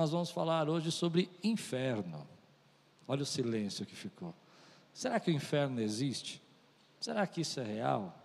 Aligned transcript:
nós 0.00 0.12
vamos 0.12 0.30
falar 0.30 0.66
hoje 0.66 0.90
sobre 0.90 1.30
inferno. 1.44 2.26
Olha 3.06 3.22
o 3.22 3.26
silêncio 3.26 3.84
que 3.84 3.94
ficou. 3.94 4.34
Será 4.94 5.20
que 5.20 5.30
o 5.30 5.34
inferno 5.34 5.78
existe? 5.78 6.42
Será 6.98 7.26
que 7.26 7.42
isso 7.42 7.60
é 7.60 7.64
real? 7.64 8.16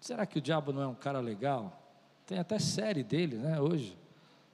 Será 0.00 0.24
que 0.24 0.38
o 0.38 0.40
diabo 0.40 0.72
não 0.72 0.80
é 0.80 0.86
um 0.86 0.94
cara 0.94 1.20
legal? 1.20 1.78
Tem 2.26 2.38
até 2.38 2.58
série 2.58 3.04
dele, 3.04 3.36
né, 3.36 3.60
hoje. 3.60 3.94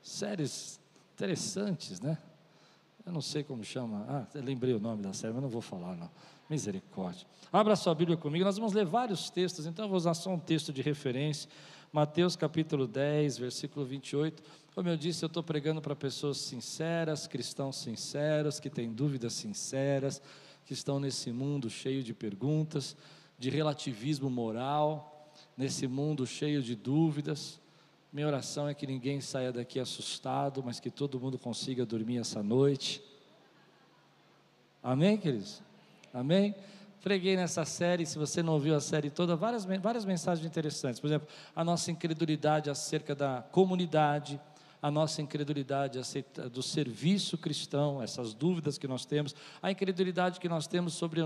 Séries 0.03 0.81
interessantes, 1.15 2.01
né? 2.01 2.19
Eu 3.05 3.13
não 3.13 3.23
sei 3.23 3.45
como 3.45 3.63
chama. 3.63 4.05
Ah, 4.09 4.27
lembrei 4.35 4.75
o 4.75 4.81
nome 4.81 5.05
da 5.05 5.13
série, 5.13 5.33
mas 5.33 5.43
não 5.43 5.49
vou 5.49 5.63
falar, 5.63 5.95
não. 5.95 6.11
Misericórdia. 6.51 7.25
Abra 7.53 7.77
sua 7.77 7.95
Bíblia 7.95 8.17
comigo, 8.17 8.45
nós 8.45 8.57
vamos 8.57 8.73
ler 8.73 8.87
vários 8.87 9.31
textos, 9.31 9.67
então 9.67 9.85
eu 9.85 9.89
vou 9.89 9.97
usar 9.97 10.15
só 10.15 10.31
um 10.31 10.39
texto 10.39 10.73
de 10.73 10.83
referência. 10.83 11.49
Mateus 11.97 12.37
capítulo 12.37 12.87
10, 12.87 13.39
versículo 13.39 13.87
28. 13.87 14.43
Como 14.75 14.87
eu 14.87 14.99
disse, 14.99 15.25
eu 15.25 15.29
estou 15.29 15.43
pregando 15.43 15.81
para 15.81 15.97
pessoas 15.97 16.37
sinceras, 16.37 17.27
cristãos 17.27 17.77
sinceros, 17.77 18.61
que 18.61 18.69
têm 18.69 18.93
dúvidas 18.93 19.33
sinceras, 19.33 20.21
que 20.67 20.75
estão 20.75 21.01
nesse 21.01 21.33
mundo 21.33 21.71
cheio 21.71 22.03
de 22.03 22.13
perguntas, 22.13 22.95
de 23.39 23.49
relativismo 23.49 24.29
moral, 24.29 25.33
nesse 25.57 25.87
mundo 25.87 26.27
cheio 26.27 26.63
de 26.63 26.77
dúvidas. 26.77 27.59
Minha 28.13 28.27
oração 28.27 28.69
é 28.69 28.75
que 28.75 28.87
ninguém 28.87 29.23
saia 29.23 29.51
daqui 29.51 29.81
assustado, 29.81 30.63
mas 30.63 30.79
que 30.79 30.91
todo 30.91 31.19
mundo 31.19 31.39
consiga 31.39 31.87
dormir 31.87 32.19
essa 32.19 32.43
noite. 32.43 33.03
Amém, 34.83 35.17
queridos? 35.17 35.63
Amém? 36.13 36.55
Preguei 37.07 37.37
nessa 37.37 37.65
série, 37.65 38.05
se 38.05 38.19
você 38.19 38.43
não 38.43 38.55
ouviu 38.55 38.75
a 38.75 38.81
série 38.81 39.11
toda, 39.11 39.37
várias, 39.37 39.65
várias 39.65 40.05
mensagens 40.05 40.45
interessantes. 40.45 40.99
Por 40.99 41.07
exemplo, 41.07 41.29
a 41.55 41.63
nossa 41.63 41.93
incredulidade 41.93 42.69
acerca 42.69 43.15
da 43.15 43.45
comunidade, 43.53 44.41
a 44.83 44.91
nossa 44.91 45.23
incredulidade 45.23 46.01
do 46.51 46.63
serviço 46.65 47.39
cristão, 47.39 48.03
essas 48.03 48.35
dúvidas 48.35 48.77
que 48.77 48.89
nós 48.89 49.07
temos, 49.07 49.37
a 49.63 49.71
incredulidade 49.71 50.41
que 50.41 50.49
nós 50.49 50.67
temos 50.67 50.95
sobre 50.95 51.21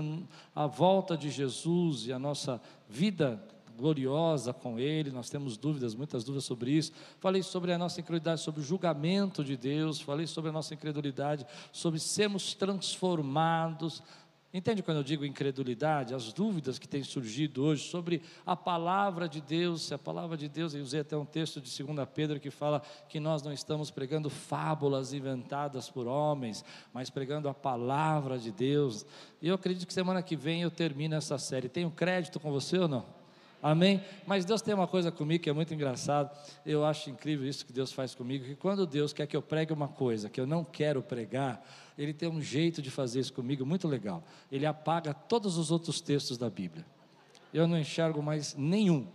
a 0.55 0.67
volta 0.67 1.17
de 1.17 1.31
Jesus 1.31 2.05
e 2.05 2.13
a 2.13 2.19
nossa 2.19 2.61
vida 2.87 3.43
gloriosa 3.75 4.53
com 4.53 4.79
Ele, 4.79 5.09
nós 5.09 5.31
temos 5.31 5.57
dúvidas, 5.57 5.95
muitas 5.95 6.23
dúvidas 6.23 6.45
sobre 6.45 6.71
isso. 6.71 6.91
Falei 7.19 7.41
sobre 7.41 7.73
a 7.73 7.77
nossa 7.79 7.99
incredulidade, 7.99 8.41
sobre 8.41 8.61
o 8.61 8.63
julgamento 8.63 9.43
de 9.43 9.57
Deus, 9.57 9.99
falei 9.99 10.27
sobre 10.27 10.51
a 10.51 10.53
nossa 10.53 10.75
incredulidade, 10.75 11.45
sobre 11.71 11.99
sermos 11.99 12.53
transformados. 12.53 14.03
Entende 14.53 14.83
quando 14.83 14.97
eu 14.97 15.03
digo 15.03 15.25
incredulidade? 15.25 16.13
As 16.13 16.33
dúvidas 16.33 16.77
que 16.77 16.87
têm 16.87 17.03
surgido 17.03 17.63
hoje 17.63 17.87
sobre 17.87 18.21
a 18.45 18.53
palavra 18.53 19.29
de 19.29 19.39
Deus, 19.39 19.83
se 19.83 19.93
a 19.93 19.97
palavra 19.97 20.35
de 20.35 20.49
Deus, 20.49 20.73
eu 20.73 20.83
usei 20.83 20.99
até 20.99 21.15
um 21.15 21.25
texto 21.25 21.61
de 21.61 21.83
2 21.83 22.07
Pedro 22.13 22.37
que 22.37 22.51
fala 22.51 22.81
que 23.07 23.17
nós 23.17 23.41
não 23.41 23.53
estamos 23.53 23.89
pregando 23.89 24.29
fábulas 24.29 25.13
inventadas 25.13 25.89
por 25.89 26.05
homens, 26.05 26.65
mas 26.93 27.09
pregando 27.09 27.47
a 27.47 27.53
palavra 27.53 28.37
de 28.37 28.51
Deus. 28.51 29.05
E 29.41 29.47
eu 29.47 29.55
acredito 29.55 29.87
que 29.87 29.93
semana 29.93 30.21
que 30.21 30.35
vem 30.35 30.63
eu 30.63 30.71
termino 30.71 31.15
essa 31.15 31.37
série. 31.37 31.69
Tenho 31.69 31.89
crédito 31.89 32.37
com 32.37 32.51
você 32.51 32.77
ou 32.77 32.89
não? 32.89 33.20
Amém? 33.61 34.03
Mas 34.25 34.43
Deus 34.43 34.61
tem 34.61 34.73
uma 34.73 34.87
coisa 34.87 35.11
comigo 35.11 35.43
que 35.43 35.49
é 35.49 35.53
muito 35.53 35.73
engraçado. 35.73 36.35
Eu 36.65 36.83
acho 36.83 37.09
incrível 37.09 37.47
isso 37.47 37.65
que 37.65 37.71
Deus 37.71 37.91
faz 37.91 38.15
comigo, 38.15 38.43
que 38.43 38.55
quando 38.55 38.87
Deus 38.87 39.13
quer 39.13 39.27
que 39.27 39.37
eu 39.37 39.41
pregue 39.41 39.71
uma 39.71 39.87
coisa 39.87 40.29
que 40.29 40.41
eu 40.41 40.47
não 40.47 40.63
quero 40.63 41.01
pregar, 41.03 41.63
ele 41.97 42.13
tem 42.13 42.27
um 42.27 42.41
jeito 42.41 42.81
de 42.81 42.89
fazer 42.89 43.19
isso 43.19 43.33
comigo 43.33 43.65
muito 43.65 43.87
legal. 43.87 44.23
Ele 44.51 44.65
apaga 44.65 45.13
todos 45.13 45.57
os 45.57 45.69
outros 45.69 46.01
textos 46.01 46.37
da 46.37 46.49
Bíblia. 46.49 46.85
Eu 47.53 47.67
não 47.67 47.77
enxergo 47.77 48.23
mais 48.23 48.55
nenhum. 48.55 49.07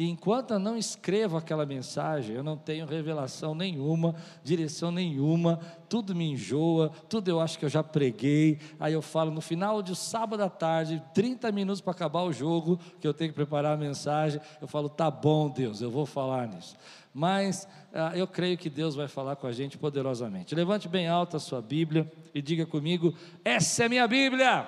E 0.00 0.08
enquanto 0.08 0.52
eu 0.52 0.58
não 0.58 0.78
escrevo 0.78 1.36
aquela 1.36 1.66
mensagem, 1.66 2.34
eu 2.34 2.42
não 2.42 2.56
tenho 2.56 2.86
revelação 2.86 3.54
nenhuma, 3.54 4.14
direção 4.42 4.90
nenhuma, 4.90 5.60
tudo 5.90 6.14
me 6.14 6.24
enjoa, 6.24 6.88
tudo 7.06 7.28
eu 7.28 7.38
acho 7.38 7.58
que 7.58 7.66
eu 7.66 7.68
já 7.68 7.82
preguei. 7.82 8.58
Aí 8.80 8.94
eu 8.94 9.02
falo 9.02 9.30
no 9.30 9.42
final 9.42 9.82
de 9.82 9.94
sábado 9.94 10.42
à 10.42 10.48
tarde, 10.48 11.02
30 11.12 11.52
minutos 11.52 11.82
para 11.82 11.92
acabar 11.92 12.22
o 12.22 12.32
jogo, 12.32 12.80
que 12.98 13.06
eu 13.06 13.12
tenho 13.12 13.28
que 13.28 13.36
preparar 13.36 13.74
a 13.74 13.76
mensagem, 13.76 14.40
eu 14.58 14.66
falo: 14.66 14.88
tá 14.88 15.10
bom, 15.10 15.50
Deus, 15.50 15.82
eu 15.82 15.90
vou 15.90 16.06
falar 16.06 16.48
nisso. 16.48 16.76
Mas 17.12 17.68
ah, 17.92 18.16
eu 18.16 18.26
creio 18.26 18.56
que 18.56 18.70
Deus 18.70 18.94
vai 18.94 19.06
falar 19.06 19.36
com 19.36 19.46
a 19.46 19.52
gente 19.52 19.76
poderosamente. 19.76 20.54
Levante 20.54 20.88
bem 20.88 21.08
alta 21.08 21.36
a 21.36 21.40
sua 21.40 21.60
Bíblia 21.60 22.10
e 22.34 22.40
diga 22.40 22.64
comigo: 22.64 23.14
essa 23.44 23.84
é 23.84 23.88
minha 23.90 24.08
Bíblia. 24.08 24.66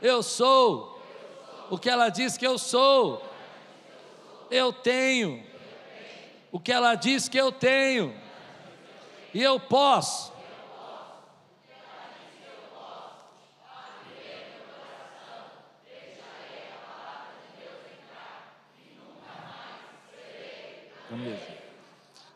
Eu 0.00 0.22
sou 0.22 0.98
o 1.68 1.76
que 1.76 1.90
ela 1.90 2.08
diz 2.08 2.38
que 2.38 2.46
eu 2.46 2.56
sou 2.56 3.35
eu 4.50 4.72
tenho 4.72 5.44
o 6.52 6.60
que 6.60 6.72
ela 6.72 6.94
diz 6.94 7.28
que 7.28 7.38
eu 7.38 7.52
tenho, 7.52 8.14
e 9.34 9.42
eu 9.42 9.60
posso. 9.60 10.36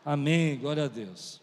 Amém. 0.03 0.57
Glória 0.57 0.85
a 0.85 0.87
Deus. 0.87 1.39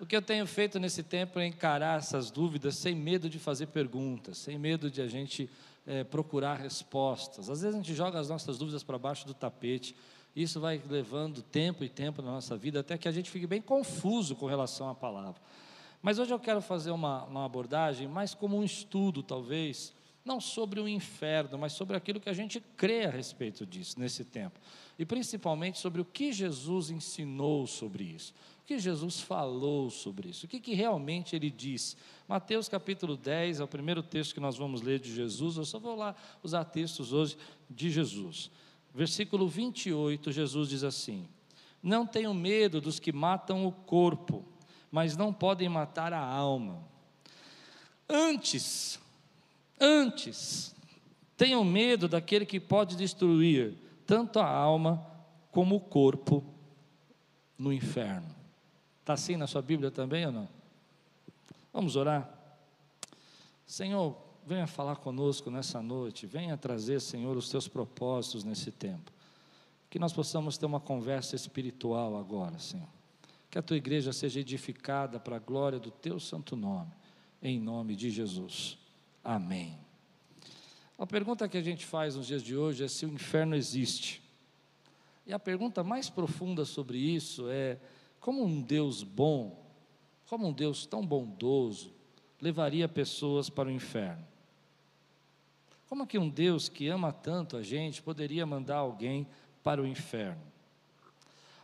O 0.00 0.06
que 0.06 0.16
eu 0.16 0.22
tenho 0.22 0.46
feito 0.46 0.78
nesse 0.78 1.02
tempo 1.02 1.38
é 1.38 1.46
encarar 1.46 1.98
essas 1.98 2.30
dúvidas 2.30 2.76
sem 2.76 2.94
medo 2.94 3.28
de 3.28 3.38
fazer 3.38 3.66
perguntas, 3.66 4.38
sem 4.38 4.58
medo 4.58 4.90
de 4.90 5.02
a 5.02 5.06
gente 5.06 5.50
é, 5.88 6.04
procurar 6.04 6.56
respostas. 6.56 7.48
Às 7.48 7.62
vezes 7.62 7.74
a 7.74 7.78
gente 7.78 7.94
joga 7.94 8.20
as 8.20 8.28
nossas 8.28 8.58
dúvidas 8.58 8.84
para 8.84 8.98
baixo 8.98 9.26
do 9.26 9.32
tapete. 9.32 9.96
Isso 10.36 10.60
vai 10.60 10.80
levando 10.86 11.40
tempo 11.40 11.82
e 11.82 11.88
tempo 11.88 12.20
na 12.20 12.30
nossa 12.30 12.56
vida 12.58 12.80
até 12.80 12.98
que 12.98 13.08
a 13.08 13.10
gente 13.10 13.30
fique 13.30 13.46
bem 13.46 13.62
confuso 13.62 14.36
com 14.36 14.44
relação 14.44 14.90
à 14.90 14.94
palavra. 14.94 15.40
Mas 16.02 16.18
hoje 16.18 16.30
eu 16.30 16.38
quero 16.38 16.60
fazer 16.60 16.90
uma, 16.90 17.24
uma 17.24 17.44
abordagem 17.46 18.06
mais 18.06 18.34
como 18.34 18.58
um 18.58 18.62
estudo, 18.62 19.22
talvez, 19.22 19.94
não 20.22 20.40
sobre 20.40 20.78
o 20.78 20.86
inferno, 20.86 21.56
mas 21.56 21.72
sobre 21.72 21.96
aquilo 21.96 22.20
que 22.20 22.28
a 22.28 22.34
gente 22.34 22.60
crê 22.76 23.06
a 23.06 23.10
respeito 23.10 23.64
disso 23.64 23.98
nesse 23.98 24.26
tempo. 24.26 24.60
E 24.98 25.06
principalmente 25.06 25.78
sobre 25.78 26.02
o 26.02 26.04
que 26.04 26.32
Jesus 26.32 26.90
ensinou 26.90 27.66
sobre 27.66 28.04
isso 28.04 28.34
que 28.68 28.78
Jesus 28.78 29.22
falou 29.22 29.88
sobre 29.88 30.28
isso? 30.28 30.44
O 30.44 30.48
que, 30.48 30.60
que 30.60 30.74
realmente 30.74 31.34
ele 31.34 31.50
disse? 31.50 31.96
Mateus 32.28 32.68
capítulo 32.68 33.16
10 33.16 33.60
é 33.60 33.64
o 33.64 33.66
primeiro 33.66 34.02
texto 34.02 34.34
que 34.34 34.40
nós 34.40 34.58
vamos 34.58 34.82
ler 34.82 34.98
de 34.98 35.10
Jesus. 35.10 35.56
Eu 35.56 35.64
só 35.64 35.78
vou 35.78 35.96
lá 35.96 36.14
usar 36.42 36.66
textos 36.66 37.14
hoje 37.14 37.38
de 37.70 37.90
Jesus. 37.90 38.50
Versículo 38.94 39.48
28, 39.48 40.30
Jesus 40.30 40.68
diz 40.68 40.84
assim: 40.84 41.26
Não 41.82 42.06
tenham 42.06 42.34
medo 42.34 42.78
dos 42.78 43.00
que 43.00 43.10
matam 43.10 43.66
o 43.66 43.72
corpo, 43.72 44.44
mas 44.92 45.16
não 45.16 45.32
podem 45.32 45.70
matar 45.70 46.12
a 46.12 46.22
alma. 46.22 46.86
Antes, 48.06 49.00
antes, 49.80 50.76
tenham 51.38 51.64
medo 51.64 52.06
daquele 52.06 52.44
que 52.44 52.60
pode 52.60 52.96
destruir 52.96 53.78
tanto 54.04 54.38
a 54.38 54.46
alma 54.46 55.02
como 55.50 55.76
o 55.76 55.80
corpo 55.80 56.44
no 57.56 57.72
inferno. 57.72 58.36
Está 59.08 59.14
assim 59.14 59.38
na 59.38 59.46
sua 59.46 59.62
Bíblia 59.62 59.90
também 59.90 60.26
ou 60.26 60.32
não? 60.32 60.46
Vamos 61.72 61.96
orar? 61.96 62.30
Senhor, 63.66 64.14
venha 64.46 64.66
falar 64.66 64.96
conosco 64.96 65.50
nessa 65.50 65.80
noite, 65.80 66.26
venha 66.26 66.58
trazer, 66.58 67.00
Senhor, 67.00 67.34
os 67.34 67.48
teus 67.48 67.66
propósitos 67.66 68.44
nesse 68.44 68.70
tempo. 68.70 69.10
Que 69.88 69.98
nós 69.98 70.12
possamos 70.12 70.58
ter 70.58 70.66
uma 70.66 70.78
conversa 70.78 71.34
espiritual 71.34 72.18
agora, 72.18 72.58
Senhor. 72.58 72.86
Que 73.50 73.58
a 73.58 73.62
tua 73.62 73.78
igreja 73.78 74.12
seja 74.12 74.40
edificada 74.40 75.18
para 75.18 75.36
a 75.36 75.38
glória 75.38 75.78
do 75.78 75.90
teu 75.90 76.20
santo 76.20 76.54
nome, 76.54 76.92
em 77.40 77.58
nome 77.58 77.96
de 77.96 78.10
Jesus. 78.10 78.76
Amém. 79.24 79.78
A 80.98 81.06
pergunta 81.06 81.48
que 81.48 81.56
a 81.56 81.62
gente 81.62 81.86
faz 81.86 82.14
nos 82.14 82.26
dias 82.26 82.42
de 82.42 82.54
hoje 82.54 82.84
é 82.84 82.88
se 82.88 83.06
o 83.06 83.08
inferno 83.08 83.56
existe. 83.56 84.20
E 85.26 85.32
a 85.32 85.38
pergunta 85.38 85.82
mais 85.82 86.10
profunda 86.10 86.66
sobre 86.66 86.98
isso 86.98 87.48
é 87.48 87.78
como 88.20 88.44
um 88.44 88.60
Deus 88.60 89.02
bom, 89.02 89.64
como 90.28 90.48
um 90.48 90.52
Deus 90.52 90.86
tão 90.86 91.04
bondoso, 91.04 91.92
levaria 92.40 92.88
pessoas 92.88 93.48
para 93.48 93.68
o 93.68 93.72
inferno? 93.72 94.26
Como 95.88 96.06
que 96.06 96.18
um 96.18 96.28
Deus 96.28 96.68
que 96.68 96.88
ama 96.88 97.12
tanto 97.12 97.56
a 97.56 97.62
gente 97.62 98.02
poderia 98.02 98.44
mandar 98.44 98.76
alguém 98.76 99.26
para 99.62 99.80
o 99.80 99.86
inferno? 99.86 100.42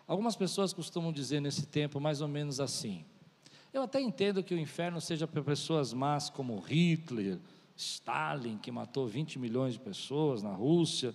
Algumas 0.07 0.37
pessoas 0.37 0.73
costumam 0.73 1.13
dizer 1.13 1.41
nesse 1.41 1.67
tempo 1.67 2.01
mais 2.01 2.21
ou 2.21 2.29
menos 2.29 2.61
assim: 2.61 3.05
eu 3.73 3.83
até 3.83 4.01
entendo 4.01 4.43
que 4.43 4.55
o 4.55 4.59
inferno 4.59 5.01
seja 5.01 5.27
para 5.27 5.43
pessoas 5.43 5.93
más 5.93 6.31
como 6.31 6.61
Hitler, 6.61 7.39
Stalin, 7.77 8.57
que 8.57 8.71
matou 8.71 9.07
20 9.07 9.39
milhões 9.39 9.75
de 9.75 9.81
pessoas 9.81 10.43
na 10.43 10.53
Rússia, 10.53 11.15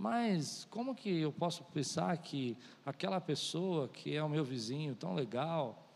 mas 0.00 0.66
como 0.70 0.94
que 0.94 1.10
eu 1.10 1.30
posso 1.30 1.62
pensar 1.62 2.16
que 2.16 2.56
aquela 2.86 3.20
pessoa 3.20 3.86
que 3.86 4.16
é 4.16 4.24
o 4.24 4.30
meu 4.30 4.42
vizinho 4.42 4.94
tão 4.94 5.12
legal 5.12 5.86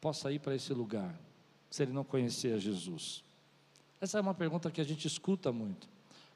possa 0.00 0.32
ir 0.32 0.40
para 0.40 0.52
esse 0.52 0.74
lugar, 0.74 1.14
se 1.70 1.84
ele 1.84 1.92
não 1.92 2.02
conhecer 2.02 2.58
Jesus? 2.58 3.22
Essa 4.00 4.18
é 4.18 4.20
uma 4.20 4.34
pergunta 4.34 4.68
que 4.68 4.80
a 4.80 4.84
gente 4.84 5.06
escuta 5.06 5.52
muito. 5.52 5.88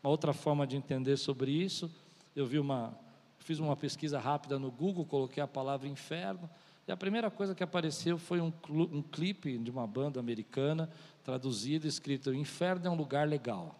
Uma 0.05 0.11
outra 0.11 0.32
forma 0.32 0.64
de 0.69 0.76
entender 0.76 1.17
sobre 1.17 1.50
isso, 1.50 1.91
eu 2.37 2.46
vi 2.46 2.61
uma, 2.61 2.96
fiz 3.41 3.58
uma 3.58 3.75
pesquisa 3.75 4.20
rápida 4.20 4.56
no 4.56 4.70
Google, 4.70 5.05
coloquei 5.05 5.43
a 5.43 5.49
palavra 5.49 5.88
inferno, 5.88 6.49
E 6.87 6.93
a 6.93 6.96
primeira 6.96 7.29
coisa 7.29 7.56
que 7.56 7.64
apareceu 7.64 8.19
foi 8.19 8.41
um, 8.41 8.52
um 8.69 9.02
clipe 9.02 9.58
de 9.58 9.69
uma 9.69 9.85
banda 9.85 10.20
americana, 10.20 10.88
traduzido, 11.25 11.88
escrito: 11.88 12.32
Inferno 12.32 12.87
é 12.87 12.91
um 12.91 12.94
lugar 12.94 13.26
legal. 13.26 13.75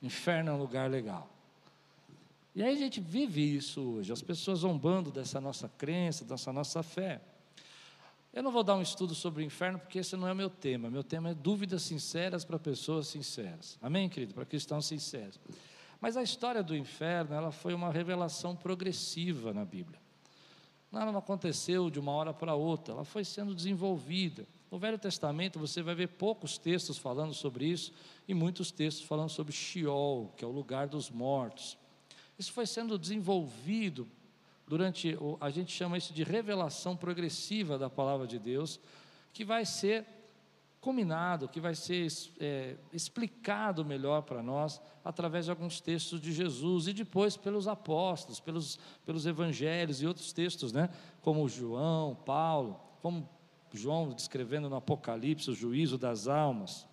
Inferno 0.00 0.50
é 0.50 0.54
um 0.54 0.58
lugar 0.58 0.88
legal. 0.88 1.28
E 2.54 2.62
aí 2.62 2.74
a 2.74 2.78
gente 2.78 3.00
vive 3.00 3.40
isso 3.40 3.80
hoje, 3.80 4.12
as 4.12 4.20
pessoas 4.20 4.60
zombando 4.60 5.10
dessa 5.10 5.40
nossa 5.40 5.68
crença, 5.68 6.24
dessa 6.24 6.52
nossa 6.52 6.82
fé. 6.82 7.20
Eu 8.32 8.42
não 8.42 8.50
vou 8.50 8.62
dar 8.62 8.76
um 8.76 8.82
estudo 8.82 9.14
sobre 9.14 9.42
o 9.42 9.46
inferno, 9.46 9.78
porque 9.78 9.98
esse 9.98 10.16
não 10.16 10.28
é 10.28 10.34
meu 10.34 10.50
tema. 10.50 10.90
Meu 10.90 11.04
tema 11.04 11.30
é 11.30 11.34
dúvidas 11.34 11.82
sinceras 11.82 12.44
para 12.44 12.58
pessoas 12.58 13.06
sinceras. 13.06 13.78
Amém, 13.80 14.08
querido? 14.08 14.34
Para 14.34 14.44
cristãos 14.44 14.86
sinceros. 14.86 15.38
Mas 16.00 16.16
a 16.16 16.22
história 16.22 16.62
do 16.62 16.76
inferno, 16.76 17.34
ela 17.34 17.52
foi 17.52 17.74
uma 17.74 17.90
revelação 17.90 18.56
progressiva 18.56 19.52
na 19.52 19.64
Bíblia. 19.64 20.00
Ela 20.92 21.12
não 21.12 21.18
aconteceu 21.18 21.88
de 21.88 21.98
uma 21.98 22.12
hora 22.12 22.34
para 22.34 22.54
outra, 22.54 22.92
ela 22.92 23.04
foi 23.04 23.24
sendo 23.24 23.54
desenvolvida. 23.54 24.46
No 24.70 24.78
Velho 24.78 24.98
Testamento 24.98 25.58
você 25.58 25.82
vai 25.82 25.94
ver 25.94 26.08
poucos 26.08 26.58
textos 26.58 26.98
falando 26.98 27.32
sobre 27.32 27.66
isso 27.66 27.92
e 28.28 28.34
muitos 28.34 28.70
textos 28.70 29.06
falando 29.06 29.30
sobre 29.30 29.52
Sheol, 29.52 30.32
que 30.36 30.44
é 30.44 30.48
o 30.48 30.50
lugar 30.50 30.88
dos 30.88 31.10
mortos. 31.10 31.78
Isso 32.38 32.52
foi 32.52 32.66
sendo 32.66 32.98
desenvolvido 32.98 34.08
durante, 34.66 35.16
a 35.40 35.50
gente 35.50 35.72
chama 35.72 35.98
isso 35.98 36.12
de 36.12 36.22
revelação 36.22 36.96
progressiva 36.96 37.78
da 37.78 37.90
palavra 37.90 38.26
de 38.26 38.38
Deus, 38.38 38.80
que 39.32 39.44
vai 39.44 39.64
ser 39.64 40.06
combinado, 40.80 41.48
que 41.48 41.60
vai 41.60 41.76
ser 41.76 42.08
é, 42.40 42.76
explicado 42.92 43.84
melhor 43.84 44.22
para 44.22 44.42
nós 44.42 44.80
através 45.04 45.44
de 45.44 45.50
alguns 45.52 45.80
textos 45.80 46.20
de 46.20 46.32
Jesus 46.32 46.88
e 46.88 46.92
depois 46.92 47.36
pelos 47.36 47.68
apóstolos, 47.68 48.40
pelos, 48.40 48.78
pelos 49.06 49.24
evangelhos 49.24 50.02
e 50.02 50.06
outros 50.06 50.32
textos, 50.32 50.72
né? 50.72 50.90
como 51.20 51.48
João, 51.48 52.16
Paulo, 52.16 52.80
como 53.00 53.28
João 53.72 54.12
descrevendo 54.12 54.68
no 54.68 54.76
Apocalipse 54.76 55.50
o 55.50 55.54
juízo 55.54 55.96
das 55.96 56.26
almas. 56.26 56.88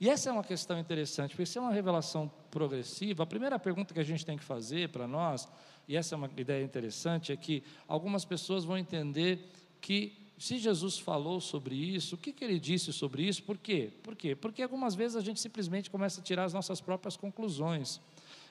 E 0.00 0.08
essa 0.08 0.30
é 0.30 0.32
uma 0.32 0.42
questão 0.42 0.78
interessante, 0.78 1.32
porque 1.32 1.44
se 1.44 1.58
é 1.58 1.60
uma 1.60 1.72
revelação 1.72 2.30
progressiva, 2.50 3.22
a 3.22 3.26
primeira 3.26 3.58
pergunta 3.58 3.92
que 3.92 4.00
a 4.00 4.04
gente 4.04 4.24
tem 4.24 4.38
que 4.38 4.42
fazer 4.42 4.88
para 4.88 5.06
nós 5.06 5.46
e 5.86 5.96
essa 5.96 6.14
é 6.14 6.16
uma 6.16 6.30
ideia 6.36 6.64
interessante, 6.64 7.32
é 7.32 7.36
que 7.36 7.62
algumas 7.86 8.24
pessoas 8.24 8.64
vão 8.64 8.78
entender 8.78 9.50
que 9.80 10.16
se 10.38 10.56
Jesus 10.56 10.98
falou 10.98 11.38
sobre 11.38 11.74
isso, 11.74 12.14
o 12.14 12.18
que, 12.18 12.32
que 12.32 12.42
ele 12.42 12.58
disse 12.58 12.94
sobre 12.94 13.24
isso? 13.24 13.42
Por 13.42 13.58
quê? 13.58 13.90
Por 14.02 14.16
quê? 14.16 14.34
Porque 14.34 14.62
algumas 14.62 14.94
vezes 14.94 15.16
a 15.16 15.20
gente 15.20 15.38
simplesmente 15.38 15.90
começa 15.90 16.20
a 16.20 16.24
tirar 16.24 16.44
as 16.44 16.54
nossas 16.54 16.80
próprias 16.80 17.14
conclusões. 17.14 18.00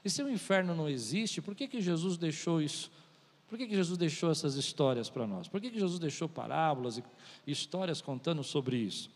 E 0.05 0.09
se 0.09 0.21
o 0.21 0.29
inferno 0.29 0.75
não 0.75 0.87
existe, 0.87 1.41
por 1.41 1.55
que, 1.55 1.67
que 1.67 1.81
Jesus 1.81 2.15
deixou 2.15 2.61
isso? 2.61 2.91
Por 3.47 3.57
que, 3.57 3.65
que 3.65 3.75
Jesus 3.75 3.97
deixou 3.97 4.29
essas 4.29 4.55
histórias 4.55 5.09
para 5.09 5.25
nós? 5.25 5.47
Por 5.47 5.59
que, 5.59 5.71
que 5.71 5.79
Jesus 5.79 5.97
deixou 5.97 6.29
parábolas 6.29 6.99
e 6.99 7.03
histórias 7.47 8.01
contando 8.01 8.43
sobre 8.43 8.77
isso? 8.77 9.09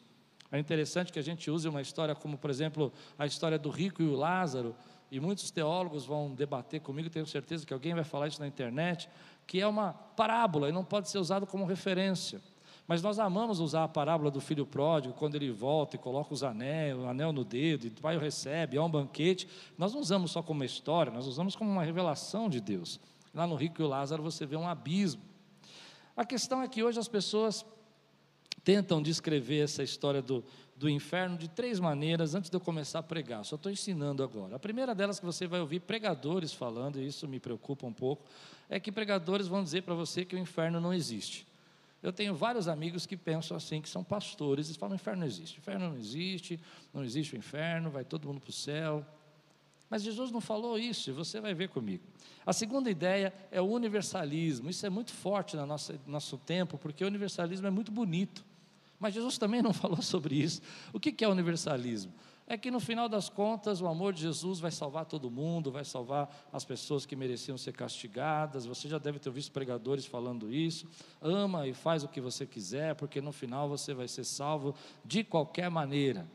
É 0.53 0.59
interessante 0.59 1.11
que 1.11 1.17
a 1.17 1.23
gente 1.23 1.49
use 1.49 1.67
uma 1.67 1.81
história 1.81 2.13
como, 2.13 2.37
por 2.37 2.47
exemplo, 2.51 2.93
a 3.17 3.25
história 3.25 3.57
do 3.57 3.71
rico 3.71 4.03
e 4.03 4.07
o 4.07 4.15
Lázaro, 4.15 4.75
e 5.09 5.19
muitos 5.19 5.49
teólogos 5.49 6.05
vão 6.05 6.31
debater 6.31 6.79
comigo, 6.79 7.09
tenho 7.09 7.25
certeza 7.25 7.65
que 7.65 7.73
alguém 7.73 7.95
vai 7.95 8.03
falar 8.03 8.27
isso 8.27 8.39
na 8.39 8.47
internet, 8.47 9.09
que 9.47 9.59
é 9.59 9.65
uma 9.65 9.93
parábola 9.93 10.69
e 10.69 10.71
não 10.71 10.85
pode 10.85 11.09
ser 11.09 11.17
usado 11.17 11.47
como 11.47 11.65
referência. 11.65 12.39
Mas 12.87 13.01
nós 13.01 13.17
amamos 13.17 13.59
usar 13.59 13.83
a 13.83 13.87
parábola 13.87 14.29
do 14.29 14.39
filho 14.39 14.63
pródigo, 14.63 15.15
quando 15.15 15.33
ele 15.33 15.49
volta 15.49 15.95
e 15.95 15.99
coloca 15.99 16.31
os 16.31 16.43
anéis, 16.43 16.95
o 16.95 17.07
anel 17.07 17.33
no 17.33 17.43
dedo, 17.43 17.87
e 17.87 17.89
o 17.89 17.91
pai 17.93 18.15
o 18.15 18.19
recebe, 18.19 18.77
há 18.77 18.83
um 18.83 18.91
banquete. 18.91 19.49
Nós 19.75 19.91
não 19.91 20.01
usamos 20.01 20.29
só 20.29 20.43
como 20.43 20.63
história, 20.63 21.11
nós 21.11 21.25
usamos 21.25 21.55
como 21.55 21.71
uma 21.71 21.83
revelação 21.83 22.47
de 22.47 22.61
Deus. 22.61 22.99
Lá 23.33 23.47
no 23.47 23.55
Rico 23.55 23.81
e 23.81 23.85
o 23.85 23.87
Lázaro 23.87 24.21
você 24.21 24.45
vê 24.45 24.55
um 24.55 24.67
abismo. 24.67 25.23
A 26.15 26.23
questão 26.23 26.61
é 26.61 26.67
que 26.67 26.83
hoje 26.83 26.99
as 26.99 27.07
pessoas 27.07 27.65
tentam 28.63 29.01
descrever 29.01 29.59
essa 29.59 29.83
história 29.83 30.21
do, 30.21 30.43
do 30.75 30.89
inferno 30.89 31.37
de 31.37 31.47
três 31.47 31.79
maneiras 31.79 32.35
antes 32.35 32.49
de 32.49 32.55
eu 32.55 32.61
começar 32.61 32.99
a 32.99 33.03
pregar. 33.03 33.43
Só 33.45 33.55
estou 33.55 33.71
ensinando 33.71 34.23
agora. 34.23 34.55
A 34.55 34.59
primeira 34.59 34.95
delas 34.95 35.19
que 35.19 35.25
você 35.25 35.47
vai 35.47 35.59
ouvir 35.59 35.81
pregadores 35.81 36.53
falando, 36.53 36.99
e 36.99 37.07
isso 37.07 37.27
me 37.27 37.39
preocupa 37.39 37.85
um 37.85 37.93
pouco, 37.93 38.25
é 38.69 38.79
que 38.79 38.91
pregadores 38.91 39.47
vão 39.47 39.63
dizer 39.63 39.83
para 39.83 39.93
você 39.93 40.25
que 40.25 40.35
o 40.35 40.39
inferno 40.39 40.79
não 40.79 40.93
existe. 40.93 41.45
Eu 42.01 42.11
tenho 42.11 42.35
vários 42.35 42.67
amigos 42.67 43.05
que 43.05 43.15
pensam 43.15 43.55
assim, 43.55 43.81
que 43.81 43.87
são 43.87 44.03
pastores, 44.03 44.69
e 44.69 44.73
falam: 44.73 44.93
o 44.93 44.95
inferno 44.95 45.21
não 45.21 45.27
existe, 45.27 45.57
o 45.57 45.59
inferno 45.59 45.89
não 45.89 45.97
existe, 45.97 46.59
não 46.93 47.03
existe 47.03 47.33
o 47.33 47.37
inferno, 47.37 47.89
vai 47.89 48.03
todo 48.03 48.27
mundo 48.27 48.41
para 48.41 48.49
o 48.49 48.53
céu. 48.53 49.05
Mas 49.89 50.01
Jesus 50.01 50.31
não 50.31 50.41
falou 50.41 50.77
isso, 50.77 51.11
e 51.11 51.13
você 51.13 51.39
vai 51.39 51.53
ver 51.53 51.69
comigo. 51.69 52.03
A 52.45 52.51
segunda 52.51 52.89
ideia 52.89 53.33
é 53.51 53.61
o 53.61 53.65
universalismo. 53.65 54.69
Isso 54.69 54.85
é 54.85 54.89
muito 54.89 55.13
forte 55.13 55.55
no 55.55 55.65
nosso, 55.65 55.93
nosso 56.05 56.37
tempo, 56.37 56.77
porque 56.77 57.05
o 57.05 57.07
universalismo 57.07 57.67
é 57.67 57.69
muito 57.69 57.91
bonito. 57.91 58.43
Mas 59.03 59.13
Jesus 59.13 59.37
também 59.37 59.61
não 59.61 59.73
falou 59.75 60.01
sobre 60.01 60.33
isso. 60.35 60.61
O 60.93 60.99
que 60.99 61.25
é 61.25 61.27
universalismo? 61.27 62.13
É 62.47 62.57
que 62.57 62.71
no 62.71 62.79
final 62.79 63.09
das 63.09 63.27
contas 63.27 63.81
o 63.81 63.87
amor 63.87 64.13
de 64.13 64.21
Jesus 64.21 64.61
vai 64.61 64.71
salvar 64.71 65.03
todo 65.05 65.29
mundo, 65.29 65.69
vai 65.73 65.83
salvar 65.83 66.33
as 66.53 66.63
pessoas 66.63 67.05
que 67.05 67.13
mereciam 67.13 67.57
ser 67.57 67.73
castigadas. 67.73 68.65
Você 68.65 68.87
já 68.87 68.97
deve 68.97 69.19
ter 69.19 69.29
visto 69.29 69.51
pregadores 69.51 70.05
falando 70.05 70.53
isso. 70.53 70.87
Ama 71.21 71.67
e 71.67 71.73
faz 71.73 72.05
o 72.05 72.07
que 72.07 72.21
você 72.21 72.45
quiser, 72.45 72.95
porque 72.95 73.19
no 73.19 73.33
final 73.33 73.67
você 73.67 73.93
vai 73.93 74.07
ser 74.07 74.23
salvo 74.23 74.73
de 75.03 75.21
qualquer 75.21 75.69
maneira. 75.69 76.25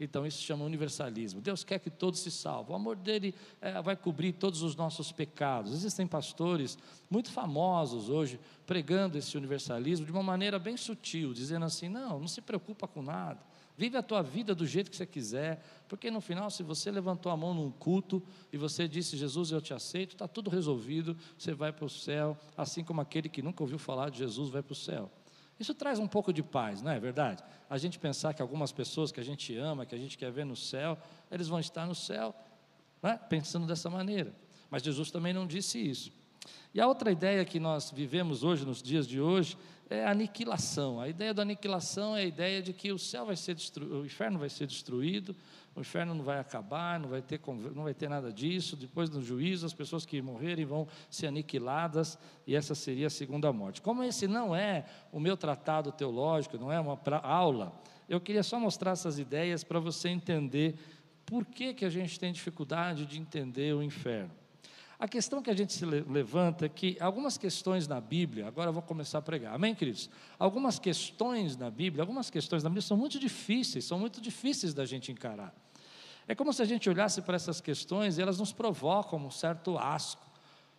Então 0.00 0.26
isso 0.26 0.38
se 0.38 0.44
chama 0.44 0.64
universalismo. 0.64 1.42
Deus 1.42 1.62
quer 1.62 1.78
que 1.78 1.90
todos 1.90 2.20
se 2.20 2.30
salvem. 2.30 2.72
O 2.72 2.76
amor 2.76 2.96
dele 2.96 3.34
é, 3.60 3.80
vai 3.82 3.94
cobrir 3.94 4.32
todos 4.32 4.62
os 4.62 4.74
nossos 4.74 5.12
pecados. 5.12 5.74
Existem 5.74 6.06
pastores 6.06 6.78
muito 7.10 7.30
famosos 7.30 8.08
hoje 8.08 8.40
pregando 8.66 9.18
esse 9.18 9.36
universalismo 9.36 10.06
de 10.06 10.12
uma 10.12 10.22
maneira 10.22 10.58
bem 10.58 10.76
sutil, 10.76 11.34
dizendo 11.34 11.66
assim: 11.66 11.88
não, 11.88 12.18
não 12.18 12.28
se 12.28 12.40
preocupa 12.40 12.88
com 12.88 13.02
nada. 13.02 13.50
Vive 13.76 13.96
a 13.96 14.02
tua 14.02 14.22
vida 14.22 14.54
do 14.54 14.66
jeito 14.66 14.90
que 14.90 14.96
você 14.96 15.06
quiser, 15.06 15.64
porque 15.88 16.10
no 16.10 16.20
final, 16.20 16.50
se 16.50 16.62
você 16.62 16.90
levantou 16.90 17.32
a 17.32 17.36
mão 17.36 17.54
num 17.54 17.70
culto 17.70 18.22
e 18.52 18.58
você 18.58 18.86
disse, 18.86 19.16
Jesus, 19.16 19.52
eu 19.52 19.60
te 19.60 19.72
aceito, 19.72 20.12
está 20.12 20.28
tudo 20.28 20.50
resolvido, 20.50 21.16
você 21.38 21.54
vai 21.54 21.72
para 21.72 21.86
o 21.86 21.88
céu, 21.88 22.36
assim 22.54 22.84
como 22.84 23.00
aquele 23.00 23.26
que 23.26 23.40
nunca 23.40 23.62
ouviu 23.62 23.78
falar 23.78 24.10
de 24.10 24.18
Jesus 24.18 24.50
vai 24.50 24.62
para 24.62 24.72
o 24.72 24.76
céu. 24.76 25.10
Isso 25.60 25.74
traz 25.74 25.98
um 25.98 26.08
pouco 26.08 26.32
de 26.32 26.42
paz, 26.42 26.80
não 26.80 26.90
é 26.90 26.98
verdade? 26.98 27.44
A 27.68 27.76
gente 27.76 27.98
pensar 27.98 28.32
que 28.32 28.40
algumas 28.40 28.72
pessoas 28.72 29.12
que 29.12 29.20
a 29.20 29.22
gente 29.22 29.54
ama, 29.54 29.84
que 29.84 29.94
a 29.94 29.98
gente 29.98 30.16
quer 30.16 30.32
ver 30.32 30.46
no 30.46 30.56
céu, 30.56 30.96
eles 31.30 31.48
vão 31.48 31.60
estar 31.60 31.86
no 31.86 31.94
céu, 31.94 32.34
é? 33.02 33.14
pensando 33.16 33.66
dessa 33.66 33.90
maneira. 33.90 34.34
Mas 34.70 34.82
Jesus 34.82 35.10
também 35.10 35.34
não 35.34 35.46
disse 35.46 35.78
isso. 35.78 36.10
E 36.72 36.80
a 36.80 36.86
outra 36.86 37.10
ideia 37.10 37.44
que 37.44 37.58
nós 37.58 37.90
vivemos 37.90 38.44
hoje, 38.44 38.64
nos 38.64 38.82
dias 38.82 39.06
de 39.06 39.20
hoje, 39.20 39.56
é 39.90 40.04
a 40.04 40.12
aniquilação. 40.12 41.00
A 41.00 41.08
ideia 41.08 41.34
da 41.34 41.42
aniquilação 41.42 42.16
é 42.16 42.22
a 42.22 42.24
ideia 42.24 42.62
de 42.62 42.72
que 42.72 42.92
o 42.92 42.98
céu 42.98 43.26
vai 43.26 43.34
ser 43.34 43.54
destruído, 43.54 44.00
o 44.00 44.06
inferno 44.06 44.38
vai 44.38 44.48
ser 44.48 44.66
destruído, 44.68 45.34
o 45.74 45.80
inferno 45.80 46.14
não 46.14 46.22
vai 46.22 46.38
acabar, 46.38 47.00
não 47.00 47.08
vai 47.08 47.20
ter, 47.20 47.40
não 47.74 47.82
vai 47.82 47.92
ter 47.92 48.08
nada 48.08 48.32
disso. 48.32 48.76
Depois 48.76 49.10
do 49.10 49.20
juízo, 49.20 49.66
as 49.66 49.74
pessoas 49.74 50.06
que 50.06 50.22
morrerem 50.22 50.64
vão 50.64 50.86
ser 51.10 51.26
aniquiladas, 51.26 52.16
e 52.46 52.54
essa 52.54 52.74
seria 52.74 53.08
a 53.08 53.10
segunda 53.10 53.52
morte. 53.52 53.82
Como 53.82 54.04
esse 54.04 54.28
não 54.28 54.54
é 54.54 54.84
o 55.10 55.18
meu 55.18 55.36
tratado 55.36 55.90
teológico, 55.90 56.56
não 56.56 56.70
é 56.70 56.78
uma 56.78 56.98
aula, 57.22 57.72
eu 58.08 58.20
queria 58.20 58.42
só 58.42 58.58
mostrar 58.58 58.92
essas 58.92 59.18
ideias 59.18 59.64
para 59.64 59.80
você 59.80 60.08
entender 60.08 60.76
por 61.26 61.44
que, 61.44 61.74
que 61.74 61.84
a 61.84 61.90
gente 61.90 62.18
tem 62.18 62.32
dificuldade 62.32 63.06
de 63.06 63.20
entender 63.20 63.74
o 63.74 63.82
inferno. 63.82 64.39
A 65.00 65.08
questão 65.08 65.40
que 65.40 65.48
a 65.48 65.56
gente 65.56 65.72
se 65.72 65.86
levanta 65.86 66.66
é 66.66 66.68
que 66.68 66.94
algumas 67.00 67.38
questões 67.38 67.88
na 67.88 67.98
Bíblia, 68.02 68.46
agora 68.46 68.68
eu 68.68 68.72
vou 68.74 68.82
começar 68.82 69.16
a 69.16 69.22
pregar, 69.22 69.54
amém, 69.54 69.74
queridos? 69.74 70.10
Algumas 70.38 70.78
questões 70.78 71.56
na 71.56 71.70
Bíblia, 71.70 72.02
algumas 72.02 72.28
questões 72.28 72.62
na 72.62 72.68
Bíblia 72.68 72.82
são 72.82 72.98
muito 72.98 73.18
difíceis, 73.18 73.86
são 73.86 73.98
muito 73.98 74.20
difíceis 74.20 74.74
da 74.74 74.84
gente 74.84 75.10
encarar. 75.10 75.54
É 76.28 76.34
como 76.34 76.52
se 76.52 76.60
a 76.60 76.66
gente 76.66 76.86
olhasse 76.90 77.22
para 77.22 77.34
essas 77.34 77.62
questões 77.62 78.18
e 78.18 78.20
elas 78.20 78.38
nos 78.38 78.52
provocam 78.52 79.18
um 79.24 79.30
certo 79.30 79.78
asco. 79.78 80.30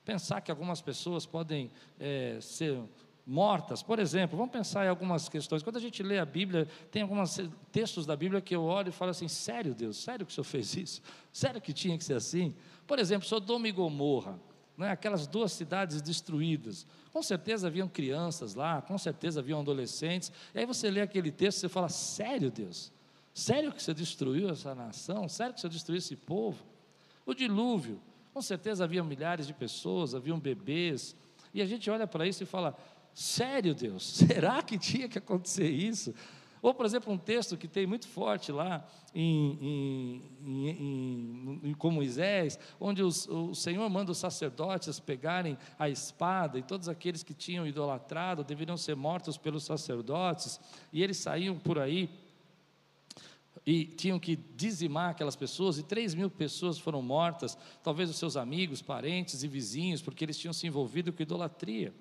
Pensar 0.06 0.40
que 0.42 0.52
algumas 0.52 0.82
pessoas 0.82 1.26
podem 1.26 1.72
é, 2.00 2.38
ser 2.40 2.80
mortas, 3.26 3.84
por 3.84 4.00
exemplo, 4.00 4.38
vamos 4.38 4.52
pensar 4.52 4.86
em 4.86 4.90
algumas 4.90 5.30
questões. 5.30 5.64
Quando 5.64 5.78
a 5.78 5.80
gente 5.80 6.02
lê 6.02 6.20
a 6.20 6.26
Bíblia, 6.26 6.68
tem 6.90 7.02
alguns 7.02 7.40
textos 7.72 8.06
da 8.06 8.16
Bíblia 8.16 8.42
que 8.42 8.56
eu 8.56 8.64
olho 8.64 8.90
e 8.90 8.92
falo 8.92 9.12
assim: 9.12 9.28
sério, 9.28 9.74
Deus, 9.74 9.98
sério 9.98 10.26
que 10.26 10.32
o 10.32 10.36
Senhor 10.36 10.46
fez 10.46 10.76
isso? 10.76 11.02
Sério 11.32 11.62
que 11.62 11.74
tinha 11.74 11.98
que 11.98 12.04
ser 12.04 12.16
assim? 12.16 12.56
Por 12.88 13.00
exemplo, 13.00 13.28
Sodoma 13.28 13.68
e 13.68 13.72
Gomorra, 13.72 14.40
né, 14.78 14.92
aquelas 14.92 15.28
duas 15.28 15.52
cidades 15.52 16.02
destruídas. 16.02 16.86
Com 17.14 17.22
certeza 17.22 17.68
haviam 17.68 17.88
crianças 17.88 18.56
lá, 18.56 18.82
com 18.82 18.98
certeza 18.98 19.40
haviam 19.40 19.62
adolescentes. 19.62 20.32
E 20.54 20.60
aí 20.60 20.66
você 20.66 20.90
lê 20.90 21.02
aquele 21.02 21.32
texto 21.32 21.58
e 21.58 21.62
você 21.62 21.70
fala: 21.70 21.90
sério, 21.90 22.50
Deus? 22.50 22.92
Sério 23.34 23.72
que 23.72 23.82
você 23.82 23.94
destruiu 23.94 24.50
essa 24.50 24.76
nação? 24.76 25.30
Sério 25.30 25.54
que 25.54 25.62
você 25.62 25.70
destruiu 25.70 26.00
esse 26.00 26.16
povo? 26.16 26.66
O 27.26 27.34
dilúvio, 27.34 28.02
com 28.34 28.42
certeza 28.42 28.84
havia 28.84 29.04
milhares 29.04 29.48
de 29.48 29.54
pessoas, 29.54 30.16
haviam 30.16 30.40
bebês. 30.40 31.16
E 31.54 31.62
a 31.62 31.66
gente 31.66 31.90
olha 31.90 32.08
para 32.08 32.28
isso 32.28 32.44
e 32.44 32.46
fala: 32.46 32.78
sério, 33.14 33.74
Deus? 33.74 34.04
Será 34.28 34.62
que 34.62 34.78
tinha 34.78 35.08
que 35.08 35.18
acontecer 35.18 35.70
isso? 35.70 36.14
Ou, 36.62 36.76
por 36.76 36.86
exemplo, 36.86 37.12
um 37.12 37.18
texto 37.18 37.58
que 37.58 37.68
tem 37.68 37.88
muito 37.88 38.08
forte 38.08 38.52
lá 38.52 38.88
em, 39.16 40.22
em, 40.46 41.60
em, 41.64 41.74
com 41.74 41.90
Moisés, 41.90 42.60
onde 42.80 43.02
os, 43.02 43.28
o 43.28 43.56
Senhor 43.56 43.90
manda 43.90 44.12
os 44.12 44.20
sacerdotes 44.20 45.00
pegarem 45.00 45.58
a 45.80 45.90
espada 45.90 46.60
e 46.60 46.62
todos 46.62 46.88
aqueles 46.88 47.24
que 47.24 47.34
tinham 47.34 47.66
idolatrado 47.66 48.44
deveriam 48.44 48.78
ser 48.78 48.96
mortos 48.96 49.38
pelos 49.38 49.64
sacerdotes, 49.64 50.60
e 50.94 51.02
eles 51.02 51.18
saíam 51.18 51.58
por 51.58 51.80
aí 51.80 52.10
e 53.66 53.86
tinham 53.86 54.20
que 54.20 54.36
dizimar 54.36 55.12
aquelas 55.12 55.36
pessoas, 55.36 55.78
e 55.78 55.84
três 55.84 56.14
mil 56.14 56.30
pessoas 56.30 56.78
foram 56.78 57.02
mortas, 57.02 57.58
talvez 57.84 58.10
os 58.10 58.18
seus 58.18 58.38
amigos, 58.38 58.82
parentes 58.82 59.44
e 59.44 59.48
vizinhos, 59.48 60.02
porque 60.02 60.24
eles 60.24 60.38
tinham 60.38 60.54
se 60.54 60.66
envolvido 60.68 61.12
com 61.12 61.22
idolatria. 61.22 61.94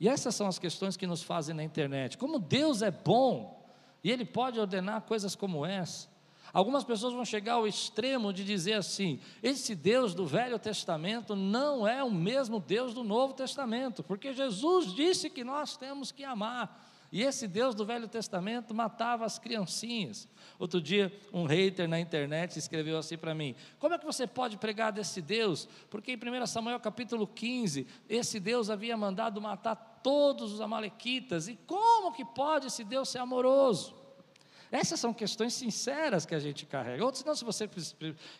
E 0.00 0.08
essas 0.08 0.34
são 0.34 0.46
as 0.46 0.58
questões 0.58 0.96
que 0.96 1.06
nos 1.06 1.22
fazem 1.22 1.54
na 1.54 1.64
internet. 1.64 2.16
Como 2.16 2.38
Deus 2.38 2.82
é 2.82 2.90
bom, 2.90 3.66
e 4.02 4.10
Ele 4.10 4.24
pode 4.24 4.60
ordenar 4.60 5.02
coisas 5.02 5.34
como 5.34 5.66
essa. 5.66 6.08
Algumas 6.52 6.84
pessoas 6.84 7.12
vão 7.12 7.24
chegar 7.24 7.54
ao 7.54 7.66
extremo 7.66 8.32
de 8.32 8.44
dizer 8.44 8.74
assim: 8.74 9.20
esse 9.42 9.74
Deus 9.74 10.14
do 10.14 10.26
Velho 10.26 10.58
Testamento 10.58 11.36
não 11.36 11.86
é 11.86 12.02
o 12.02 12.10
mesmo 12.10 12.58
Deus 12.58 12.94
do 12.94 13.04
Novo 13.04 13.34
Testamento, 13.34 14.02
porque 14.02 14.32
Jesus 14.32 14.94
disse 14.94 15.28
que 15.28 15.44
nós 15.44 15.76
temos 15.76 16.10
que 16.10 16.24
amar. 16.24 16.86
E 17.10 17.22
esse 17.22 17.48
Deus 17.48 17.74
do 17.74 17.86
Velho 17.86 18.06
Testamento 18.06 18.74
matava 18.74 19.24
as 19.24 19.38
criancinhas. 19.38 20.28
Outro 20.58 20.80
dia, 20.80 21.12
um 21.32 21.44
hater 21.46 21.88
na 21.88 21.98
internet 21.98 22.58
escreveu 22.58 22.98
assim 22.98 23.16
para 23.16 23.34
mim: 23.34 23.54
Como 23.78 23.94
é 23.94 23.98
que 23.98 24.04
você 24.04 24.26
pode 24.26 24.58
pregar 24.58 24.92
desse 24.92 25.22
Deus? 25.22 25.66
Porque 25.88 26.12
em 26.12 26.16
1 26.16 26.46
Samuel 26.46 26.78
capítulo 26.78 27.26
15, 27.26 27.86
esse 28.08 28.38
Deus 28.38 28.68
havia 28.68 28.96
mandado 28.96 29.40
matar 29.40 29.74
todos 30.02 30.52
os 30.52 30.60
Amalequitas. 30.60 31.48
E 31.48 31.56
como 31.66 32.12
que 32.12 32.24
pode 32.24 32.66
esse 32.66 32.84
Deus 32.84 33.08
ser 33.08 33.18
amoroso? 33.18 33.96
Essas 34.70 35.00
são 35.00 35.14
questões 35.14 35.54
sinceras 35.54 36.26
que 36.26 36.34
a 36.34 36.38
gente 36.38 36.66
carrega. 36.66 37.02
Ou 37.02 37.14
senão, 37.14 37.34
se 37.34 37.42
você 37.42 37.68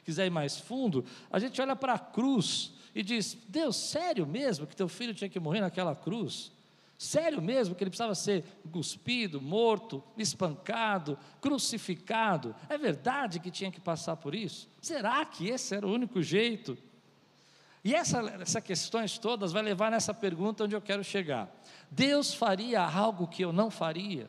quiser 0.05 0.27
ir 0.27 0.31
mais 0.31 0.59
fundo, 0.59 1.07
a 1.31 1.39
gente 1.39 1.59
olha 1.61 1.75
para 1.75 1.95
a 1.95 1.99
cruz 1.99 2.75
e 2.95 3.03
diz: 3.03 3.39
Deus, 3.49 3.77
sério 3.77 4.27
mesmo 4.27 4.67
que 4.67 4.77
teu 4.77 4.89
filho 4.89 5.15
tinha 5.15 5.31
que 5.31 5.41
morrer 5.41 5.63
naquela 5.63 5.97
cruz? 5.97 6.53
Sério 6.99 7.40
mesmo 7.40 7.76
que 7.76 7.85
ele 7.85 7.90
precisava 7.90 8.12
ser 8.17 8.45
cuspido, 8.73 9.40
morto, 9.40 10.02
espancado, 10.17 11.17
crucificado? 11.40 12.57
É 12.69 12.76
verdade 12.76 13.38
que 13.38 13.52
tinha 13.52 13.71
que 13.71 13.81
passar 13.81 14.17
por 14.17 14.35
isso? 14.35 14.69
Será 14.83 15.25
que 15.25 15.49
esse 15.49 15.76
era 15.76 15.87
o 15.87 15.93
único 15.93 16.21
jeito? 16.21 16.76
E 17.85 17.95
essa, 17.95 18.19
essas 18.40 18.62
questões 18.64 19.17
todas 19.17 19.52
vai 19.52 19.62
levar 19.62 19.93
nessa 19.93 20.12
pergunta 20.12 20.64
onde 20.64 20.75
eu 20.75 20.83
quero 20.83 21.05
chegar. 21.05 21.49
Deus 21.88 22.35
faria 22.35 22.83
algo 22.83 23.28
que 23.28 23.45
eu 23.45 23.52
não 23.52 23.71
faria? 23.71 24.28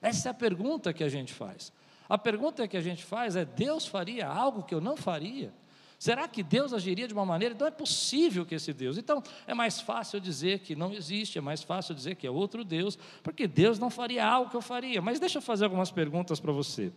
Essa 0.00 0.28
é 0.28 0.30
a 0.30 0.34
pergunta 0.34 0.94
que 0.94 1.04
a 1.04 1.08
gente 1.08 1.34
faz. 1.34 1.70
A 2.08 2.16
pergunta 2.16 2.66
que 2.66 2.78
a 2.78 2.80
gente 2.80 3.04
faz 3.04 3.36
é: 3.36 3.44
Deus 3.44 3.86
faria 3.86 4.26
algo 4.26 4.62
que 4.62 4.74
eu 4.74 4.80
não 4.80 4.96
faria? 4.96 5.52
Será 6.00 6.26
que 6.26 6.42
Deus 6.42 6.72
agiria 6.72 7.06
de 7.06 7.12
uma 7.12 7.26
maneira? 7.26 7.54
Então 7.54 7.68
é 7.68 7.70
possível 7.70 8.46
que 8.46 8.54
esse 8.54 8.72
Deus. 8.72 8.96
Então 8.96 9.22
é 9.46 9.52
mais 9.52 9.82
fácil 9.82 10.18
dizer 10.18 10.60
que 10.60 10.74
não 10.74 10.94
existe, 10.94 11.36
é 11.36 11.42
mais 11.42 11.62
fácil 11.62 11.94
dizer 11.94 12.14
que 12.14 12.26
é 12.26 12.30
outro 12.30 12.64
Deus, 12.64 12.98
porque 13.22 13.46
Deus 13.46 13.78
não 13.78 13.90
faria 13.90 14.26
algo 14.26 14.50
que 14.50 14.56
eu 14.56 14.62
faria. 14.62 15.02
Mas 15.02 15.20
deixa 15.20 15.36
eu 15.36 15.42
fazer 15.42 15.64
algumas 15.64 15.90
perguntas 15.90 16.40
para 16.40 16.52
você. 16.52 16.90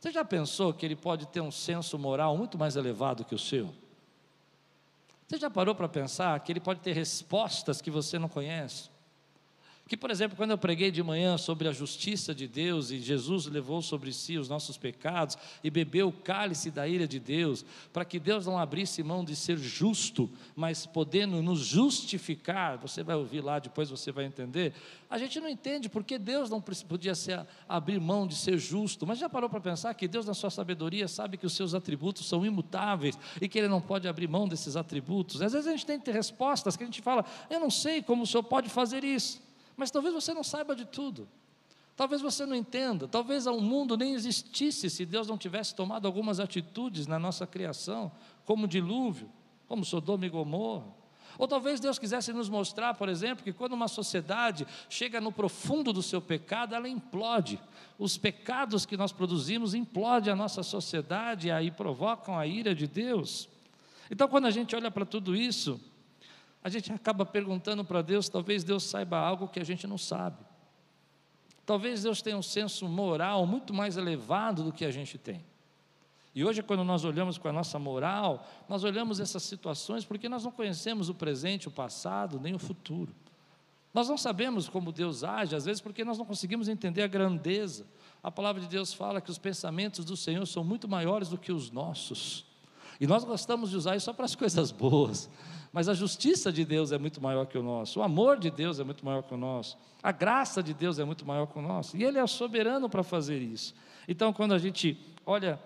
Você 0.00 0.10
já 0.10 0.24
pensou 0.24 0.74
que 0.74 0.84
ele 0.84 0.96
pode 0.96 1.28
ter 1.28 1.40
um 1.40 1.52
senso 1.52 1.96
moral 1.96 2.36
muito 2.36 2.58
mais 2.58 2.74
elevado 2.74 3.24
que 3.24 3.36
o 3.36 3.38
seu? 3.38 3.72
Você 5.28 5.38
já 5.38 5.48
parou 5.48 5.72
para 5.72 5.88
pensar 5.88 6.40
que 6.40 6.50
ele 6.50 6.58
pode 6.58 6.80
ter 6.80 6.92
respostas 6.92 7.80
que 7.80 7.88
você 7.88 8.18
não 8.18 8.28
conhece? 8.28 8.90
Que, 9.90 9.96
por 9.96 10.08
exemplo, 10.08 10.36
quando 10.36 10.52
eu 10.52 10.56
preguei 10.56 10.88
de 10.92 11.02
manhã 11.02 11.36
sobre 11.36 11.66
a 11.66 11.72
justiça 11.72 12.32
de 12.32 12.46
Deus 12.46 12.92
e 12.92 13.00
Jesus 13.00 13.46
levou 13.46 13.82
sobre 13.82 14.12
si 14.12 14.38
os 14.38 14.48
nossos 14.48 14.76
pecados 14.76 15.36
e 15.64 15.68
bebeu 15.68 16.06
o 16.06 16.12
cálice 16.12 16.70
da 16.70 16.86
ira 16.86 17.08
de 17.08 17.18
Deus, 17.18 17.64
para 17.92 18.04
que 18.04 18.20
Deus 18.20 18.46
não 18.46 18.56
abrisse 18.56 19.02
mão 19.02 19.24
de 19.24 19.34
ser 19.34 19.58
justo, 19.58 20.30
mas 20.54 20.86
podendo 20.86 21.42
nos 21.42 21.58
justificar, 21.66 22.78
você 22.78 23.02
vai 23.02 23.16
ouvir 23.16 23.40
lá, 23.40 23.58
depois 23.58 23.90
você 23.90 24.12
vai 24.12 24.26
entender. 24.26 24.74
A 25.10 25.18
gente 25.18 25.40
não 25.40 25.48
entende 25.48 25.88
porque 25.88 26.20
Deus 26.20 26.48
não 26.48 26.60
podia 26.60 27.16
ser, 27.16 27.44
abrir 27.68 27.98
mão 27.98 28.28
de 28.28 28.36
ser 28.36 28.58
justo, 28.58 29.04
mas 29.04 29.18
já 29.18 29.28
parou 29.28 29.50
para 29.50 29.60
pensar 29.60 29.92
que 29.94 30.06
Deus, 30.06 30.24
na 30.24 30.34
sua 30.34 30.50
sabedoria, 30.50 31.08
sabe 31.08 31.36
que 31.36 31.46
os 31.46 31.56
seus 31.56 31.74
atributos 31.74 32.28
são 32.28 32.46
imutáveis 32.46 33.18
e 33.40 33.48
que 33.48 33.58
Ele 33.58 33.66
não 33.66 33.80
pode 33.80 34.06
abrir 34.06 34.28
mão 34.28 34.46
desses 34.46 34.76
atributos? 34.76 35.42
Às 35.42 35.52
vezes 35.52 35.66
a 35.66 35.72
gente 35.72 35.84
tem 35.84 35.98
que 35.98 36.04
ter 36.04 36.14
respostas 36.14 36.76
que 36.76 36.84
a 36.84 36.86
gente 36.86 37.02
fala, 37.02 37.24
eu 37.50 37.58
não 37.58 37.70
sei 37.70 38.00
como 38.00 38.22
o 38.22 38.26
Senhor 38.26 38.44
pode 38.44 38.68
fazer 38.68 39.02
isso. 39.02 39.49
Mas 39.76 39.90
talvez 39.90 40.14
você 40.14 40.34
não 40.34 40.44
saiba 40.44 40.74
de 40.74 40.84
tudo. 40.84 41.28
Talvez 41.96 42.22
você 42.22 42.46
não 42.46 42.56
entenda, 42.56 43.06
talvez 43.06 43.46
o 43.46 43.60
mundo 43.60 43.94
nem 43.94 44.14
existisse 44.14 44.88
se 44.88 45.04
Deus 45.04 45.28
não 45.28 45.36
tivesse 45.36 45.74
tomado 45.74 46.06
algumas 46.06 46.40
atitudes 46.40 47.06
na 47.06 47.18
nossa 47.18 47.46
criação, 47.46 48.10
como 48.46 48.66
dilúvio, 48.66 49.30
como 49.68 49.84
Sodoma 49.84 50.24
e 50.24 50.30
Gomorra. 50.30 50.86
Ou 51.36 51.46
talvez 51.46 51.78
Deus 51.78 51.98
quisesse 51.98 52.32
nos 52.32 52.48
mostrar, 52.48 52.94
por 52.94 53.08
exemplo, 53.08 53.44
que 53.44 53.52
quando 53.52 53.72
uma 53.72 53.88
sociedade 53.88 54.66
chega 54.88 55.20
no 55.20 55.30
profundo 55.30 55.92
do 55.92 56.02
seu 56.02 56.20
pecado, 56.20 56.74
ela 56.74 56.88
implode. 56.88 57.60
Os 57.98 58.16
pecados 58.16 58.86
que 58.86 58.96
nós 58.96 59.12
produzimos 59.12 59.74
implodem 59.74 60.32
a 60.32 60.36
nossa 60.36 60.62
sociedade 60.62 61.48
e 61.48 61.50
aí 61.50 61.70
provocam 61.70 62.38
a 62.38 62.46
ira 62.46 62.74
de 62.74 62.86
Deus. 62.86 63.48
Então, 64.10 64.26
quando 64.26 64.46
a 64.46 64.50
gente 64.50 64.74
olha 64.74 64.90
para 64.90 65.04
tudo 65.06 65.36
isso, 65.36 65.80
a 66.62 66.68
gente 66.68 66.92
acaba 66.92 67.24
perguntando 67.24 67.84
para 67.84 68.02
Deus, 68.02 68.28
talvez 68.28 68.62
Deus 68.62 68.84
saiba 68.84 69.18
algo 69.18 69.48
que 69.48 69.60
a 69.60 69.64
gente 69.64 69.86
não 69.86 69.96
sabe. 69.96 70.36
Talvez 71.64 72.02
Deus 72.02 72.20
tenha 72.20 72.36
um 72.36 72.42
senso 72.42 72.88
moral 72.88 73.46
muito 73.46 73.72
mais 73.72 73.96
elevado 73.96 74.64
do 74.64 74.72
que 74.72 74.84
a 74.84 74.90
gente 74.90 75.16
tem. 75.16 75.44
E 76.34 76.44
hoje, 76.44 76.62
quando 76.62 76.84
nós 76.84 77.04
olhamos 77.04 77.38
com 77.38 77.48
a 77.48 77.52
nossa 77.52 77.78
moral, 77.78 78.46
nós 78.68 78.84
olhamos 78.84 79.18
essas 79.18 79.42
situações 79.42 80.04
porque 80.04 80.28
nós 80.28 80.44
não 80.44 80.52
conhecemos 80.52 81.08
o 81.08 81.14
presente, 81.14 81.68
o 81.68 81.70
passado, 81.70 82.38
nem 82.38 82.54
o 82.54 82.58
futuro. 82.58 83.14
Nós 83.92 84.08
não 84.08 84.16
sabemos 84.16 84.68
como 84.68 84.92
Deus 84.92 85.24
age, 85.24 85.56
às 85.56 85.64
vezes 85.64 85.80
porque 85.80 86.04
nós 86.04 86.18
não 86.18 86.24
conseguimos 86.24 86.68
entender 86.68 87.02
a 87.02 87.08
grandeza. 87.08 87.84
A 88.22 88.30
palavra 88.30 88.60
de 88.60 88.68
Deus 88.68 88.92
fala 88.92 89.20
que 89.20 89.30
os 89.30 89.38
pensamentos 89.38 90.04
do 90.04 90.16
Senhor 90.16 90.46
são 90.46 90.62
muito 90.62 90.86
maiores 90.86 91.28
do 91.28 91.38
que 91.38 91.50
os 91.50 91.70
nossos. 91.70 92.46
E 93.00 93.06
nós 93.06 93.24
gostamos 93.24 93.70
de 93.70 93.76
usar 93.76 93.96
isso 93.96 94.04
só 94.04 94.12
para 94.12 94.26
as 94.26 94.36
coisas 94.36 94.70
boas. 94.70 95.28
Mas 95.72 95.88
a 95.88 95.94
justiça 95.94 96.52
de 96.52 96.64
Deus 96.64 96.90
é 96.90 96.98
muito 96.98 97.20
maior 97.20 97.46
que 97.46 97.56
o 97.56 97.62
nosso, 97.62 98.00
o 98.00 98.02
amor 98.02 98.38
de 98.38 98.50
Deus 98.50 98.80
é 98.80 98.84
muito 98.84 99.04
maior 99.04 99.22
que 99.22 99.32
o 99.32 99.36
nosso, 99.36 99.78
a 100.02 100.10
graça 100.10 100.62
de 100.62 100.74
Deus 100.74 100.98
é 100.98 101.04
muito 101.04 101.24
maior 101.24 101.46
que 101.46 101.58
o 101.58 101.62
nosso, 101.62 101.96
e 101.96 102.02
Ele 102.02 102.18
é 102.18 102.26
soberano 102.26 102.88
para 102.88 103.02
fazer 103.04 103.40
isso. 103.40 103.74
Então, 104.08 104.32
quando 104.32 104.52
a 104.52 104.58
gente 104.58 104.98
olha 105.24 105.60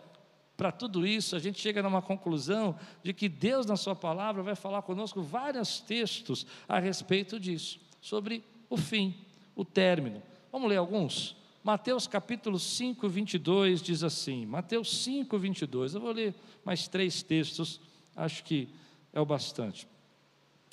para 0.57 0.71
tudo 0.71 1.07
isso, 1.07 1.35
a 1.35 1.39
gente 1.39 1.59
chega 1.59 1.83
numa 1.83 2.03
conclusão 2.03 2.79
de 3.03 3.15
que 3.15 3.29
Deus, 3.29 3.65
na 3.65 3.77
Sua 3.77 3.97
palavra, 3.97 4.43
vai 4.43 4.55
falar 4.55 4.83
conosco 4.83 5.23
vários 5.23 5.81
textos 5.81 6.47
a 6.69 6.79
respeito 6.79 7.41
disso, 7.41 7.81
sobre 8.01 8.45
o 8.69 8.77
fim, 8.77 9.15
o 9.57 9.65
término. 9.65 10.23
Vamos 10.53 10.69
ler 10.69 10.77
alguns? 10.77 11.35
Mateus 11.63 12.07
capítulo 12.07 12.59
5, 12.59 13.09
22 13.09 13.81
diz 13.81 14.05
assim: 14.05 14.45
Mateus 14.45 15.03
5, 15.03 15.39
22. 15.39 15.95
Eu 15.95 16.01
vou 16.03 16.13
ler 16.13 16.35
mais 16.63 16.87
três 16.87 17.23
textos, 17.23 17.81
acho 18.15 18.45
que 18.45 18.69
é 19.15 19.21
o 19.21 19.25
bastante. 19.25 19.89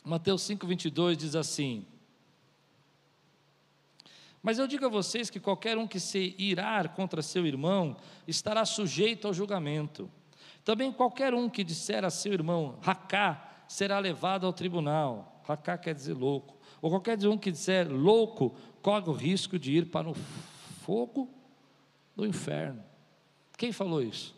Mateus 0.03 0.41
5,22 0.43 1.15
diz 1.15 1.35
assim: 1.35 1.85
Mas 4.41 4.57
eu 4.57 4.67
digo 4.67 4.85
a 4.85 4.89
vocês 4.89 5.29
que 5.29 5.39
qualquer 5.39 5.77
um 5.77 5.87
que 5.87 5.99
se 5.99 6.35
irar 6.37 6.89
contra 6.95 7.21
seu 7.21 7.45
irmão 7.45 7.95
estará 8.27 8.65
sujeito 8.65 9.27
ao 9.27 9.33
julgamento. 9.33 10.09
Também 10.63 10.91
qualquer 10.91 11.33
um 11.33 11.49
que 11.49 11.63
disser 11.63 12.03
a 12.03 12.09
seu 12.09 12.33
irmão, 12.33 12.77
racá, 12.81 13.63
será 13.67 13.99
levado 13.99 14.45
ao 14.45 14.53
tribunal. 14.53 15.41
Racá 15.43 15.77
quer 15.77 15.93
dizer 15.93 16.13
louco. 16.13 16.57
Ou 16.81 16.89
qualquer 16.89 17.17
um 17.27 17.37
que 17.37 17.51
disser 17.51 17.91
louco, 17.91 18.55
corre 18.81 19.09
o 19.09 19.13
risco 19.13 19.57
de 19.57 19.71
ir 19.71 19.85
para 19.87 20.09
o 20.09 20.15
fogo 20.83 21.29
do 22.15 22.25
inferno. 22.25 22.83
Quem 23.57 23.71
falou 23.71 24.01
isso? 24.01 24.35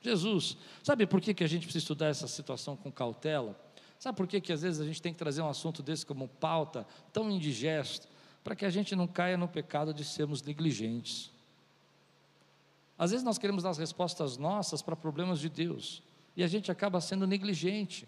Jesus. 0.00 0.56
Sabe 0.82 1.06
por 1.06 1.20
que, 1.20 1.32
que 1.32 1.44
a 1.44 1.46
gente 1.46 1.62
precisa 1.62 1.82
estudar 1.82 2.08
essa 2.08 2.28
situação 2.28 2.76
com 2.76 2.90
cautela? 2.90 3.63
Sabe 4.04 4.18
por 4.18 4.26
que, 4.26 4.38
que 4.38 4.52
às 4.52 4.60
vezes 4.60 4.82
a 4.82 4.84
gente 4.84 5.00
tem 5.00 5.14
que 5.14 5.18
trazer 5.18 5.40
um 5.40 5.48
assunto 5.48 5.82
desse 5.82 6.04
como 6.04 6.28
pauta, 6.28 6.86
tão 7.10 7.30
indigesto, 7.30 8.06
para 8.44 8.54
que 8.54 8.66
a 8.66 8.68
gente 8.68 8.94
não 8.94 9.06
caia 9.06 9.34
no 9.38 9.48
pecado 9.48 9.94
de 9.94 10.04
sermos 10.04 10.42
negligentes? 10.42 11.30
Às 12.98 13.12
vezes 13.12 13.24
nós 13.24 13.38
queremos 13.38 13.62
dar 13.62 13.70
as 13.70 13.78
respostas 13.78 14.36
nossas 14.36 14.82
para 14.82 14.94
problemas 14.94 15.40
de 15.40 15.48
Deus, 15.48 16.02
e 16.36 16.44
a 16.44 16.46
gente 16.46 16.70
acaba 16.70 17.00
sendo 17.00 17.26
negligente. 17.26 18.06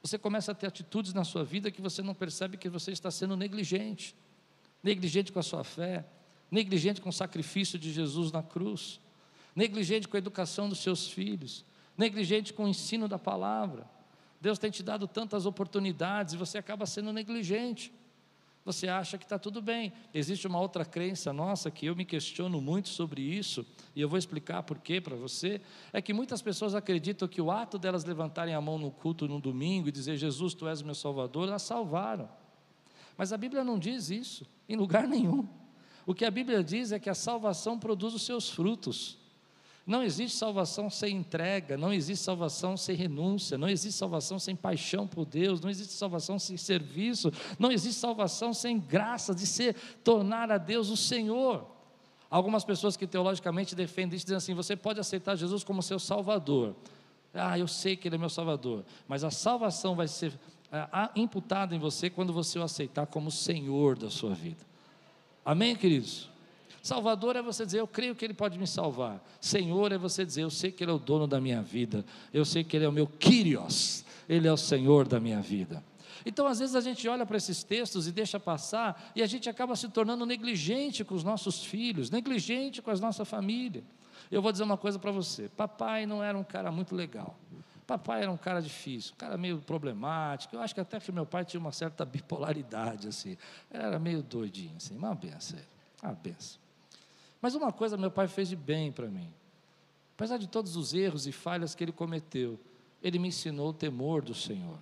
Você 0.00 0.16
começa 0.16 0.52
a 0.52 0.54
ter 0.54 0.68
atitudes 0.68 1.12
na 1.12 1.22
sua 1.22 1.44
vida 1.44 1.70
que 1.70 1.82
você 1.82 2.00
não 2.00 2.14
percebe 2.14 2.56
que 2.56 2.70
você 2.70 2.90
está 2.90 3.10
sendo 3.10 3.36
negligente. 3.36 4.16
Negligente 4.82 5.30
com 5.30 5.38
a 5.38 5.42
sua 5.42 5.62
fé, 5.62 6.06
negligente 6.50 6.98
com 6.98 7.10
o 7.10 7.12
sacrifício 7.12 7.78
de 7.78 7.92
Jesus 7.92 8.32
na 8.32 8.42
cruz, 8.42 9.02
negligente 9.54 10.08
com 10.08 10.16
a 10.16 10.18
educação 10.18 10.66
dos 10.66 10.78
seus 10.78 11.08
filhos, 11.08 11.62
negligente 11.94 12.54
com 12.54 12.64
o 12.64 12.68
ensino 12.68 13.06
da 13.06 13.18
palavra. 13.18 13.95
Deus 14.46 14.60
tem 14.60 14.70
te 14.70 14.80
dado 14.80 15.08
tantas 15.08 15.44
oportunidades 15.44 16.34
e 16.34 16.36
você 16.36 16.56
acaba 16.56 16.86
sendo 16.86 17.12
negligente. 17.12 17.92
você 18.64 18.86
acha 18.86 19.18
que 19.18 19.24
está 19.24 19.40
tudo 19.40 19.60
bem. 19.60 19.92
Existe 20.14 20.46
uma 20.46 20.60
outra 20.60 20.84
crença 20.84 21.32
nossa 21.32 21.68
que 21.68 21.86
eu 21.86 21.96
me 21.96 22.04
questiono 22.04 22.60
muito 22.60 22.88
sobre 22.88 23.22
isso, 23.22 23.66
e 23.94 24.00
eu 24.00 24.08
vou 24.08 24.16
explicar 24.16 24.62
por 24.62 24.78
quê 24.78 25.00
para 25.00 25.16
você. 25.16 25.60
É 25.92 26.00
que 26.00 26.12
muitas 26.12 26.42
pessoas 26.42 26.76
acreditam 26.76 27.26
que 27.26 27.40
o 27.40 27.50
ato 27.50 27.76
delas 27.76 28.04
levantarem 28.04 28.54
a 28.54 28.60
mão 28.60 28.78
no 28.78 28.92
culto 28.92 29.26
no 29.26 29.40
domingo 29.40 29.88
e 29.88 29.92
dizer 29.92 30.16
Jesus, 30.16 30.54
tu 30.54 30.68
és 30.68 30.80
meu 30.80 30.94
Salvador, 30.94 31.48
elas 31.48 31.62
salvaram. 31.62 32.28
Mas 33.16 33.32
a 33.32 33.36
Bíblia 33.36 33.64
não 33.64 33.80
diz 33.80 34.10
isso, 34.10 34.46
em 34.68 34.76
lugar 34.76 35.08
nenhum. 35.08 35.48
O 36.06 36.14
que 36.14 36.24
a 36.24 36.30
Bíblia 36.30 36.62
diz 36.62 36.92
é 36.92 37.00
que 37.00 37.10
a 37.10 37.14
salvação 37.14 37.80
produz 37.80 38.14
os 38.14 38.22
seus 38.22 38.48
frutos. 38.48 39.18
Não 39.86 40.02
existe 40.02 40.36
salvação 40.36 40.90
sem 40.90 41.16
entrega, 41.16 41.76
não 41.76 41.92
existe 41.92 42.24
salvação 42.24 42.76
sem 42.76 42.96
renúncia, 42.96 43.56
não 43.56 43.68
existe 43.68 43.96
salvação 43.96 44.36
sem 44.36 44.56
paixão 44.56 45.06
por 45.06 45.24
Deus, 45.24 45.60
não 45.60 45.70
existe 45.70 45.92
salvação 45.92 46.40
sem 46.40 46.56
serviço, 46.56 47.32
não 47.56 47.70
existe 47.70 48.00
salvação 48.00 48.52
sem 48.52 48.80
graça 48.80 49.32
de 49.32 49.46
ser 49.46 49.76
tornar 50.02 50.50
a 50.50 50.58
Deus 50.58 50.90
o 50.90 50.96
Senhor. 50.96 51.64
Algumas 52.28 52.64
pessoas 52.64 52.96
que 52.96 53.06
teologicamente 53.06 53.76
defendem 53.76 54.16
isso 54.16 54.26
dizem 54.26 54.38
assim: 54.38 54.54
você 54.54 54.74
pode 54.74 54.98
aceitar 54.98 55.36
Jesus 55.36 55.62
como 55.62 55.80
seu 55.80 56.00
Salvador. 56.00 56.74
Ah, 57.32 57.56
eu 57.56 57.68
sei 57.68 57.96
que 57.96 58.08
Ele 58.08 58.16
é 58.16 58.18
meu 58.18 58.30
Salvador, 58.30 58.84
mas 59.06 59.22
a 59.22 59.30
salvação 59.30 59.94
vai 59.94 60.08
ser 60.08 60.36
imputada 61.14 61.76
em 61.76 61.78
você 61.78 62.10
quando 62.10 62.32
você 62.32 62.58
o 62.58 62.62
aceitar 62.62 63.06
como 63.06 63.30
Senhor 63.30 63.96
da 63.96 64.10
sua 64.10 64.34
vida. 64.34 64.66
Amém, 65.44 65.76
queridos? 65.76 66.28
Salvador 66.86 67.34
é 67.34 67.42
você 67.42 67.66
dizer, 67.66 67.80
eu 67.80 67.86
creio 67.88 68.14
que 68.14 68.24
Ele 68.24 68.32
pode 68.32 68.56
me 68.56 68.66
salvar. 68.66 69.20
Senhor 69.40 69.90
é 69.90 69.98
você 69.98 70.24
dizer, 70.24 70.44
eu 70.44 70.50
sei 70.50 70.70
que 70.70 70.84
Ele 70.84 70.92
é 70.92 70.94
o 70.94 71.00
dono 71.00 71.26
da 71.26 71.40
minha 71.40 71.60
vida. 71.60 72.04
Eu 72.32 72.44
sei 72.44 72.62
que 72.62 72.76
Ele 72.76 72.84
é 72.84 72.88
o 72.88 72.92
meu 72.92 73.08
Kyrios. 73.08 74.04
Ele 74.28 74.46
é 74.46 74.52
o 74.52 74.56
Senhor 74.56 75.08
da 75.08 75.18
minha 75.18 75.40
vida. 75.40 75.82
Então, 76.24 76.46
às 76.46 76.60
vezes, 76.60 76.76
a 76.76 76.80
gente 76.80 77.08
olha 77.08 77.26
para 77.26 77.36
esses 77.36 77.64
textos 77.64 78.06
e 78.06 78.12
deixa 78.12 78.38
passar, 78.38 79.10
e 79.16 79.22
a 79.22 79.26
gente 79.26 79.50
acaba 79.50 79.74
se 79.74 79.88
tornando 79.88 80.24
negligente 80.24 81.02
com 81.02 81.16
os 81.16 81.24
nossos 81.24 81.64
filhos, 81.64 82.08
negligente 82.08 82.80
com 82.80 82.92
a 82.92 82.94
nossa 82.94 83.24
família. 83.24 83.82
Eu 84.30 84.40
vou 84.40 84.52
dizer 84.52 84.62
uma 84.62 84.76
coisa 84.76 84.96
para 84.96 85.10
você: 85.10 85.48
papai 85.48 86.06
não 86.06 86.22
era 86.22 86.38
um 86.38 86.44
cara 86.44 86.70
muito 86.70 86.94
legal. 86.94 87.36
Papai 87.84 88.22
era 88.22 88.30
um 88.30 88.36
cara 88.36 88.62
difícil, 88.62 89.12
um 89.14 89.18
cara 89.18 89.36
meio 89.36 89.58
problemático. 89.58 90.54
Eu 90.54 90.60
acho 90.60 90.72
que 90.72 90.80
até 90.80 91.00
que 91.00 91.10
meu 91.10 91.26
pai 91.26 91.44
tinha 91.44 91.60
uma 91.60 91.72
certa 91.72 92.04
bipolaridade, 92.04 93.08
assim. 93.08 93.36
Era 93.68 93.98
meio 93.98 94.22
doidinho, 94.22 94.76
assim, 94.76 94.96
uma 94.96 95.14
benção. 95.16 95.58
Uma 96.00 96.12
benção. 96.12 96.65
Mas 97.46 97.54
uma 97.54 97.72
coisa 97.72 97.96
meu 97.96 98.10
pai 98.10 98.26
fez 98.26 98.48
de 98.48 98.56
bem 98.56 98.90
para 98.90 99.06
mim. 99.06 99.32
Apesar 100.16 100.36
de 100.36 100.48
todos 100.48 100.74
os 100.74 100.92
erros 100.92 101.28
e 101.28 101.30
falhas 101.30 101.76
que 101.76 101.84
ele 101.84 101.92
cometeu, 101.92 102.58
ele 103.00 103.20
me 103.20 103.28
ensinou 103.28 103.68
o 103.68 103.72
temor 103.72 104.20
do 104.20 104.34
Senhor. 104.34 104.76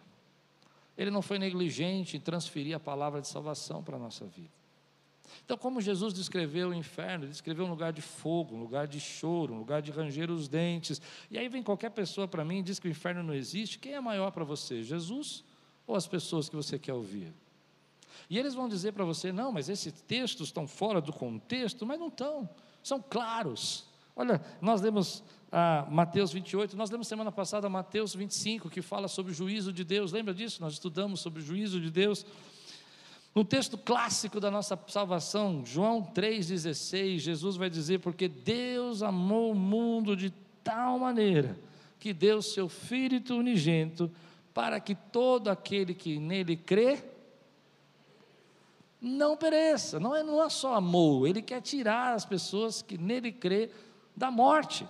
Ele 0.96 1.10
não 1.10 1.20
foi 1.20 1.38
negligente 1.38 2.16
em 2.16 2.20
transferir 2.20 2.74
a 2.74 2.80
palavra 2.80 3.20
de 3.20 3.28
salvação 3.28 3.82
para 3.82 3.96
a 3.96 3.98
nossa 3.98 4.24
vida. 4.24 4.48
Então, 5.44 5.58
como 5.58 5.78
Jesus 5.78 6.14
descreveu 6.14 6.70
o 6.70 6.74
inferno, 6.74 7.24
ele 7.24 7.32
descreveu 7.32 7.66
um 7.66 7.68
lugar 7.68 7.92
de 7.92 8.00
fogo, 8.00 8.56
um 8.56 8.60
lugar 8.60 8.86
de 8.86 8.98
choro, 8.98 9.52
um 9.52 9.58
lugar 9.58 9.82
de 9.82 9.90
ranger 9.90 10.30
os 10.30 10.48
dentes. 10.48 11.02
E 11.30 11.36
aí 11.36 11.50
vem 11.50 11.62
qualquer 11.62 11.90
pessoa 11.90 12.26
para 12.26 12.46
mim 12.46 12.60
e 12.60 12.62
diz 12.62 12.78
que 12.78 12.88
o 12.88 12.90
inferno 12.90 13.22
não 13.22 13.34
existe. 13.34 13.78
Quem 13.78 13.92
é 13.92 14.00
maior 14.00 14.30
para 14.30 14.42
você, 14.42 14.82
Jesus 14.82 15.44
ou 15.86 15.94
as 15.94 16.06
pessoas 16.06 16.48
que 16.48 16.56
você 16.56 16.78
quer 16.78 16.94
ouvir? 16.94 17.30
E 18.28 18.38
eles 18.38 18.54
vão 18.54 18.68
dizer 18.68 18.92
para 18.92 19.04
você: 19.04 19.32
não, 19.32 19.52
mas 19.52 19.68
esses 19.68 19.92
textos 20.02 20.48
estão 20.48 20.66
fora 20.66 21.00
do 21.00 21.12
contexto, 21.12 21.84
mas 21.86 21.98
não 21.98 22.08
estão, 22.08 22.48
são 22.82 23.02
claros. 23.02 23.86
Olha, 24.16 24.40
nós 24.60 24.80
lemos 24.80 25.24
ah, 25.50 25.86
Mateus 25.90 26.32
28, 26.32 26.76
nós 26.76 26.90
lemos 26.90 27.06
semana 27.06 27.30
passada 27.30 27.68
Mateus 27.68 28.14
25, 28.14 28.68
que 28.68 28.82
fala 28.82 29.08
sobre 29.08 29.32
o 29.32 29.34
juízo 29.34 29.72
de 29.72 29.84
Deus, 29.84 30.12
lembra 30.12 30.34
disso? 30.34 30.60
Nós 30.60 30.72
estudamos 30.74 31.20
sobre 31.20 31.40
o 31.40 31.44
juízo 31.44 31.80
de 31.80 31.90
Deus. 31.90 32.26
No 33.34 33.44
texto 33.44 33.76
clássico 33.76 34.38
da 34.38 34.50
nossa 34.50 34.78
salvação, 34.88 35.64
João 35.64 36.02
3,16, 36.02 37.18
Jesus 37.18 37.56
vai 37.56 37.68
dizer: 37.68 37.98
Porque 37.98 38.28
Deus 38.28 39.02
amou 39.02 39.52
o 39.52 39.54
mundo 39.54 40.16
de 40.16 40.32
tal 40.62 40.98
maneira 40.98 41.56
que 41.98 42.12
deu 42.12 42.42
seu 42.42 42.68
Filho 42.68 43.22
unigênito, 43.30 44.10
para 44.52 44.78
que 44.78 44.94
todo 44.94 45.48
aquele 45.48 45.94
que 45.94 46.18
nele 46.18 46.56
crê, 46.56 47.02
não 49.04 49.36
pereça. 49.36 50.00
Não 50.00 50.16
é, 50.16 50.22
não 50.22 50.42
é 50.42 50.48
só 50.48 50.74
amor, 50.74 51.28
ele 51.28 51.42
quer 51.42 51.60
tirar 51.60 52.14
as 52.14 52.24
pessoas 52.24 52.82
que 52.82 52.98
nele 52.98 53.30
crê 53.30 53.70
da 54.16 54.30
morte. 54.30 54.86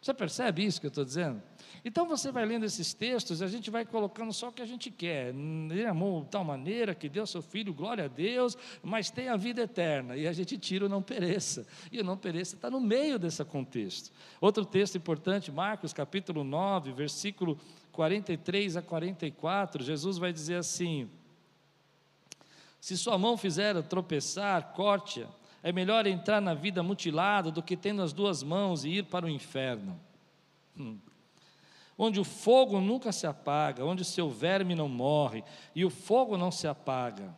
Você 0.00 0.14
percebe 0.14 0.64
isso 0.64 0.80
que 0.80 0.86
eu 0.86 0.88
estou 0.88 1.04
dizendo? 1.04 1.42
Então 1.84 2.06
você 2.06 2.32
vai 2.32 2.46
lendo 2.46 2.64
esses 2.64 2.94
textos 2.94 3.40
e 3.40 3.44
a 3.44 3.46
gente 3.46 3.70
vai 3.70 3.84
colocando 3.84 4.32
só 4.32 4.48
o 4.48 4.52
que 4.52 4.62
a 4.62 4.66
gente 4.66 4.90
quer. 4.90 5.28
Ele 5.28 5.84
amou 5.84 6.22
de 6.22 6.30
tal 6.30 6.42
maneira 6.42 6.94
que 6.94 7.06
deu 7.08 7.26
seu 7.26 7.42
filho, 7.42 7.74
glória 7.74 8.04
a 8.04 8.08
Deus, 8.08 8.56
mas 8.82 9.10
tem 9.10 9.28
a 9.28 9.36
vida 9.36 9.62
eterna. 9.62 10.16
E 10.16 10.26
a 10.26 10.32
gente 10.32 10.56
tira 10.56 10.86
o 10.86 10.88
não 10.88 11.02
pereça. 11.02 11.66
E 11.92 12.00
o 12.00 12.04
não 12.04 12.16
pereça 12.16 12.54
está 12.54 12.70
no 12.70 12.80
meio 12.80 13.18
desse 13.18 13.44
contexto. 13.44 14.10
Outro 14.40 14.64
texto 14.64 14.96
importante, 14.96 15.52
Marcos 15.52 15.92
capítulo 15.92 16.44
9, 16.44 16.92
versículo 16.92 17.58
43 17.92 18.78
a 18.78 18.82
44, 18.82 19.84
Jesus 19.84 20.16
vai 20.16 20.32
dizer 20.32 20.56
assim: 20.56 21.10
se 22.80 22.96
sua 22.96 23.18
mão 23.18 23.36
fizer 23.36 23.80
tropeçar, 23.82 24.72
corte-a. 24.72 25.26
É 25.62 25.70
melhor 25.70 26.06
entrar 26.06 26.40
na 26.40 26.54
vida 26.54 26.82
mutilado 26.82 27.52
do 27.52 27.62
que 27.62 27.76
tendo 27.76 28.00
as 28.00 28.14
duas 28.14 28.42
mãos 28.42 28.84
e 28.84 28.88
ir 28.88 29.04
para 29.04 29.26
o 29.26 29.28
inferno. 29.28 30.00
Hum. 30.76 30.98
Onde 31.98 32.18
o 32.18 32.24
fogo 32.24 32.80
nunca 32.80 33.12
se 33.12 33.26
apaga, 33.26 33.84
onde 33.84 34.00
o 34.00 34.06
seu 34.06 34.30
verme 34.30 34.74
não 34.74 34.88
morre 34.88 35.44
e 35.74 35.84
o 35.84 35.90
fogo 35.90 36.38
não 36.38 36.50
se 36.50 36.66
apaga. 36.66 37.36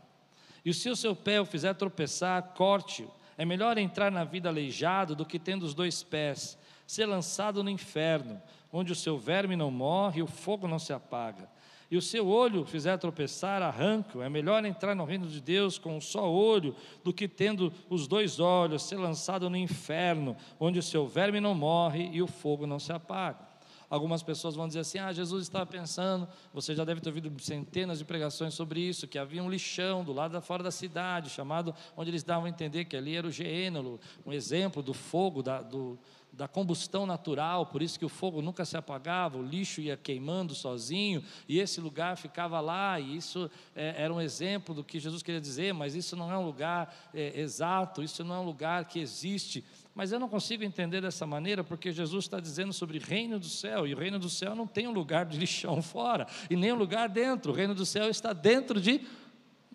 E 0.65 0.73
se 0.73 0.89
o 0.89 0.95
seu 0.95 1.17
pé 1.17 1.41
o 1.41 1.45
fizer 1.45 1.75
tropeçar, 1.75 2.55
corte-o. 2.55 3.11
É 3.37 3.45
melhor 3.45 3.77
entrar 3.77 4.13
na 4.13 4.23
vida 4.23 4.49
aleijado 4.49 5.17
do 5.17 5.27
que 5.27 5.41
tendo 5.41 5.65
os 5.65 5.75
dois 5.75 6.05
pés, 6.05 6.57
ser 6.87 7.07
lançado 7.07 7.65
no 7.65 7.71
inferno, 7.71 8.41
onde 8.73 8.93
o 8.93 8.97
seu 8.97 9.19
verme 9.19 9.57
não 9.57 9.73
morre 9.73 10.21
e 10.21 10.23
o 10.23 10.29
fogo 10.29 10.69
não 10.69 10.79
se 10.79 10.93
apaga 10.93 11.49
e 11.93 11.97
o 11.99 12.01
seu 12.01 12.27
olho 12.27 12.65
fizer 12.65 12.97
tropeçar, 12.97 13.61
arranca-o. 13.61 14.23
É 14.23 14.29
melhor 14.31 14.65
entrar 14.65 14.95
no 14.95 15.05
reino 15.05 15.27
de 15.27 15.43
Deus 15.43 15.77
com 15.77 15.99
um 15.99 16.01
só 16.01 16.27
olho 16.27 16.75
do 17.05 17.13
que 17.13 17.29
tendo 17.29 17.71
os 17.91 18.07
dois 18.07 18.41
olhos, 18.41 18.85
ser 18.85 18.97
lançado 18.97 19.51
no 19.51 19.59
inferno, 19.59 20.35
onde 20.59 20.79
o 20.79 20.83
seu 20.83 21.07
verme 21.07 21.39
não 21.39 21.55
morre 21.55 22.09
e 22.11 22.23
o 22.23 22.27
fogo 22.27 22.67
não 22.67 22.79
se 22.79 22.91
apaga. 22.95 23.47
Algumas 23.91 24.23
pessoas 24.23 24.55
vão 24.55 24.67
dizer 24.67 24.81
assim: 24.81 25.01
Ah, 25.01 25.13
Jesus 25.13 25.43
estava 25.43 25.67
pensando. 25.67 26.27
Você 26.55 26.75
já 26.75 26.83
deve 26.83 27.03
ter 27.03 27.11
ouvido 27.11 27.31
centenas 27.43 27.99
de 27.99 28.07
pregações 28.07 28.55
sobre 28.55 28.81
isso, 28.81 29.07
que 29.07 29.19
havia 29.19 29.43
um 29.43 29.51
lixão 29.51 30.03
do 30.03 30.15
lado 30.15 30.33
da 30.33 30.41
fora 30.41 30.63
da 30.63 30.71
cidade, 30.71 31.29
chamado, 31.29 31.75
onde 31.95 32.09
eles 32.09 32.23
davam 32.23 32.47
a 32.47 32.49
entender 32.49 32.87
que 32.87 32.97
ali 32.97 33.17
era 33.17 33.27
o 33.27 33.31
Gênero, 33.31 34.01
um 34.25 34.33
exemplo 34.33 34.83
do 34.83 34.95
fogo, 34.95 35.43
da, 35.43 35.61
do, 35.61 35.99
da 36.33 36.49
combustão 36.49 37.05
natural, 37.05 37.67
por 37.67 37.83
isso 37.83 37.99
que 37.99 38.05
o 38.07 38.09
fogo 38.09 38.41
nunca 38.41 38.65
se 38.65 38.75
apagava, 38.75 39.37
o 39.37 39.43
lixo 39.43 39.83
ia 39.83 39.99
queimando 39.99 40.55
sozinho, 40.55 41.23
e 41.47 41.59
esse 41.59 41.79
lugar 41.79 42.17
ficava 42.17 42.59
lá, 42.59 42.99
e 42.99 43.17
isso 43.17 43.51
é, 43.77 44.03
era 44.03 44.13
um 44.13 44.21
exemplo 44.21 44.75
do 44.75 44.83
que 44.83 44.99
Jesus 44.99 45.23
queria 45.23 45.41
dizer, 45.41 45.75
mas 45.75 45.95
isso 45.95 46.17
não 46.17 46.33
é 46.33 46.39
um 46.39 46.45
lugar 46.45 47.11
é, 47.13 47.39
exato, 47.39 48.03
isso 48.03 48.25
não 48.25 48.35
é 48.35 48.39
um 48.39 48.45
lugar 48.45 48.87
que 48.87 48.99
existe. 48.99 49.63
Mas 49.95 50.11
eu 50.11 50.19
não 50.19 50.29
consigo 50.29 50.65
entender 50.65 51.03
dessa 51.03 51.27
maneira, 51.27 51.63
porque 51.63 51.93
Jesus 51.93 52.25
está 52.25 52.41
dizendo 52.41 52.73
sobre 52.73 52.99
reino 52.99 53.39
do 53.39 53.49
céu, 53.49 53.87
e 53.87 53.93
o 53.93 53.99
reino 53.99 54.19
do 54.19 54.31
céu 54.31 54.55
não 54.55 54.67
tem 54.67 54.89
um 54.89 54.93
lugar 54.93 55.27
de 55.27 55.37
lixão 55.39 55.83
fora, 55.83 56.27
e 56.49 56.57
nem 56.57 56.73
um 56.73 56.77
lugar 56.77 57.11
dentro, 57.11 57.53
o 57.53 57.55
reino 57.55 57.75
do 57.75 57.85
céu 57.85 58.09
está 58.09 58.33
dentro 58.33 58.81
de 58.81 59.03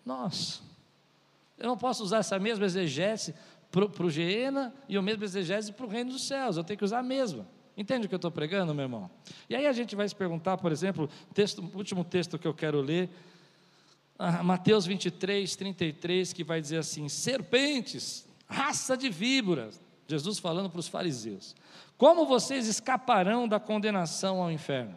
nós. 0.04 0.60
Eu 1.56 1.66
não 1.66 1.76
posso 1.76 2.02
usar 2.02 2.18
essa 2.18 2.38
mesma 2.38 2.64
exegese 2.64 3.34
para 3.70 4.04
o 4.04 4.10
Geena 4.10 4.74
e 4.88 4.96
o 4.98 5.02
mesmo 5.02 5.24
exegese 5.24 5.72
para 5.72 5.86
o 5.86 5.88
reino 5.88 6.12
dos 6.12 6.26
céus. 6.26 6.56
Eu 6.56 6.64
tenho 6.64 6.78
que 6.78 6.84
usar 6.84 7.00
a 7.00 7.02
mesma. 7.02 7.46
Entende 7.76 8.06
o 8.06 8.08
que 8.08 8.14
eu 8.14 8.18
estou 8.18 8.30
pregando, 8.30 8.74
meu 8.74 8.84
irmão? 8.84 9.10
E 9.48 9.54
aí 9.54 9.66
a 9.66 9.72
gente 9.72 9.94
vai 9.94 10.08
se 10.08 10.14
perguntar, 10.14 10.56
por 10.56 10.72
exemplo, 10.72 11.08
texto, 11.32 11.62
último 11.74 12.04
texto 12.04 12.38
que 12.38 12.48
eu 12.48 12.54
quero 12.54 12.80
ler, 12.80 13.08
ah, 14.18 14.42
Mateus 14.42 14.84
23, 14.84 15.54
33, 15.54 16.32
que 16.32 16.42
vai 16.42 16.60
dizer 16.60 16.78
assim: 16.78 17.08
serpentes, 17.08 18.26
raça 18.48 18.96
de 18.96 19.08
víboras, 19.08 19.80
Jesus 20.08 20.40
falando 20.40 20.68
para 20.68 20.80
os 20.80 20.88
fariseus, 20.88 21.54
como 21.96 22.26
vocês 22.26 22.66
escaparão 22.66 23.46
da 23.46 23.60
condenação 23.60 24.42
ao 24.42 24.50
inferno? 24.50 24.96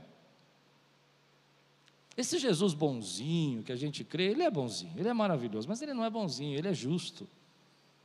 Esse 2.18 2.40
Jesus 2.40 2.74
bonzinho 2.74 3.64
que 3.64 3.72
a 3.72 3.76
gente 3.76 4.04
crê, 4.04 4.32
ele 4.32 4.44
é 4.44 4.50
bonzinho, 4.50 4.94
ele 4.98 5.08
é 5.08 5.14
maravilhoso, 5.14 5.68
mas 5.68 5.82
ele 5.82 5.94
não 5.94 6.04
é 6.04 6.10
bonzinho, 6.10 6.58
ele 6.58 6.68
é 6.68 6.74
justo. 6.74 7.28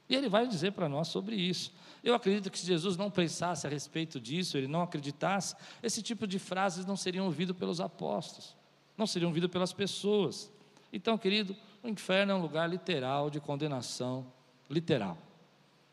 E 0.08 0.14
ele 0.14 0.28
vai 0.28 0.46
dizer 0.46 0.72
para 0.72 0.88
nós 0.88 1.08
sobre 1.08 1.34
isso. 1.34 1.72
Eu 2.02 2.14
acredito 2.14 2.50
que 2.50 2.58
se 2.58 2.66
Jesus 2.66 2.96
não 2.96 3.10
pensasse 3.10 3.66
a 3.66 3.70
respeito 3.70 4.20
disso, 4.20 4.56
ele 4.56 4.68
não 4.68 4.82
acreditasse, 4.82 5.56
esse 5.82 6.00
tipo 6.02 6.26
de 6.26 6.38
frases 6.38 6.86
não 6.86 6.96
seriam 6.96 7.26
ouvidas 7.26 7.56
pelos 7.56 7.80
apóstolos, 7.80 8.56
não 8.96 9.06
seriam 9.06 9.28
ouvidas 9.28 9.50
pelas 9.50 9.72
pessoas. 9.72 10.50
Então, 10.92 11.18
querido, 11.18 11.56
o 11.82 11.88
inferno 11.88 12.32
é 12.32 12.34
um 12.34 12.40
lugar 12.40 12.70
literal 12.70 13.28
de 13.28 13.40
condenação, 13.40 14.26
literal. 14.70 15.18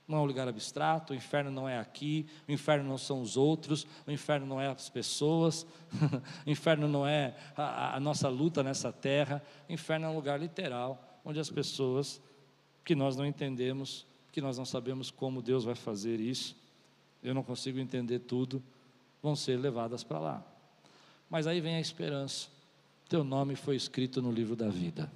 Não 0.07 0.19
é 0.19 0.21
um 0.21 0.25
lugar 0.25 0.47
abstrato, 0.47 1.13
o 1.13 1.15
inferno 1.15 1.49
não 1.49 1.67
é 1.67 1.79
aqui, 1.79 2.27
o 2.47 2.51
inferno 2.51 2.87
não 2.87 2.97
são 2.97 3.21
os 3.21 3.37
outros, 3.37 3.87
o 4.05 4.11
inferno 4.11 4.45
não 4.45 4.61
é 4.61 4.67
as 4.67 4.89
pessoas, 4.89 5.65
o 6.45 6.49
inferno 6.49 6.87
não 6.87 7.07
é 7.07 7.33
a, 7.55 7.95
a 7.95 7.99
nossa 7.99 8.27
luta 8.29 8.61
nessa 8.61 8.91
terra, 8.91 9.41
o 9.67 9.73
inferno 9.73 10.05
é 10.05 10.09
um 10.09 10.15
lugar 10.15 10.39
literal 10.39 11.21
onde 11.25 11.39
as 11.39 11.49
pessoas 11.49 12.21
que 12.83 12.95
nós 12.95 13.15
não 13.15 13.25
entendemos, 13.25 14.05
que 14.31 14.41
nós 14.41 14.57
não 14.57 14.65
sabemos 14.65 15.09
como 15.09 15.41
Deus 15.41 15.63
vai 15.63 15.75
fazer 15.75 16.19
isso, 16.19 16.55
eu 17.23 17.33
não 17.33 17.43
consigo 17.43 17.79
entender 17.79 18.19
tudo, 18.19 18.61
vão 19.21 19.35
ser 19.35 19.57
levadas 19.57 20.03
para 20.03 20.19
lá. 20.19 20.43
Mas 21.29 21.47
aí 21.47 21.61
vem 21.61 21.75
a 21.75 21.79
esperança. 21.79 22.49
Teu 23.07 23.23
nome 23.23 23.55
foi 23.55 23.75
escrito 23.75 24.21
no 24.21 24.31
livro 24.31 24.55
da 24.55 24.69
vida. 24.69 25.11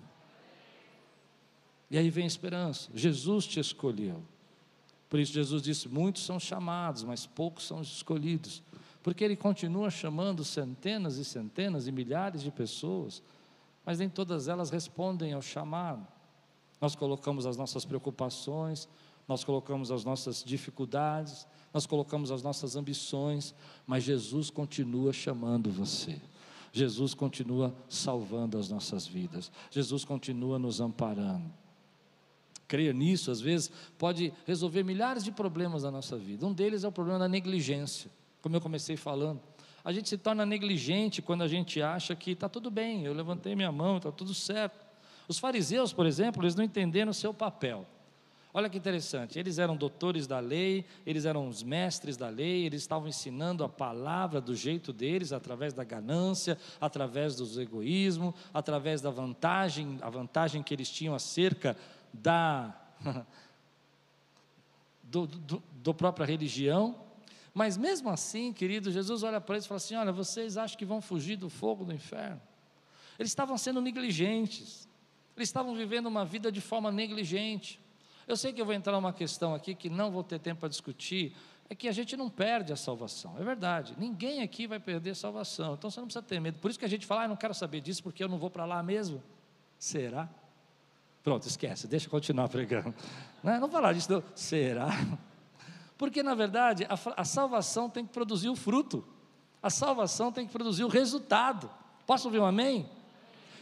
E 1.90 1.98
aí 1.98 2.10
vem 2.10 2.24
a 2.24 2.28
esperança. 2.28 2.90
Jesus 2.94 3.46
te 3.46 3.60
escolheu. 3.60 4.24
Por 5.10 5.20
isso 5.20 5.34
Jesus 5.34 5.62
disse: 5.62 5.88
muitos 5.88 6.24
são 6.24 6.40
chamados, 6.40 7.04
mas 7.04 7.26
poucos 7.26 7.66
são 7.66 7.82
escolhidos. 7.82 8.62
Porque 9.04 9.24
ele 9.24 9.36
continua 9.36 9.90
chamando 9.90 10.44
centenas 10.44 11.18
e 11.18 11.24
centenas 11.24 11.88
e 11.88 11.92
milhares 11.92 12.42
de 12.42 12.52
pessoas, 12.52 13.22
mas 13.86 14.00
nem 14.00 14.10
todas 14.10 14.48
elas 14.48 14.70
respondem 14.70 15.34
ao 15.34 15.42
chamado. 15.42 16.06
Nós 16.80 16.96
colocamos 16.96 17.46
as 17.46 17.58
nossas 17.58 17.86
preocupações, 17.86 18.88
nós 19.28 19.44
colocamos 19.44 19.92
as 19.92 20.06
nossas 20.06 20.44
dificuldades, 20.44 21.46
nós 21.74 21.86
colocamos 21.86 22.32
as 22.32 22.42
nossas 22.42 22.76
ambições, 22.76 23.54
mas 23.86 24.04
Jesus 24.04 24.50
continua 24.50 25.12
chamando 25.12 25.70
você. 25.70 26.20
Jesus 26.72 27.13
continua 27.13 27.76
salvando 27.90 28.58
as 28.58 28.70
nossas 28.70 29.06
vidas. 29.06 29.52
Jesus 29.72 30.06
continua 30.06 30.58
nos 30.58 30.80
amparando. 30.80 31.52
Crer 32.68 32.94
nisso, 32.94 33.32
às 33.32 33.40
vezes, 33.40 33.72
pode 33.98 34.34
resolver 34.46 34.84
milhares 34.84 35.24
de 35.24 35.32
problemas 35.32 35.84
da 35.84 35.92
nossa 35.92 36.18
vida. 36.18 36.46
Um 36.46 36.54
deles 36.54 36.84
é 36.84 36.88
o 36.88 36.92
problema 36.92 37.20
da 37.20 37.28
negligência, 37.28 38.12
como 38.42 38.56
eu 38.56 38.62
comecei 38.62 38.98
falando. 38.98 39.42
A 39.84 39.92
gente 39.92 40.10
se 40.10 40.18
torna 40.18 40.46
negligente 40.46 41.22
quando 41.22 41.44
a 41.44 41.48
gente 41.48 41.82
acha 41.82 42.16
que 42.16 42.32
está 42.32 42.50
tudo 42.50 42.70
bem, 42.70 43.06
eu 43.06 43.13
levantei 43.13 43.56
minha 43.56 43.72
mão, 43.72 43.98
está 43.98 44.12
tudo 44.12 44.34
certo. 44.34 44.87
Os 45.28 45.40
fariseus, 45.40 45.92
por 45.92 46.06
exemplo, 46.06 46.44
eles 46.44 46.56
não 46.56 46.63
entenderam 46.63 47.12
o 47.12 47.13
seu 47.13 47.34
papel. 47.34 47.86
Olha 48.54 48.70
que 48.70 48.78
interessante, 48.78 49.38
eles 49.38 49.60
eram 49.60 49.76
doutores 49.76 50.26
da 50.26 50.40
lei, 50.40 50.84
eles 51.06 51.26
eram 51.26 51.48
os 51.48 51.62
mestres 51.62 52.18
da 52.18 52.30
lei, 52.30 52.66
eles 52.66 52.82
estavam 52.82 53.08
ensinando 53.08 53.63
a 53.63 53.70
palavra 53.70 54.42
do 54.42 54.56
jeito 54.56 54.92
deles, 54.92 55.32
através 55.32 55.74
da 55.74 55.84
ganância, 55.84 56.58
através 56.82 57.36
do 57.36 57.62
egoísmo, 57.62 58.34
através 58.54 59.00
da 59.00 59.12
vantagem, 59.12 60.00
a 60.02 60.10
vantagem 60.10 60.63
que 60.63 60.74
eles 60.74 60.90
tinham 60.90 61.13
acerca 61.13 61.78
da 62.12 62.74
do, 65.04 65.28
do, 65.28 65.63
do 65.72 65.94
própria 65.94 66.26
religião. 66.26 66.96
Mas 67.54 67.78
mesmo 67.78 68.10
assim, 68.10 68.54
querido, 68.54 68.92
Jesus 68.92 69.24
olha 69.24 69.42
para 69.42 69.56
eles 69.56 69.66
e 69.66 69.68
fala 69.68 69.78
assim: 69.78 69.96
Olha, 69.96 70.12
vocês 70.12 70.58
acham 70.58 70.78
que 70.78 70.86
vão 70.86 71.02
fugir 71.02 71.36
do 71.36 71.50
fogo 71.50 71.84
do 71.84 71.94
inferno? 71.94 72.42
Eles 73.20 73.32
estavam 73.32 73.58
sendo 73.58 73.82
negligentes, 73.82 74.87
eles 75.38 75.50
estavam 75.50 75.76
vivendo 75.76 76.08
uma 76.08 76.26
vida 76.26 76.52
de 76.52 76.62
forma 76.62 76.91
negligente. 76.91 77.80
Eu 78.28 78.36
sei 78.36 78.52
que 78.52 78.60
eu 78.60 78.65
vou 78.65 78.73
entrar 78.73 78.93
numa 78.93 79.13
questão 79.13 79.56
aqui 79.56 79.73
que 79.73 79.89
não 79.89 80.12
vou 80.12 80.23
ter 80.23 80.39
tempo 80.39 80.60
para 80.62 80.69
discutir, 80.69 81.36
é 81.69 81.76
que 81.76 81.88
a 81.88 81.91
gente 81.91 82.15
não 82.15 82.30
perde 82.30 82.71
a 82.71 82.76
salvação, 82.76 83.36
é 83.38 83.43
verdade. 83.43 83.93
Ninguém 83.97 84.41
aqui 84.41 84.67
vai 84.67 84.80
perder 84.80 85.12
a 85.12 85.15
salvação, 85.15 85.73
então 85.73 85.89
você 85.89 86.00
não 86.00 86.08
precisa 86.08 86.23
ter 86.23 86.39
medo. 86.39 86.60
Por 86.60 86.69
isso 86.69 86.80
que 86.80 86.86
a 86.86 86.89
gente 86.89 87.06
fala, 87.06 87.23
ah, 87.23 87.28
não 87.28 87.36
quero 87.36 87.54
saber 87.54 87.82
disso 87.82 88.02
porque 88.04 88.23
eu 88.23 88.30
não 88.30 88.38
vou 88.38 88.50
para 88.50 88.65
lá 88.65 88.82
mesmo. 88.82 89.21
Será? 89.78 90.30
Pronto, 91.23 91.45
esquece, 91.45 91.88
deixa 91.88 92.08
eu 92.08 92.10
continuar 92.10 92.47
pregando. 92.47 92.93
Não, 93.43 93.54
é? 93.54 93.60
não 93.60 93.69
falar 93.69 93.93
disso, 93.93 94.12
não. 94.12 94.23
será? 94.34 94.88
Porque 95.97 96.23
na 96.23 96.34
verdade 96.34 96.86
a, 96.86 97.21
a 97.21 97.23
salvação 97.23 97.89
tem 97.89 98.04
que 98.06 98.12
produzir 98.12 98.50
o 98.50 98.56
fruto, 98.56 99.06
a 99.62 99.69
salvação 99.69 100.32
tem 100.32 100.45
que 100.45 100.52
produzir 100.52 100.84
o 100.84 100.88
resultado. 100.88 101.69
Posso 102.06 102.28
ouvir 102.28 102.39
um 102.39 102.45
amém? 102.45 102.89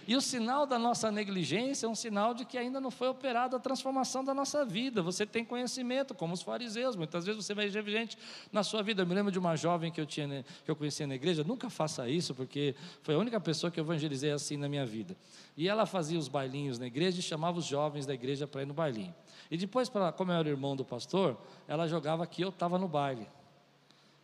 E 0.08 0.16
o 0.16 0.22
sinal 0.22 0.68
da 0.68 0.78
nossa 0.78 1.12
negligência 1.12 1.88
é 1.88 1.90
um 1.90 1.96
sinal 1.96 2.34
de 2.34 2.46
que 2.46 2.58
ainda 2.58 2.80
não 2.80 2.92
foi 2.92 3.08
operada 3.08 3.58
a 3.58 3.60
transformação 3.60 4.24
da 4.24 4.36
nossa 4.36 4.64
vida. 4.64 5.02
Você 5.02 5.26
tem 5.26 5.44
conhecimento, 5.44 6.14
como 6.14 6.34
os 6.34 6.44
fariseus. 6.44 6.96
Muitas 6.96 7.26
vezes 7.26 7.44
você 7.44 7.56
vai 7.56 7.68
ver 7.68 7.84
gente 7.90 8.18
na 8.52 8.64
sua 8.64 8.84
vida. 8.84 9.02
Eu 9.02 9.08
me 9.08 9.16
lembro 9.16 9.32
de 9.32 9.40
uma 9.40 9.56
jovem 9.56 9.92
que 9.92 10.00
eu, 10.00 10.06
tinha, 10.06 10.46
que 10.64 10.70
eu 10.70 10.76
conhecia 10.76 11.08
na 11.08 11.16
igreja. 11.16 11.44
Nunca 11.44 11.72
faça 11.72 12.08
isso, 12.08 12.36
porque 12.36 12.76
foi 13.02 13.16
a 13.16 13.18
única 13.18 13.40
pessoa 13.40 13.72
que 13.72 13.80
eu 13.80 13.84
evangelizei 13.84 14.32
assim 14.32 14.58
na 14.58 14.70
minha 14.70 14.86
vida. 14.86 15.18
E 15.58 15.68
ela 15.68 15.88
fazia 15.88 16.20
os 16.20 16.28
bailinhos 16.28 16.78
na 16.78 16.86
igreja 16.86 17.20
e 17.20 17.24
chamava 17.24 17.58
os 17.58 17.66
jovens 17.66 18.06
da 18.06 18.14
igreja 18.14 18.46
para 18.46 18.62
ir 18.62 18.66
no 18.66 18.74
bailinho. 18.76 19.14
E 19.50 19.58
depois, 19.58 19.90
pra, 19.90 20.12
como 20.12 20.32
eu 20.32 20.36
era 20.38 20.50
irmão 20.50 20.76
do 20.76 20.86
pastor, 20.86 21.36
ela 21.68 21.88
jogava 21.88 22.28
que 22.28 22.44
eu 22.44 22.50
estava 22.50 22.78
no 22.78 22.88
baile. 22.88 23.28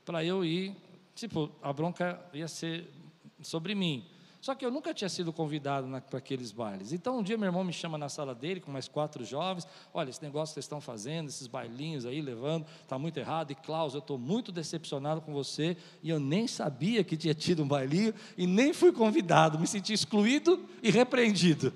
Para 0.06 0.24
eu 0.24 0.46
ir, 0.46 0.76
tipo, 1.16 1.50
a 1.62 1.74
bronca 1.74 2.20
ia 2.34 2.48
ser 2.48 2.88
sobre 3.42 3.74
mim. 3.74 4.06
Só 4.42 4.56
que 4.56 4.66
eu 4.66 4.72
nunca 4.72 4.92
tinha 4.92 5.08
sido 5.08 5.32
convidado 5.32 5.88
para 6.10 6.18
aqueles 6.18 6.52
bailes. 6.52 6.92
Então 6.92 7.20
um 7.20 7.24
dia 7.24 7.38
meu 7.38 7.46
irmão 7.46 7.64
me 7.64 7.72
chama 7.72 7.96
na 7.96 8.10
sala 8.10 8.34
dele 8.34 8.60
com 8.60 8.72
mais 8.72 8.88
quatro 8.88 9.24
jovens. 9.24 9.68
Olha, 9.94 10.10
esse 10.10 10.22
negócio 10.24 10.52
que 10.52 10.56
vocês 10.56 10.66
estão 10.66 10.82
fazendo, 10.82 11.30
esses 11.30 11.46
bailinhos 11.46 12.08
aí 12.08 12.20
levando, 12.22 12.66
está 12.82 12.98
muito 12.98 13.18
errado. 13.18 13.52
E 13.52 13.56
Klaus, 13.56 13.94
eu 13.94 14.00
estou 14.00 14.18
muito 14.18 14.52
decepcionado 14.52 15.22
com 15.22 15.32
você. 15.32 15.78
E 16.02 16.10
eu 16.10 16.20
nem 16.20 16.48
sabia 16.48 17.04
que 17.04 17.16
tinha 17.16 17.36
tido 17.36 17.62
um 17.62 17.68
bailinho 17.68 18.16
e 18.36 18.48
nem 18.48 18.74
fui 18.74 18.92
convidado. 18.92 19.60
Me 19.60 19.68
senti 19.68 19.94
excluído 19.94 20.68
e 20.82 20.90
repreendido. 20.90 21.72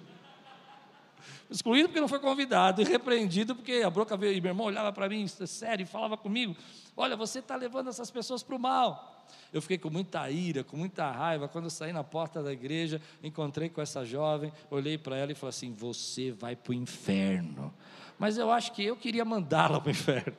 Excluído 1.47 1.89
porque 1.89 2.01
não 2.01 2.08
foi 2.08 2.19
convidado, 2.19 2.82
e 2.82 2.86
repreendido 2.86 3.56
porque 3.56 3.84
a 3.86 3.89
broca 3.91 4.17
veio, 4.17 4.36
e 4.36 4.41
meu 4.41 4.49
irmão 4.49 4.65
olhava 4.65 4.91
para 4.91 5.08
mim, 5.08 5.28
sério, 5.28 5.84
e 5.84 5.86
falava 5.86 6.17
comigo: 6.17 6.56
Olha, 6.97 7.15
você 7.15 7.38
está 7.38 7.56
levando 7.56 7.89
essas 7.89 8.10
pessoas 8.10 8.41
para 8.41 8.56
o 8.56 8.60
mal. 8.60 9.14
Eu 9.53 9.61
fiquei 9.61 9.77
com 9.77 9.89
muita 9.89 10.29
ira, 10.29 10.63
com 10.63 10.75
muita 10.75 11.09
raiva. 11.11 11.47
Quando 11.47 11.65
eu 11.65 11.69
saí 11.69 11.93
na 11.93 12.03
porta 12.03 12.43
da 12.43 12.51
igreja, 12.51 13.01
encontrei 13.23 13.69
com 13.69 13.81
essa 13.81 14.03
jovem, 14.05 14.51
olhei 14.69 14.97
para 14.97 15.17
ela 15.17 15.31
e 15.31 15.35
falei 15.35 15.49
assim: 15.49 15.73
Você 15.73 16.31
vai 16.31 16.55
para 16.55 16.71
o 16.71 16.73
inferno. 16.73 17.73
Mas 18.17 18.38
eu 18.38 18.51
acho 18.51 18.71
que 18.71 18.83
eu 18.83 18.95
queria 18.95 19.25
mandá-la 19.25 19.79
para 19.79 19.89
o 19.89 19.91
inferno. 19.91 20.35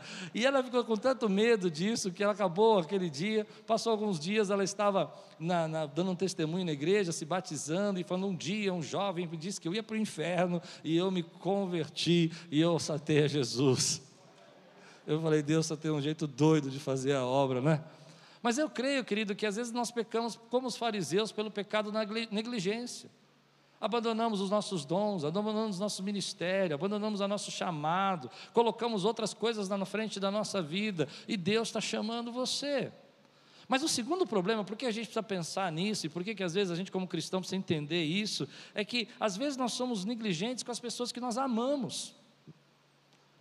E 0.34 0.46
ela 0.46 0.62
ficou 0.62 0.84
com 0.84 0.96
tanto 0.96 1.28
medo 1.28 1.70
disso 1.70 2.10
que 2.10 2.22
ela 2.22 2.32
acabou 2.32 2.78
aquele 2.78 3.10
dia. 3.10 3.46
Passou 3.66 3.92
alguns 3.92 4.18
dias, 4.18 4.50
ela 4.50 4.64
estava 4.64 5.12
na, 5.38 5.68
na, 5.68 5.86
dando 5.86 6.10
um 6.10 6.16
testemunho 6.16 6.64
na 6.64 6.72
igreja, 6.72 7.12
se 7.12 7.24
batizando 7.24 8.00
e 8.00 8.04
falando: 8.04 8.28
Um 8.28 8.34
dia 8.34 8.72
um 8.72 8.82
jovem 8.82 9.26
me 9.26 9.36
disse 9.36 9.60
que 9.60 9.68
eu 9.68 9.74
ia 9.74 9.82
para 9.82 9.94
o 9.94 9.98
inferno 9.98 10.60
e 10.82 10.96
eu 10.96 11.10
me 11.10 11.22
converti 11.22 12.32
e 12.50 12.60
eu 12.60 12.78
satei 12.78 13.24
a 13.24 13.28
Jesus. 13.28 14.02
Eu 15.06 15.20
falei: 15.20 15.42
Deus 15.42 15.66
só 15.66 15.76
tem 15.76 15.90
um 15.90 16.00
jeito 16.00 16.26
doido 16.26 16.70
de 16.70 16.78
fazer 16.78 17.14
a 17.14 17.24
obra, 17.24 17.60
né? 17.60 17.82
Mas 18.42 18.56
eu 18.56 18.70
creio, 18.70 19.04
querido, 19.04 19.34
que 19.34 19.44
às 19.44 19.56
vezes 19.56 19.72
nós 19.72 19.90
pecamos 19.90 20.38
como 20.48 20.66
os 20.66 20.76
fariseus 20.76 21.30
pelo 21.30 21.50
pecado 21.50 21.92
da 21.92 22.04
negligência. 22.30 23.10
Abandonamos 23.80 24.40
os 24.40 24.50
nossos 24.50 24.84
dons, 24.84 25.24
abandonamos 25.24 25.78
nosso 25.78 26.02
ministério, 26.02 26.74
abandonamos 26.74 27.20
o 27.20 27.28
nosso 27.28 27.50
chamado, 27.50 28.30
colocamos 28.52 29.04
outras 29.04 29.32
coisas 29.32 29.68
na 29.68 29.84
frente 29.86 30.20
da 30.20 30.30
nossa 30.30 30.60
vida 30.60 31.08
e 31.26 31.36
Deus 31.36 31.68
está 31.68 31.80
chamando 31.80 32.30
você. 32.30 32.92
Mas 33.66 33.82
o 33.82 33.88
segundo 33.88 34.26
problema, 34.26 34.64
por 34.64 34.76
que 34.76 34.84
a 34.84 34.90
gente 34.90 35.04
precisa 35.04 35.22
pensar 35.22 35.70
nisso 35.70 36.04
e 36.04 36.08
por 36.08 36.24
que, 36.24 36.34
que 36.34 36.42
às 36.42 36.52
vezes 36.52 36.72
a 36.72 36.74
gente, 36.74 36.90
como 36.90 37.06
cristão, 37.06 37.40
precisa 37.40 37.56
entender 37.56 38.02
isso, 38.02 38.48
é 38.74 38.84
que 38.84 39.08
às 39.18 39.36
vezes 39.36 39.56
nós 39.56 39.72
somos 39.72 40.04
negligentes 40.04 40.62
com 40.62 40.72
as 40.72 40.80
pessoas 40.80 41.12
que 41.12 41.20
nós 41.20 41.38
amamos, 41.38 42.14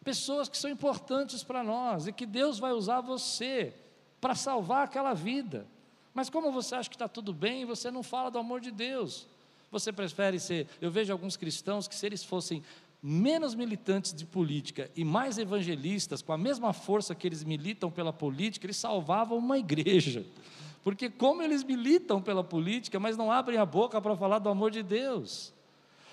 pessoas 0.03 0.47
que 0.47 0.57
são 0.57 0.69
importantes 0.69 1.43
para 1.43 1.63
nós 1.63 2.07
e 2.07 2.13
que 2.13 2.25
Deus 2.25 2.59
vai 2.59 2.71
usar 2.71 3.01
você 3.01 3.73
para 4.19 4.35
salvar 4.35 4.83
aquela 4.83 5.13
vida. 5.13 5.65
Mas 6.13 6.29
como 6.29 6.51
você 6.51 6.75
acha 6.75 6.89
que 6.89 6.95
está 6.95 7.07
tudo 7.07 7.33
bem, 7.33 7.65
você 7.65 7.89
não 7.89 8.03
fala 8.03 8.29
do 8.29 8.37
amor 8.37 8.59
de 8.59 8.71
Deus. 8.71 9.27
Você 9.71 9.91
prefere 9.91 10.39
ser. 10.39 10.67
Eu 10.81 10.91
vejo 10.91 11.13
alguns 11.13 11.37
cristãos 11.37 11.87
que, 11.87 11.95
se 11.95 12.05
eles 12.05 12.23
fossem 12.23 12.63
menos 13.01 13.55
militantes 13.55 14.13
de 14.13 14.25
política 14.25 14.89
e 14.95 15.05
mais 15.05 15.37
evangelistas, 15.37 16.21
com 16.21 16.33
a 16.33 16.37
mesma 16.37 16.73
força 16.73 17.15
que 17.15 17.27
eles 17.27 17.43
militam 17.43 17.89
pela 17.89 18.11
política, 18.11 18.65
eles 18.65 18.77
salvavam 18.77 19.37
uma 19.37 19.57
igreja. 19.57 20.25
Porque, 20.83 21.09
como 21.09 21.41
eles 21.41 21.63
militam 21.63 22.21
pela 22.21 22.43
política, 22.43 22.99
mas 22.99 23.15
não 23.15 23.31
abrem 23.31 23.57
a 23.57 23.65
boca 23.65 24.01
para 24.01 24.15
falar 24.17 24.39
do 24.39 24.49
amor 24.49 24.71
de 24.71 24.81
Deus. 24.81 25.53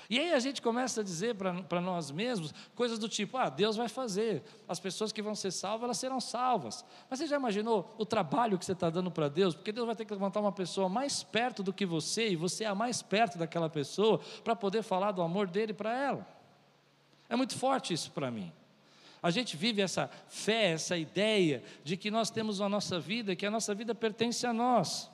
E 0.09 0.19
aí 0.19 0.33
a 0.33 0.39
gente 0.39 0.63
começa 0.63 1.01
a 1.01 1.05
dizer 1.05 1.35
para 1.35 1.81
nós 1.81 2.11
mesmos 2.11 2.55
coisas 2.75 2.99
do 2.99 3.09
tipo: 3.09 3.37
ah, 3.37 3.49
Deus 3.49 3.77
vai 3.77 3.89
fazer, 3.89 4.43
as 4.69 4.79
pessoas 4.79 5.13
que 5.13 5.21
vão 5.21 5.35
ser 5.35 5.51
salvas, 5.51 5.85
elas 5.85 5.99
serão 5.99 6.21
salvas. 6.21 6.85
Mas 7.11 7.19
você 7.19 7.27
já 7.27 7.37
imaginou 7.37 7.95
o 7.99 8.07
trabalho 8.07 8.59
que 8.59 8.65
você 8.65 8.73
está 8.73 8.89
dando 8.89 9.11
para 9.11 9.29
Deus? 9.29 9.55
Porque 9.55 9.73
Deus 9.73 9.87
vai 9.87 9.97
ter 9.97 10.05
que 10.05 10.13
levantar 10.13 10.41
uma 10.41 10.53
pessoa 10.53 10.89
mais 10.89 11.23
perto 11.23 11.63
do 11.63 11.73
que 11.73 11.85
você, 11.85 12.29
e 12.31 12.37
você 12.37 12.65
é 12.65 12.69
a 12.69 12.75
mais 12.75 13.03
perto 13.03 13.39
daquela 13.39 13.69
pessoa, 13.69 14.21
para 14.45 14.55
poder 14.55 14.83
falar 14.83 15.13
do 15.13 15.23
amor 15.23 15.49
dele 15.49 15.73
para 15.73 15.97
ela. 15.97 16.27
É 17.29 17.35
muito 17.35 17.57
forte 17.57 17.93
isso 17.93 18.11
para 18.13 18.31
mim. 18.31 18.53
A 19.23 19.31
gente 19.31 19.57
vive 19.57 19.83
essa 19.83 20.09
fé, 20.29 20.71
essa 20.71 20.97
ideia 20.97 21.65
de 21.83 21.97
que 21.97 22.11
nós 22.11 22.31
temos 22.31 22.61
a 22.61 22.69
nossa 22.69 23.01
vida, 23.01 23.35
que 23.35 23.45
a 23.45 23.51
nossa 23.51 23.75
vida 23.75 23.95
pertence 23.95 24.47
a 24.47 24.53
nós. 24.53 25.11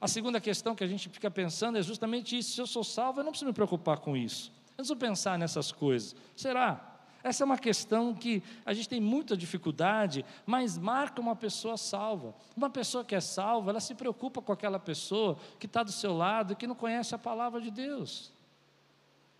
A 0.00 0.06
segunda 0.06 0.40
questão 0.40 0.74
que 0.74 0.84
a 0.84 0.86
gente 0.86 1.08
fica 1.08 1.30
pensando 1.30 1.78
é 1.78 1.82
justamente 1.82 2.38
isso: 2.38 2.52
se 2.52 2.60
eu 2.60 2.66
sou 2.66 2.84
salvo, 2.84 3.20
eu 3.20 3.24
não 3.24 3.32
preciso 3.32 3.48
me 3.48 3.54
preocupar 3.54 3.98
com 3.98 4.16
isso. 4.16 4.50
Eu 4.50 4.52
não 4.70 4.76
preciso 4.76 4.96
pensar 4.96 5.38
nessas 5.38 5.72
coisas. 5.72 6.14
Será? 6.36 6.98
Essa 7.22 7.42
é 7.42 7.46
uma 7.46 7.58
questão 7.58 8.14
que 8.14 8.42
a 8.64 8.72
gente 8.72 8.88
tem 8.88 9.00
muita 9.00 9.36
dificuldade, 9.36 10.24
mas 10.46 10.78
marca 10.78 11.20
uma 11.20 11.34
pessoa 11.34 11.76
salva. 11.76 12.34
Uma 12.56 12.70
pessoa 12.70 13.04
que 13.04 13.14
é 13.14 13.20
salva, 13.20 13.70
ela 13.70 13.80
se 13.80 13.94
preocupa 13.94 14.40
com 14.40 14.52
aquela 14.52 14.78
pessoa 14.78 15.36
que 15.58 15.66
está 15.66 15.82
do 15.82 15.90
seu 15.90 16.16
lado 16.16 16.52
e 16.52 16.56
que 16.56 16.66
não 16.66 16.76
conhece 16.76 17.14
a 17.14 17.18
palavra 17.18 17.60
de 17.60 17.70
Deus. 17.70 18.32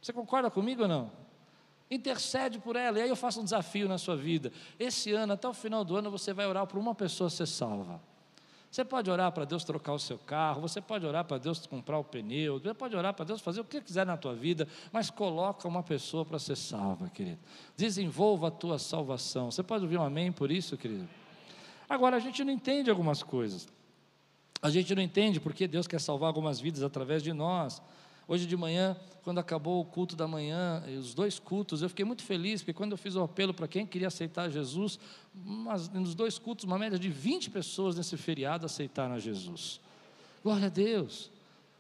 Você 0.03 0.13
concorda 0.13 0.51
comigo 0.51 0.83
ou 0.83 0.89
não? 0.89 1.13
Intercede 1.91 2.59
por 2.59 2.77
ela, 2.77 2.99
e 2.99 3.03
aí 3.03 3.09
eu 3.09 3.17
faço 3.17 3.41
um 3.41 3.45
desafio 3.45 3.89
na 3.89 3.97
sua 3.97 4.17
vida. 4.17 4.53
Esse 4.79 5.13
ano, 5.13 5.33
até 5.33 5.49
o 5.49 5.55
final 5.55 5.85
do 5.85 5.97
ano, 5.97 6.11
você 6.11 6.35
vai 6.35 6.47
orar 6.47 6.67
por 6.67 6.79
uma 6.79 6.95
pessoa 6.95 7.31
ser 7.31 7.47
salva. 7.47 8.01
Você 8.71 8.85
pode 8.85 9.11
orar 9.11 9.33
para 9.33 9.45
Deus 9.45 9.65
trocar 9.65 9.93
o 9.93 9.99
seu 9.99 10.19
carro, 10.19 10.61
você 10.61 10.81
pode 10.81 11.07
orar 11.07 11.25
para 11.25 11.39
Deus 11.39 11.67
comprar 11.67 11.99
o 11.99 12.05
pneu, 12.05 12.61
você 12.61 12.75
pode 12.75 12.95
orar 12.95 13.15
para 13.15 13.25
Deus 13.25 13.41
fazer 13.41 13.61
o 13.61 13.65
que 13.65 13.81
quiser 13.81 14.05
na 14.05 14.17
tua 14.17 14.35
vida, 14.35 14.69
mas 14.93 15.09
coloca 15.09 15.67
uma 15.67 15.83
pessoa 15.83 16.25
para 16.25 16.39
ser 16.39 16.57
salva, 16.57 17.09
querido. 17.09 17.39
Desenvolva 17.77 18.49
a 18.49 18.51
tua 18.51 18.79
salvação. 18.79 19.51
Você 19.51 19.63
pode 19.63 19.85
ouvir 19.85 19.97
um 19.97 20.03
amém 20.03 20.31
por 20.31 20.51
isso, 20.51 20.77
querido? 20.77 21.09
Agora, 21.89 22.17
a 22.17 22.21
gente 22.21 22.45
não 22.45 22.53
entende 22.53 22.91
algumas 22.91 23.23
coisas. 23.23 23.67
A 24.61 24.69
gente 24.69 24.95
não 24.95 25.03
entende 25.03 25.41
porque 25.41 25.67
Deus 25.67 25.87
quer 25.87 26.01
salvar 26.01 26.27
algumas 26.27 26.61
vidas 26.61 26.83
através 26.83 27.23
de 27.23 27.33
nós. 27.33 27.81
Hoje 28.31 28.47
de 28.47 28.57
manhã, 28.59 28.95
quando 29.23 29.39
acabou 29.39 29.81
o 29.81 29.85
culto 29.87 30.15
da 30.15 30.29
manhã, 30.29 30.85
os 30.99 31.15
dois 31.15 31.39
cultos, 31.39 31.81
eu 31.81 31.89
fiquei 31.89 32.05
muito 32.05 32.23
feliz, 32.23 32.61
porque 32.61 32.75
quando 32.75 32.93
eu 32.93 32.99
fiz 32.99 33.15
o 33.17 33.23
apelo 33.23 33.55
para 33.55 33.67
quem 33.67 33.87
queria 33.87 34.09
aceitar 34.09 34.51
Jesus, 34.51 34.99
nos 35.95 36.15
dois 36.15 36.39
cultos, 36.39 36.67
uma 36.67 36.79
média 36.79 36.99
de 36.99 37.09
20 37.09 37.49
pessoas 37.49 37.97
nesse 37.97 38.19
feriado 38.19 38.67
aceitaram 38.67 39.15
a 39.15 39.19
Jesus. 39.19 39.81
Glória 40.43 40.67
a 40.67 40.69
Deus, 40.71 41.31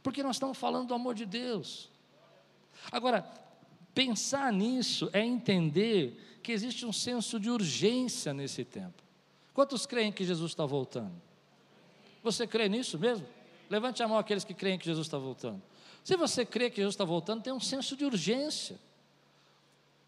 porque 0.03 0.23
nós 0.23 0.37
estamos 0.37 0.57
falando 0.57 0.89
do 0.89 0.95
amor 0.95 1.15
de 1.15 1.27
Deus. 1.27 1.91
Agora, 2.91 3.31
pensar 3.95 4.51
nisso 4.51 5.11
é 5.13 5.21
entender 5.21 6.41
que 6.43 6.51
existe 6.51 6.87
um 6.87 6.93
senso 6.95 7.39
de 7.39 7.51
urgência 7.51 8.33
nesse 8.33 8.65
tempo. 8.65 9.03
Quantos 9.53 9.85
creem 9.85 10.11
que 10.11 10.25
Jesus 10.25 10.53
está 10.53 10.65
voltando? 10.65 11.13
Você 12.23 12.47
crê 12.47 12.71
nisso 12.71 12.99
mesmo? 12.99 13.27
Levante 13.69 14.03
a 14.03 14.09
mão 14.09 14.17
aqueles 14.17 14.45
que 14.45 14.55
creem 14.55 14.79
que 14.79 14.87
Jesus 14.87 15.07
está 15.07 15.19
voltando. 15.19 15.61
Se 16.09 16.17
você 16.17 16.47
crê 16.47 16.71
que 16.71 16.77
Jesus 16.77 16.95
está 16.95 17.05
voltando, 17.05 17.43
tem 17.43 17.53
um 17.53 17.61
senso 17.61 17.95
de 17.95 18.03
urgência. 18.03 18.79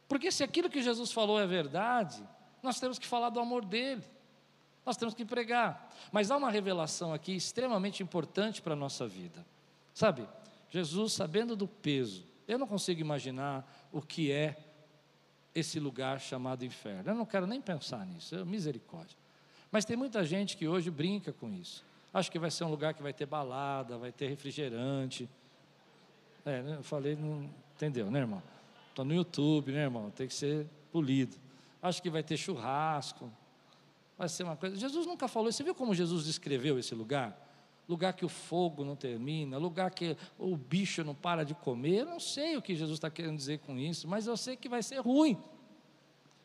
Porque 0.09 0.33
se 0.33 0.43
aquilo 0.43 0.71
que 0.71 0.83
Jesus 0.83 1.13
falou 1.13 1.39
é 1.39 1.47
verdade, 1.47 2.27
nós 2.63 2.81
temos 2.81 2.99
que 2.99 3.07
falar 3.07 3.29
do 3.29 3.39
amor 3.39 3.67
dele. 3.67 4.03
Nós 4.87 4.97
temos 4.97 5.13
que 5.13 5.27
pregar. 5.27 5.93
Mas 6.11 6.31
há 6.31 6.39
uma 6.39 6.51
revelação 6.51 7.13
aqui 7.13 7.37
extremamente 7.37 8.03
importante 8.03 8.63
para 8.63 8.73
a 8.73 8.77
nossa 8.77 9.07
vida. 9.07 9.45
Sabe, 9.93 10.27
Jesus, 10.71 11.13
sabendo 11.13 11.55
do 11.55 11.69
peso, 11.69 12.25
eu 12.49 12.59
não 12.59 12.67
consigo 12.67 13.03
imaginar 13.03 13.71
o 13.93 14.01
que 14.01 14.33
é 14.33 14.57
esse 15.55 15.79
lugar 15.79 16.19
chamado 16.19 16.65
inferno. 16.65 17.11
Eu 17.11 17.15
não 17.15 17.27
quero 17.27 17.47
nem 17.47 17.61
pensar 17.61 18.07
nisso, 18.07 18.35
é 18.35 18.43
misericórdia. 18.43 19.19
Mas 19.71 19.85
tem 19.85 19.99
muita 19.99 20.25
gente 20.25 20.57
que 20.57 20.67
hoje 20.67 20.91
brinca 20.91 21.31
com 21.31 21.53
isso. 21.53 21.85
Acho 22.11 22.33
que 22.33 22.39
vai 22.39 22.51
ser 22.51 22.65
um 22.65 22.71
lugar 22.71 22.95
que 22.95 23.03
vai 23.03 23.13
ter 23.13 23.27
balada, 23.27 23.99
vai 23.99 24.11
ter 24.11 24.29
refrigerante. 24.29 25.29
É, 26.45 26.63
né, 26.63 26.77
eu 26.79 26.83
falei, 26.83 27.17
não 27.17 27.51
entendeu, 27.75 28.11
né, 28.11 28.21
irmão? 28.21 28.43
Estou 28.89 29.05
no 29.05 29.15
YouTube, 29.15 29.73
né, 29.73 29.83
irmão? 29.83 30.11
Tem 30.11 30.27
que 30.27 30.35
ser 30.35 30.67
polido. 30.91 31.37
Acho 31.83 32.03
que 32.03 32.11
vai 32.11 32.23
ter 32.23 32.37
churrasco. 32.37 33.31
Vai 34.19 34.29
ser 34.29 34.43
uma 34.43 34.57
coisa. 34.57 34.77
Jesus 34.77 35.07
nunca 35.07 35.29
falou. 35.29 35.51
Você 35.51 35.63
viu 35.63 35.75
como 35.75 35.95
Jesus 35.95 36.25
descreveu 36.25 36.79
esse 36.79 36.95
lugar? 36.95 37.49
Lugar 37.89 38.13
que 38.13 38.25
o 38.25 38.29
fogo 38.29 38.85
não 38.85 38.95
termina, 38.95 39.59
lugar 39.59 39.91
que 39.91 40.17
o 40.39 40.57
bicho 40.57 41.03
não 41.03 41.15
para 41.15 41.45
de 41.45 41.55
comer. 41.55 42.01
Eu 42.01 42.07
não 42.07 42.21
sei 42.21 42.57
o 42.57 42.63
que 42.63 42.75
Jesus 42.77 42.99
está 42.99 43.11
querendo 43.11 43.37
dizer 43.37 43.59
com 43.61 43.79
isso, 43.79 44.07
mas 44.07 44.27
eu 44.27 44.37
sei 44.37 44.57
que 44.57 44.69
vai 44.69 44.83
ser 44.83 44.99
ruim. 45.01 45.37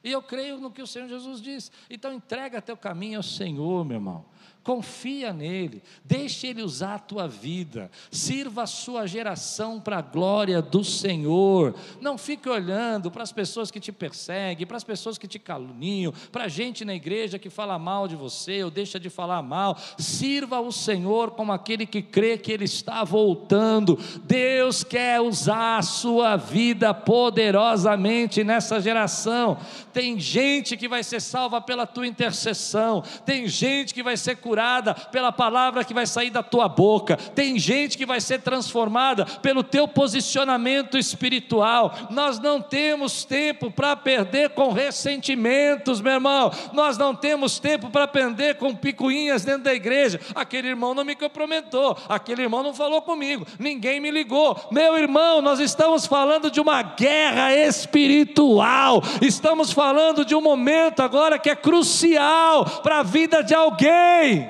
E 0.03 0.11
eu 0.11 0.21
creio 0.21 0.57
no 0.59 0.71
que 0.71 0.81
o 0.81 0.87
Senhor 0.87 1.07
Jesus 1.07 1.41
disse. 1.41 1.71
Então 1.89 2.13
entrega 2.13 2.61
teu 2.61 2.77
caminho 2.77 3.17
ao 3.17 3.23
Senhor, 3.23 3.83
meu 3.83 3.97
irmão 3.97 4.25
confia 4.65 5.31
nele, 5.31 5.83
deixe 6.03 6.47
ele 6.47 6.63
usar 6.63 6.95
a 6.95 6.99
tua 6.99 7.27
vida, 7.27 7.91
sirva 8.09 8.63
a 8.63 8.67
sua 8.67 9.05
geração 9.05 9.79
para 9.79 9.99
a 9.99 10.01
glória 10.01 10.59
do 10.59 10.83
Senhor. 10.83 11.75
Não 12.01 12.17
fique 12.17 12.49
olhando 12.49 13.11
para 13.11 13.21
as 13.21 13.31
pessoas 13.31 13.69
que 13.69 13.79
te 13.79 13.91
perseguem, 13.91 14.65
para 14.65 14.75
as 14.75 14.83
pessoas 14.83 15.19
que 15.19 15.27
te 15.27 15.37
caluniam, 15.37 16.11
para 16.31 16.45
a 16.45 16.47
gente 16.47 16.83
na 16.83 16.95
igreja 16.95 17.37
que 17.37 17.47
fala 17.47 17.77
mal 17.77 18.07
de 18.07 18.15
você 18.15 18.63
ou 18.63 18.71
deixa 18.71 18.99
de 18.99 19.07
falar 19.07 19.43
mal. 19.43 19.77
Sirva 19.99 20.59
o 20.59 20.71
Senhor 20.71 21.31
como 21.31 21.51
aquele 21.51 21.85
que 21.85 22.01
crê 22.01 22.35
que 22.35 22.51
ele 22.51 22.65
está 22.65 23.03
voltando. 23.03 23.99
Deus 24.23 24.83
quer 24.83 25.21
usar 25.21 25.77
a 25.77 25.83
sua 25.83 26.37
vida 26.37 26.91
poderosamente 26.91 28.43
nessa 28.43 28.81
geração. 28.81 29.59
Tem 29.93 30.19
gente 30.19 30.75
que 30.75 30.87
vai 30.87 31.03
ser 31.03 31.21
salva 31.21 31.61
pela 31.61 31.85
tua 31.85 32.07
intercessão, 32.07 33.03
tem 33.27 33.47
gente 33.47 33.93
que 33.93 34.01
vai 34.01 34.17
ser 34.17 34.37
curada 34.37 34.54
curada 34.55 34.93
pela 34.93 35.33
palavra 35.33 35.83
que 35.83 35.93
vai 35.93 36.07
sair 36.07 36.29
da 36.29 36.41
tua 36.41 36.69
boca, 36.69 37.17
tem 37.17 37.59
gente 37.59 37.97
que 37.97 38.05
vai 38.05 38.21
ser 38.21 38.39
transformada 38.39 39.25
pelo 39.41 39.61
teu 39.61 39.85
posicionamento 39.85 40.97
espiritual. 40.97 41.93
Nós 42.09 42.39
não 42.39 42.61
temos 42.61 43.25
tempo 43.25 43.69
para 43.69 43.97
perder 43.97 44.51
com 44.51 44.71
ressentimentos, 44.71 45.99
meu 45.99 46.13
irmão, 46.13 46.53
nós 46.71 46.97
não 46.97 47.13
temos 47.13 47.59
tempo 47.59 47.89
para 47.89 48.07
perder 48.07 48.55
com 48.55 48.73
picuinhas 48.73 49.43
dentro 49.43 49.63
da 49.63 49.73
igreja. 49.73 50.21
Aquele 50.33 50.69
irmão 50.69 50.93
não 50.93 51.03
me 51.03 51.17
comprometeu, 51.17 51.97
aquele 52.07 52.43
irmão 52.43 52.63
não 52.63 52.73
falou 52.73 53.01
comigo, 53.01 53.45
ninguém 53.59 53.99
me 53.99 54.09
ligou. 54.09 54.57
Meu 54.71 54.97
irmão, 54.97 55.41
nós 55.41 55.59
estamos 55.59 56.05
falando 56.05 56.49
de 56.49 56.61
uma 56.61 56.81
guerra 56.81 57.53
espiritual, 57.53 59.03
estamos 59.21 59.73
falando 59.73 60.23
de 60.23 60.33
um 60.33 60.41
momento 60.41 61.01
agora 61.01 61.37
que 61.37 61.49
é 61.49 61.55
crucial 61.55 62.63
para 62.81 62.99
a 62.99 63.03
vida 63.03 63.43
de 63.43 63.53
alguém. 63.53 64.44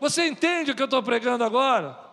Você 0.00 0.26
entende 0.26 0.70
o 0.70 0.74
que 0.74 0.82
eu 0.82 0.86
estou 0.86 1.02
pregando 1.02 1.44
agora? 1.44 2.07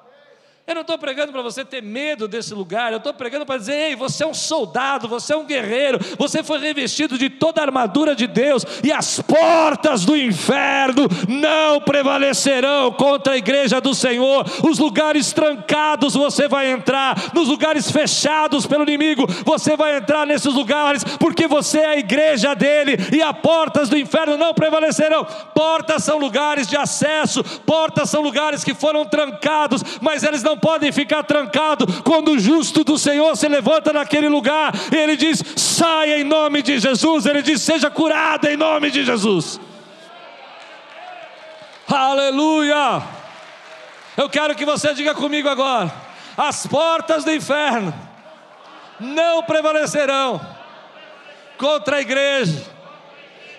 Eu 0.68 0.74
não 0.74 0.82
estou 0.82 0.98
pregando 0.98 1.32
para 1.32 1.44
você 1.44 1.64
ter 1.64 1.84
medo 1.84 2.28
desse 2.28 2.52
lugar, 2.52 2.92
eu 2.92 2.98
estou 2.98 3.14
pregando 3.14 3.46
para 3.46 3.60
dizer: 3.60 3.74
ei, 3.74 3.96
você 3.96 4.24
é 4.24 4.28
um 4.28 4.34
soldado, 4.34 5.08
você 5.08 5.32
é 5.32 5.38
um 5.38 5.46
guerreiro, 5.46 6.00
você 6.18 6.42
foi 6.42 6.58
revestido 6.58 7.20
de 7.20 7.30
toda 7.30 7.62
a 7.62 7.66
armadura 7.66 8.16
de 8.16 8.26
Deus, 8.26 8.66
e 8.84 8.92
as 8.92 9.22
portas 9.22 10.04
do 10.06 10.18
inferno 10.18 11.04
não 11.30 11.80
prevalecerão 11.82 12.92
contra 12.94 13.34
a 13.34 13.38
igreja 13.38 13.80
do 13.80 13.94
Senhor. 13.94 14.44
Os 14.68 14.80
lugares 14.80 15.32
trancados 15.32 16.16
você 16.16 16.48
vai 16.48 16.72
entrar, 16.72 17.16
nos 17.32 17.48
lugares 17.48 17.92
fechados 17.92 18.66
pelo 18.66 18.82
inimigo, 18.86 19.28
você 19.46 19.78
vai 19.78 19.98
entrar 19.98 20.26
nesses 20.26 20.52
lugares, 20.52 21.04
porque 21.20 21.48
você 21.48 21.78
é 21.78 21.86
a 21.90 21.98
igreja 21.98 22.56
dele, 22.56 22.98
e 23.16 23.22
as 23.22 23.38
portas 23.38 23.88
do 23.88 24.00
inferno 24.00 24.36
não 24.36 24.52
prevalecerão. 24.52 25.28
Portas 25.54 26.04
são 26.04 26.18
lugares 26.18 26.68
de 26.68 26.76
acesso, 26.76 27.44
portas 27.68 28.10
são 28.10 28.24
lugares 28.24 28.64
que 28.64 28.74
foram 28.74 29.06
trancados, 29.06 29.84
mas 30.02 30.24
eles 30.24 30.42
não 30.42 30.55
não 30.56 30.60
podem 30.60 30.92
ficar 30.92 31.24
trancados 31.24 32.00
quando 32.02 32.32
o 32.32 32.40
justo 32.40 32.84
do 32.84 32.98
Senhor 32.98 33.36
se 33.36 33.48
levanta 33.48 33.92
naquele 33.92 34.30
lugar 34.30 34.74
e 34.92 34.96
ele 34.96 35.18
diz: 35.18 35.44
saia 35.58 36.20
em 36.20 36.24
nome 36.24 36.62
de 36.62 36.80
Jesus. 36.80 37.26
Ele 37.26 37.42
diz: 37.42 37.62
seja 37.62 37.92
curado 37.92 38.48
em 38.48 38.56
nome 38.56 38.90
de 38.90 39.04
Jesus. 39.04 39.60
Aleluia! 41.88 43.04
Eu 44.18 44.30
quero 44.30 44.56
que 44.56 44.66
você 44.66 44.94
diga 44.94 45.14
comigo 45.14 45.50
agora: 45.50 45.94
as 46.38 46.66
portas 46.66 47.26
do 47.26 47.34
inferno 47.34 47.94
não 49.00 49.44
prevalecerão 49.44 50.40
contra 51.58 51.98
a 51.98 52.02
igreja 52.02 52.75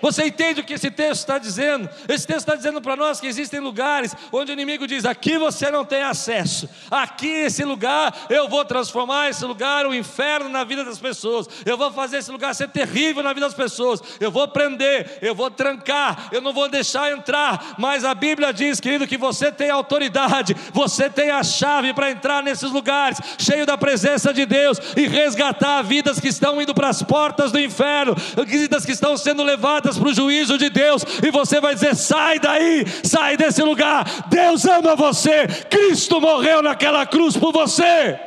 você 0.01 0.27
entende 0.27 0.61
o 0.61 0.65
que 0.65 0.75
esse 0.75 0.91
texto 0.91 1.21
está 1.21 1.39
dizendo? 1.39 1.89
Esse 2.09 2.27
texto 2.27 2.41
está 2.41 2.55
dizendo 2.55 2.81
para 2.81 2.97
nós 2.97 3.21
que 3.21 3.27
existem 3.27 3.61
lugares 3.61 4.15
onde 4.33 4.53
o 4.53 4.55
inimigo 4.55 4.87
diz: 4.87 5.05
aqui 5.05 5.39
você 5.39 5.71
não 5.71 5.85
tem 5.85 6.03
acesso, 6.03 6.69
aqui 6.91 7.29
esse 7.29 7.65
lugar 7.65 8.27
eu 8.29 8.49
vou 8.49 8.65
transformar 8.65 9.29
esse 9.29 9.45
lugar 9.45 9.87
o 9.87 9.91
um 9.91 9.95
inferno 9.95 10.49
na 10.49 10.65
vida 10.65 10.85
das 10.85 10.99
pessoas, 10.99 11.49
eu 11.65 11.77
vou 11.77 11.91
fazer 11.93 12.19
esse 12.19 12.31
lugar 12.31 12.55
ser 12.55 12.69
terrível 12.69 13.23
na 13.23 13.33
vida 13.33 13.47
das 13.47 13.55
pessoas, 13.55 14.03
eu 14.21 14.31
vou 14.31 14.47
prender, 14.49 15.19
eu 15.23 15.35
vou 15.35 15.51
trancar, 15.51 16.29
eu 16.33 16.41
não 16.41 16.53
vou 16.53 16.69
deixar 16.69 17.13
entrar. 17.13 17.75
Mas 17.79 18.05
a 18.05 18.15
Bíblia 18.15 18.53
diz, 18.53 18.81
querido, 18.81 19.07
que 19.07 19.17
você 19.17 19.51
tem 19.51 19.71
autoridade, 19.71 20.55
você 20.73 21.09
tem 21.09 21.31
a 21.31 21.43
chave 21.43 21.93
para 21.93 22.11
entrar 22.11 22.43
nesses 22.43 22.71
lugares, 22.71 23.19
cheio 23.39 23.67
da 23.67 23.77
presença 23.77 24.33
de 24.33 24.47
Deus 24.47 24.79
e 24.97 25.07
resgatar 25.07 25.83
vidas 25.83 26.21
que 26.21 26.29
estão 26.29 26.61
indo 26.61 26.75
para 26.75 26.89
as 26.89 27.03
portas 27.03 27.53
do 27.53 27.61
inferno, 27.61 28.15
vidas 28.47 28.85
que 28.85 28.93
estão 28.93 29.17
sendo 29.17 29.43
levadas 29.43 29.96
levadas 29.97 29.99
para 29.99 30.09
o 30.09 30.15
juízo 30.15 30.59
de 30.59 30.71
Deus, 30.71 31.03
e 31.25 31.31
você 31.31 31.61
vai 31.61 31.75
dizer: 31.75 31.95
sai 31.95 32.39
daí, 32.39 32.85
sai 33.05 33.37
desse 33.37 33.63
lugar. 33.63 34.05
Deus 34.29 34.65
ama 34.65 34.95
você, 34.95 35.47
Cristo 35.71 36.21
morreu 36.21 36.63
naquela 36.63 37.07
cruz 37.07 37.37
por 37.37 37.53
você. 37.53 38.19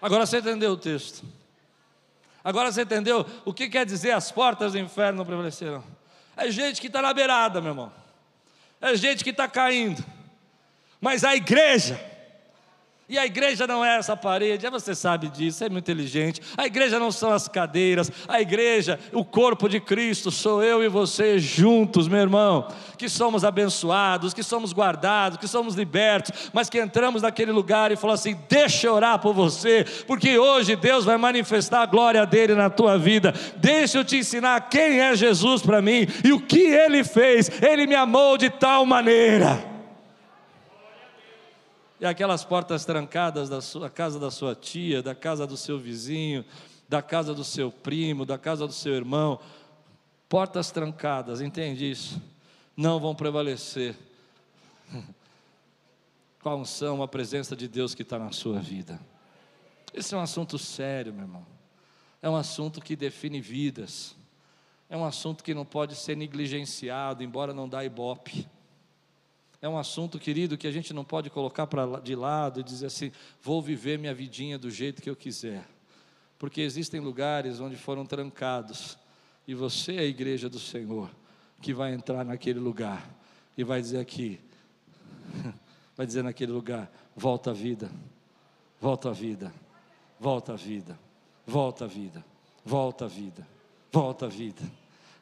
Agora 0.00 0.26
você 0.26 0.38
entendeu 0.38 0.72
o 0.72 0.76
texto. 0.76 1.24
Agora 2.42 2.72
você 2.72 2.82
entendeu 2.82 3.24
o 3.44 3.54
que 3.54 3.68
quer 3.68 3.86
dizer 3.86 4.10
as 4.10 4.32
portas 4.32 4.72
do 4.72 4.78
inferno 4.78 5.24
prevaleceram. 5.24 5.84
É 6.36 6.50
gente 6.50 6.80
que 6.80 6.88
está 6.88 7.00
na 7.00 7.14
beirada, 7.14 7.60
meu 7.60 7.70
irmão. 7.70 7.92
É 8.80 8.96
gente 8.96 9.22
que 9.22 9.30
está 9.30 9.46
caindo. 9.46 10.04
Mas 11.00 11.22
a 11.22 11.36
igreja, 11.36 12.00
E 13.12 13.18
a 13.18 13.26
igreja 13.26 13.66
não 13.66 13.84
é 13.84 13.98
essa 13.98 14.16
parede, 14.16 14.66
você 14.70 14.94
sabe 14.94 15.28
disso, 15.28 15.62
é 15.62 15.68
muito 15.68 15.84
inteligente. 15.84 16.40
A 16.56 16.64
igreja 16.64 16.98
não 16.98 17.12
são 17.12 17.30
as 17.30 17.46
cadeiras, 17.46 18.10
a 18.26 18.40
igreja, 18.40 18.98
o 19.12 19.22
corpo 19.22 19.68
de 19.68 19.78
Cristo, 19.78 20.30
sou 20.30 20.64
eu 20.64 20.82
e 20.82 20.88
você 20.88 21.38
juntos, 21.38 22.08
meu 22.08 22.20
irmão, 22.20 22.66
que 22.96 23.10
somos 23.10 23.44
abençoados, 23.44 24.32
que 24.32 24.42
somos 24.42 24.72
guardados, 24.72 25.36
que 25.36 25.46
somos 25.46 25.74
libertos, 25.74 26.50
mas 26.54 26.70
que 26.70 26.80
entramos 26.80 27.20
naquele 27.20 27.52
lugar 27.52 27.92
e 27.92 27.96
falamos 27.96 28.20
assim: 28.20 28.34
deixa 28.48 28.86
eu 28.86 28.94
orar 28.94 29.18
por 29.18 29.34
você, 29.34 29.84
porque 30.06 30.38
hoje 30.38 30.74
Deus 30.74 31.04
vai 31.04 31.18
manifestar 31.18 31.82
a 31.82 31.86
glória 31.86 32.24
dele 32.24 32.54
na 32.54 32.70
tua 32.70 32.96
vida. 32.96 33.34
Deixa 33.58 33.98
eu 33.98 34.04
te 34.06 34.16
ensinar 34.16 34.70
quem 34.70 35.00
é 35.00 35.14
Jesus 35.14 35.60
para 35.60 35.82
mim 35.82 36.06
e 36.24 36.32
o 36.32 36.40
que 36.40 36.60
ele 36.62 37.04
fez, 37.04 37.60
ele 37.60 37.86
me 37.86 37.94
amou 37.94 38.38
de 38.38 38.48
tal 38.48 38.86
maneira 38.86 39.71
e 42.02 42.04
aquelas 42.04 42.44
portas 42.44 42.84
trancadas 42.84 43.48
da 43.48 43.60
sua 43.60 43.88
casa 43.88 44.18
da 44.18 44.28
sua 44.28 44.56
tia, 44.56 45.00
da 45.00 45.14
casa 45.14 45.46
do 45.46 45.56
seu 45.56 45.78
vizinho, 45.78 46.44
da 46.88 47.00
casa 47.00 47.32
do 47.32 47.44
seu 47.44 47.70
primo, 47.70 48.26
da 48.26 48.36
casa 48.36 48.66
do 48.66 48.72
seu 48.72 48.92
irmão, 48.92 49.38
portas 50.28 50.72
trancadas, 50.72 51.40
entende 51.40 51.88
isso? 51.88 52.20
Não 52.76 52.98
vão 52.98 53.14
prevalecer 53.14 53.94
com 56.42 56.48
a 56.48 56.56
unção, 56.56 57.04
a 57.04 57.06
presença 57.06 57.54
de 57.54 57.68
Deus 57.68 57.94
que 57.94 58.02
está 58.02 58.18
na 58.18 58.32
sua 58.32 58.58
vida. 58.58 58.98
Esse 59.94 60.12
é 60.12 60.18
um 60.18 60.22
assunto 60.22 60.58
sério, 60.58 61.12
meu 61.12 61.22
irmão. 61.22 61.46
É 62.20 62.28
um 62.28 62.34
assunto 62.34 62.80
que 62.80 62.96
define 62.96 63.40
vidas. 63.40 64.16
É 64.90 64.96
um 64.96 65.04
assunto 65.04 65.44
que 65.44 65.54
não 65.54 65.64
pode 65.64 65.94
ser 65.94 66.16
negligenciado, 66.16 67.22
embora 67.22 67.54
não 67.54 67.68
dá 67.68 67.84
ibope 67.84 68.44
é 69.62 69.68
um 69.68 69.78
assunto, 69.78 70.18
querido, 70.18 70.58
que 70.58 70.66
a 70.66 70.72
gente 70.72 70.92
não 70.92 71.04
pode 71.04 71.30
colocar 71.30 71.68
para 71.68 72.00
de 72.00 72.16
lado 72.16 72.58
e 72.58 72.64
dizer 72.64 72.86
assim: 72.86 73.12
vou 73.40 73.62
viver 73.62 73.96
minha 73.96 74.12
vidinha 74.12 74.58
do 74.58 74.68
jeito 74.68 75.00
que 75.00 75.08
eu 75.08 75.14
quiser. 75.14 75.64
Porque 76.36 76.60
existem 76.60 76.98
lugares 76.98 77.60
onde 77.60 77.76
foram 77.76 78.04
trancados, 78.04 78.98
e 79.46 79.54
você 79.54 79.94
é 79.94 79.98
a 80.00 80.04
igreja 80.04 80.48
do 80.48 80.58
Senhor, 80.58 81.08
que 81.60 81.72
vai 81.72 81.94
entrar 81.94 82.24
naquele 82.24 82.58
lugar 82.58 83.08
e 83.56 83.62
vai 83.62 83.80
dizer 83.80 84.00
aqui, 84.00 84.40
vai 85.96 86.06
dizer 86.06 86.24
naquele 86.24 86.50
lugar: 86.50 86.90
volta 87.14 87.50
à 87.50 87.54
vida, 87.54 87.88
volta 88.80 89.10
à 89.10 89.12
vida, 89.12 89.54
volta 90.18 90.54
à 90.54 90.56
vida, 90.56 90.98
volta 91.46 91.84
à 91.84 91.86
vida, 91.86 92.24
volta 92.64 93.04
à 93.04 93.08
vida, 93.08 93.46
volta 93.92 94.26
à 94.26 94.28
vida. 94.28 94.62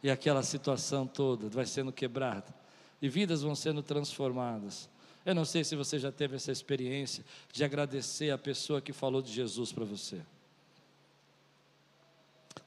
E 0.02 0.10
aquela 0.10 0.42
situação 0.42 1.06
toda 1.06 1.46
vai 1.50 1.66
sendo 1.66 1.92
quebrada 1.92 2.59
e 3.00 3.08
vidas 3.08 3.42
vão 3.42 3.54
sendo 3.54 3.82
transformadas. 3.82 4.88
Eu 5.24 5.34
não 5.34 5.44
sei 5.44 5.64
se 5.64 5.76
você 5.76 5.98
já 5.98 6.10
teve 6.10 6.36
essa 6.36 6.50
experiência 6.50 7.24
de 7.52 7.62
agradecer 7.62 8.30
a 8.30 8.38
pessoa 8.38 8.80
que 8.80 8.92
falou 8.92 9.20
de 9.20 9.32
Jesus 9.32 9.72
para 9.72 9.84
você. 9.84 10.20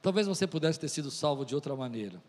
Talvez 0.00 0.26
você 0.26 0.46
pudesse 0.46 0.78
ter 0.78 0.88
sido 0.88 1.10
salvo 1.10 1.44
de 1.44 1.54
outra 1.54 1.74
maneira. 1.74 2.22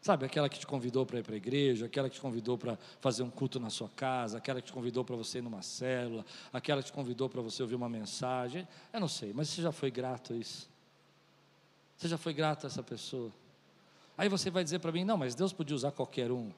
Sabe, 0.00 0.26
aquela 0.26 0.48
que 0.48 0.58
te 0.58 0.66
convidou 0.66 1.06
para 1.06 1.20
ir 1.20 1.22
para 1.22 1.34
a 1.34 1.36
igreja, 1.36 1.86
aquela 1.86 2.08
que 2.08 2.16
te 2.16 2.20
convidou 2.20 2.58
para 2.58 2.76
fazer 3.00 3.22
um 3.22 3.30
culto 3.30 3.60
na 3.60 3.70
sua 3.70 3.88
casa, 3.88 4.38
aquela 4.38 4.60
que 4.60 4.66
te 4.66 4.72
convidou 4.72 5.04
para 5.04 5.14
você 5.14 5.38
ir 5.38 5.42
numa 5.42 5.62
célula, 5.62 6.26
aquela 6.52 6.82
que 6.82 6.90
te 6.90 6.92
convidou 6.92 7.28
para 7.28 7.40
você 7.40 7.62
ouvir 7.62 7.76
uma 7.76 7.88
mensagem. 7.88 8.66
Eu 8.92 8.98
não 8.98 9.06
sei, 9.06 9.32
mas 9.32 9.48
você 9.48 9.62
já 9.62 9.70
foi 9.70 9.92
grato 9.92 10.32
a 10.32 10.36
isso? 10.36 10.68
Você 11.96 12.08
já 12.08 12.18
foi 12.18 12.32
grato 12.32 12.64
a 12.64 12.66
essa 12.66 12.82
pessoa? 12.82 13.30
Aí 14.18 14.28
você 14.28 14.50
vai 14.50 14.64
dizer 14.64 14.80
para 14.80 14.90
mim: 14.90 15.04
não, 15.04 15.16
mas 15.16 15.36
Deus 15.36 15.52
podia 15.52 15.76
usar 15.76 15.92
qualquer 15.92 16.32
um. 16.32 16.50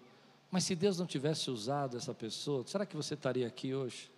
Mas 0.51 0.65
se 0.65 0.75
Deus 0.75 0.99
não 0.99 1.07
tivesse 1.07 1.51
usado 1.51 1.97
essa 1.97 2.15
pessoa, 2.15 2.67
será 2.67 2.87
que 2.87 2.97
você 2.97 3.15
estaria 3.15 3.47
aqui 3.47 3.75
hoje? 3.75 4.11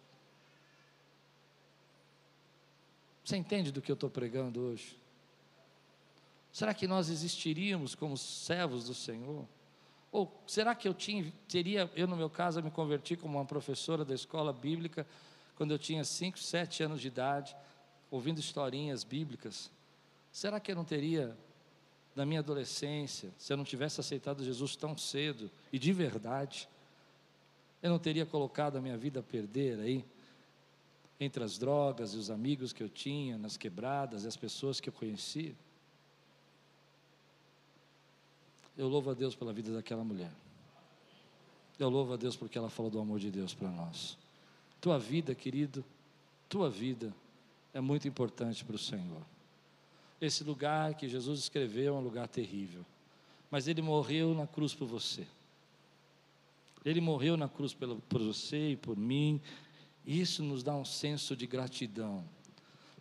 Você 3.25 3.37
entende 3.37 3.73
do 3.73 3.83
que 3.83 3.91
eu 3.91 3.95
estou 3.95 4.09
pregando 4.09 4.61
hoje? 4.61 4.97
Será 6.53 6.73
que 6.73 6.87
nós 6.87 7.11
existiríamos 7.11 7.95
como 7.95 8.17
servos 8.17 8.85
do 8.85 8.95
Senhor? 8.95 9.47
Ou 10.13 10.43
será 10.47 10.75
que 10.75 10.87
eu 10.87 10.95
tinha, 10.95 11.31
teria, 11.49 11.91
eu 11.95 12.07
no 12.07 12.17
meu 12.17 12.31
caso, 12.31 12.63
me 12.63 12.71
converti 12.71 13.17
como 13.17 13.37
uma 13.37 13.45
professora 13.45 14.05
da 14.05 14.15
escola 14.15 14.53
bíblica 14.53 15.07
quando 15.57 15.73
eu 15.73 15.79
tinha 15.79 16.05
5, 16.05 16.39
7 16.39 16.85
anos 16.85 17.01
de 17.01 17.09
idade, 17.09 17.57
ouvindo 18.11 18.39
historinhas 18.39 19.05
bíblicas? 19.05 19.71
Será 20.31 20.61
que 20.61 20.71
eu 20.71 20.77
não 20.77 20.85
teria 20.85 21.37
na 22.17 22.25
minha 22.25 22.41
adolescência, 22.41 23.31
se 23.39 23.53
eu 23.53 23.59
não 23.59 23.65
tivesse 23.65 24.01
aceitado 24.01 24.43
Jesus 24.43 24.75
tão 24.75 24.97
cedo 24.97 25.51
e 25.71 25.79
de 25.79 25.93
verdade, 25.93 26.67
eu 27.83 27.91
não 27.91 27.99
teria 27.99 28.25
colocado 28.25 28.77
a 28.77 28.81
minha 28.81 28.97
vida 28.97 29.21
a 29.21 29.23
perder 29.23 29.79
aí, 29.79 30.03
entre 31.21 31.45
as 31.45 31.59
drogas 31.59 32.15
e 32.15 32.17
os 32.17 32.31
amigos 32.31 32.73
que 32.73 32.83
eu 32.83 32.89
tinha, 32.89 33.37
nas 33.37 33.59
quebradas 33.59 34.25
e 34.25 34.27
as 34.27 34.37
pessoas 34.37 34.81
que 34.81 34.89
eu 34.89 34.93
conhecia. 34.93 35.55
Eu 38.77 38.89
louvo 38.89 39.11
a 39.11 39.15
Deus 39.15 39.35
pela 39.35 39.53
vida 39.53 39.73
daquela 39.73 40.05
mulher. 40.05 40.33
Eu 41.79 41.91
louvo 41.91 42.15
a 42.15 42.17
Deus 42.17 42.35
porque 42.35 42.57
ela 42.57 42.71
falou 42.71 42.91
do 42.91 42.99
amor 42.99 43.19
de 43.19 43.31
Deus 43.31 43.55
para 43.55 43.71
nós. 43.71 44.17
Tua 44.81 44.99
vida, 44.99 45.35
querido, 45.35 45.85
tua 46.49 46.71
vida 46.71 47.15
é 47.75 47.81
muito 47.81 48.09
importante 48.09 48.65
para 48.65 48.77
o 48.77 48.79
Senhor. 48.79 49.23
Esse 50.21 50.43
lugar 50.45 50.95
que 50.95 51.09
Jesus 51.09 51.41
escreveu 51.41 51.95
é 51.95 51.99
um 51.99 52.03
lugar 52.03 52.29
terrível. 52.29 52.85
Mas 53.51 53.69
ele 53.69 53.83
morreu 53.83 54.35
na 54.35 54.47
cruz 54.47 54.75
por 54.75 54.87
você. 54.87 55.27
Ele 56.85 57.01
morreu 57.01 57.37
na 57.37 57.49
cruz 57.49 57.75
por 57.75 58.23
você 58.23 58.71
e 58.71 58.77
por 58.77 58.97
mim. 58.97 59.41
Isso 60.07 60.43
nos 60.43 60.63
dá 60.63 60.75
um 60.75 60.85
senso 60.85 61.37
de 61.37 61.47
gratidão. 61.47 62.25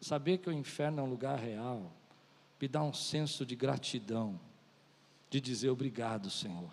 Saber 0.02 0.40
que 0.40 0.50
o 0.50 0.54
inferno 0.54 1.00
é 1.00 1.04
um 1.04 1.10
lugar 1.10 1.40
real, 1.40 1.92
me 2.60 2.68
dá 2.68 2.84
um 2.84 2.94
senso 2.94 3.46
de 3.46 3.56
gratidão, 3.56 4.40
de 5.30 5.40
dizer 5.40 5.70
obrigado, 5.70 6.30
Senhor, 6.30 6.70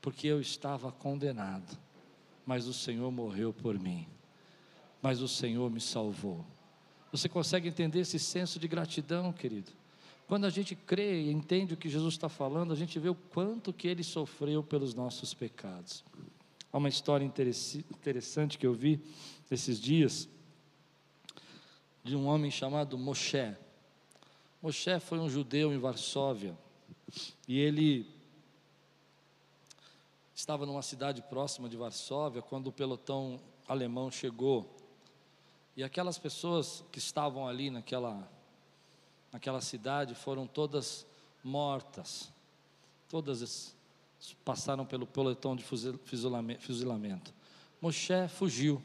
porque 0.00 0.26
eu 0.26 0.40
estava 0.40 0.92
condenado, 0.92 1.76
mas 2.44 2.66
o 2.66 2.72
Senhor 2.72 3.10
morreu 3.10 3.52
por 3.52 3.78
mim, 3.78 4.06
mas 5.02 5.20
o 5.20 5.28
Senhor 5.28 5.70
me 5.70 5.80
salvou. 5.80 6.44
Você 7.16 7.30
consegue 7.30 7.66
entender 7.66 8.00
esse 8.00 8.18
senso 8.18 8.58
de 8.58 8.68
gratidão, 8.68 9.32
querido? 9.32 9.72
Quando 10.28 10.44
a 10.44 10.50
gente 10.50 10.76
crê 10.76 11.22
e 11.22 11.32
entende 11.32 11.72
o 11.72 11.76
que 11.76 11.88
Jesus 11.88 12.12
está 12.12 12.28
falando, 12.28 12.74
a 12.74 12.76
gente 12.76 12.98
vê 12.98 13.08
o 13.08 13.14
quanto 13.14 13.72
que 13.72 13.88
ele 13.88 14.04
sofreu 14.04 14.62
pelos 14.62 14.92
nossos 14.92 15.32
pecados. 15.32 16.04
Há 16.70 16.76
uma 16.76 16.90
história 16.90 17.24
interessante 17.24 18.58
que 18.58 18.66
eu 18.66 18.74
vi 18.74 19.00
esses 19.50 19.80
dias 19.80 20.28
de 22.04 22.14
um 22.14 22.26
homem 22.26 22.50
chamado 22.50 22.98
Moshe. 22.98 23.56
Moshe 24.60 25.00
foi 25.00 25.18
um 25.18 25.30
judeu 25.30 25.72
em 25.72 25.78
Varsóvia 25.78 26.54
e 27.48 27.58
ele 27.58 28.06
estava 30.34 30.66
numa 30.66 30.82
cidade 30.82 31.22
próxima 31.22 31.66
de 31.66 31.78
Varsóvia 31.78 32.42
quando 32.42 32.66
o 32.66 32.72
pelotão 32.72 33.40
alemão 33.66 34.10
chegou 34.10 34.75
e 35.76 35.84
aquelas 35.84 36.16
pessoas 36.16 36.82
que 36.90 36.98
estavam 36.98 37.46
ali 37.46 37.68
naquela, 37.68 38.26
naquela 39.30 39.60
cidade 39.60 40.14
foram 40.14 40.46
todas 40.46 41.06
mortas. 41.44 42.32
Todas 43.10 43.76
passaram 44.42 44.86
pelo 44.86 45.06
pelotão 45.06 45.54
de 45.54 45.62
fuzilamento. 45.62 47.34
Moshe 47.80 48.26
fugiu. 48.28 48.82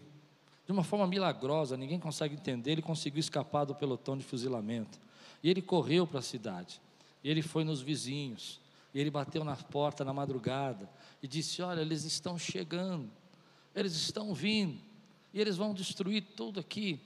De 0.66 0.72
uma 0.74 0.84
forma 0.84 1.08
milagrosa, 1.08 1.78
ninguém 1.78 2.00
consegue 2.00 2.36
entender, 2.36 2.74
ele 2.74 2.82
conseguiu 2.82 3.20
escapar 3.20 3.66
do 3.66 3.74
pelotão 3.74 4.18
de 4.18 4.24
fuzilamento. 4.24 5.00
E 5.42 5.50
ele 5.50 5.62
correu 5.62 6.06
para 6.06 6.20
a 6.20 6.22
cidade. 6.22 6.82
E 7.24 7.30
ele 7.30 7.42
foi 7.42 7.64
nos 7.64 7.82
vizinhos. 7.82 8.60
E 8.94 9.00
ele 9.00 9.10
bateu 9.10 9.46
na 9.46 9.56
porta 9.56 10.04
na 10.04 10.14
madrugada 10.14 10.90
e 11.24 11.28
disse: 11.28 11.62
Olha, 11.62 11.80
eles 11.80 12.04
estão 12.04 12.38
chegando, 12.38 13.10
eles 13.74 13.94
estão 13.94 14.34
vindo 14.34 14.91
e 15.34 15.40
eles 15.40 15.58
vão 15.58 15.74
destruir 15.74 16.24
tudo 16.36 16.60
aqui. 16.60 17.00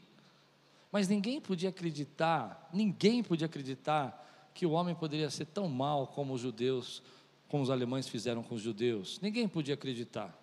Mas 0.92 1.08
ninguém 1.08 1.42
podia 1.42 1.70
acreditar, 1.70 2.70
ninguém 2.74 3.22
podia 3.22 3.46
acreditar 3.46 4.50
que 4.54 4.66
o 4.66 4.72
homem 4.72 4.96
poderia 4.96 5.30
ser 5.30 5.46
tão 5.46 5.68
mal 5.68 6.08
como 6.08 6.34
os 6.34 6.42
judeus, 6.42 7.04
como 7.50 7.62
os 7.62 7.70
alemães 7.70 8.08
fizeram 8.08 8.42
com 8.42 8.56
os 8.56 8.62
judeus. 8.62 9.20
Ninguém 9.22 9.48
podia 9.48 9.74
acreditar. 9.74 10.34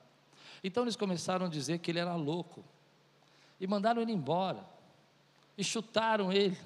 Então 0.63 0.85
eles 0.85 0.97
começaram 0.97 1.47
a 1.47 1.49
dizer 1.49 1.79
que 1.79 1.91
ele 1.91 1.99
era 1.99 2.15
louco. 2.15 2.63
E 3.59 3.67
mandaram 3.67 4.03
ele 4.03 4.13
embora. 4.13 4.65
E 5.57 5.65
chutaram 5.65 6.33
ele. 6.33 6.57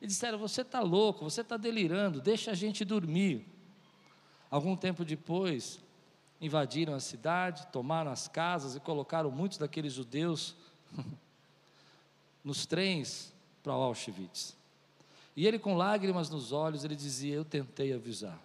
E 0.00 0.06
disseram: 0.06 0.38
Você 0.38 0.62
está 0.62 0.80
louco, 0.80 1.24
você 1.24 1.40
está 1.40 1.56
delirando, 1.56 2.20
deixa 2.20 2.50
a 2.50 2.54
gente 2.54 2.84
dormir. 2.84 3.46
Algum 4.50 4.76
tempo 4.76 5.04
depois, 5.04 5.80
invadiram 6.42 6.92
a 6.92 7.00
cidade, 7.00 7.68
tomaram 7.68 8.10
as 8.10 8.26
casas 8.26 8.74
e 8.74 8.80
colocaram 8.80 9.30
muitos 9.30 9.58
daqueles 9.58 9.92
judeus 9.92 10.56
nos 12.42 12.66
trens 12.66 13.32
para 13.62 13.72
Auschwitz. 13.72 14.56
E 15.36 15.46
ele, 15.46 15.56
com 15.58 15.76
lágrimas 15.76 16.28
nos 16.28 16.50
olhos, 16.50 16.84
ele 16.84 16.96
dizia: 16.96 17.36
Eu 17.36 17.44
tentei 17.44 17.92
avisar. 17.92 18.38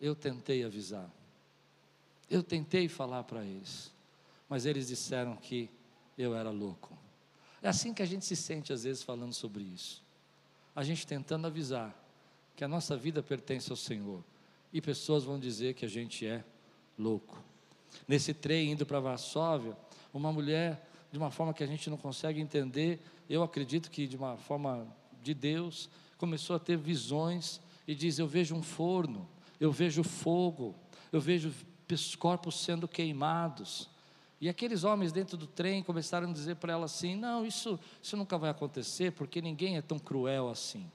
Eu 0.00 0.14
tentei 0.14 0.64
avisar. 0.64 1.10
Eu 2.30 2.42
tentei 2.42 2.88
falar 2.88 3.24
para 3.24 3.42
eles. 3.44 3.92
Mas 4.48 4.64
eles 4.64 4.86
disseram 4.86 5.36
que 5.36 5.68
eu 6.16 6.34
era 6.34 6.50
louco. 6.50 6.96
É 7.60 7.68
assim 7.68 7.92
que 7.92 8.02
a 8.02 8.06
gente 8.06 8.24
se 8.24 8.36
sente 8.36 8.72
às 8.72 8.84
vezes 8.84 9.02
falando 9.02 9.32
sobre 9.32 9.64
isso. 9.64 10.00
A 10.74 10.84
gente 10.84 11.06
tentando 11.06 11.48
avisar 11.48 11.92
que 12.54 12.62
a 12.62 12.68
nossa 12.68 12.96
vida 12.96 13.22
pertence 13.22 13.70
ao 13.70 13.76
Senhor 13.76 14.22
e 14.76 14.80
pessoas 14.82 15.24
vão 15.24 15.38
dizer 15.38 15.72
que 15.72 15.86
a 15.86 15.88
gente 15.88 16.26
é 16.26 16.44
louco. 16.98 17.42
Nesse 18.06 18.34
trem 18.34 18.72
indo 18.72 18.84
para 18.84 19.00
Varsóvia, 19.00 19.74
uma 20.12 20.30
mulher, 20.30 20.86
de 21.10 21.16
uma 21.16 21.30
forma 21.30 21.54
que 21.54 21.64
a 21.64 21.66
gente 21.66 21.88
não 21.88 21.96
consegue 21.96 22.42
entender, 22.42 23.00
eu 23.26 23.42
acredito 23.42 23.90
que 23.90 24.06
de 24.06 24.18
uma 24.18 24.36
forma 24.36 24.86
de 25.22 25.32
Deus, 25.32 25.88
começou 26.18 26.54
a 26.56 26.58
ter 26.58 26.76
visões 26.76 27.58
e 27.88 27.94
diz: 27.94 28.18
Eu 28.18 28.28
vejo 28.28 28.54
um 28.54 28.62
forno, 28.62 29.26
eu 29.58 29.72
vejo 29.72 30.02
fogo, 30.02 30.74
eu 31.10 31.22
vejo 31.22 31.54
corpos 32.18 32.60
sendo 32.60 32.86
queimados. 32.86 33.88
E 34.38 34.46
aqueles 34.46 34.84
homens 34.84 35.10
dentro 35.10 35.38
do 35.38 35.46
trem 35.46 35.82
começaram 35.82 36.28
a 36.28 36.32
dizer 36.34 36.56
para 36.56 36.74
ela 36.74 36.84
assim: 36.84 37.16
Não, 37.16 37.46
isso, 37.46 37.80
isso 38.02 38.14
nunca 38.14 38.36
vai 38.36 38.50
acontecer, 38.50 39.12
porque 39.12 39.40
ninguém 39.40 39.78
é 39.78 39.80
tão 39.82 39.98
cruel 39.98 40.50
assim. 40.50 40.86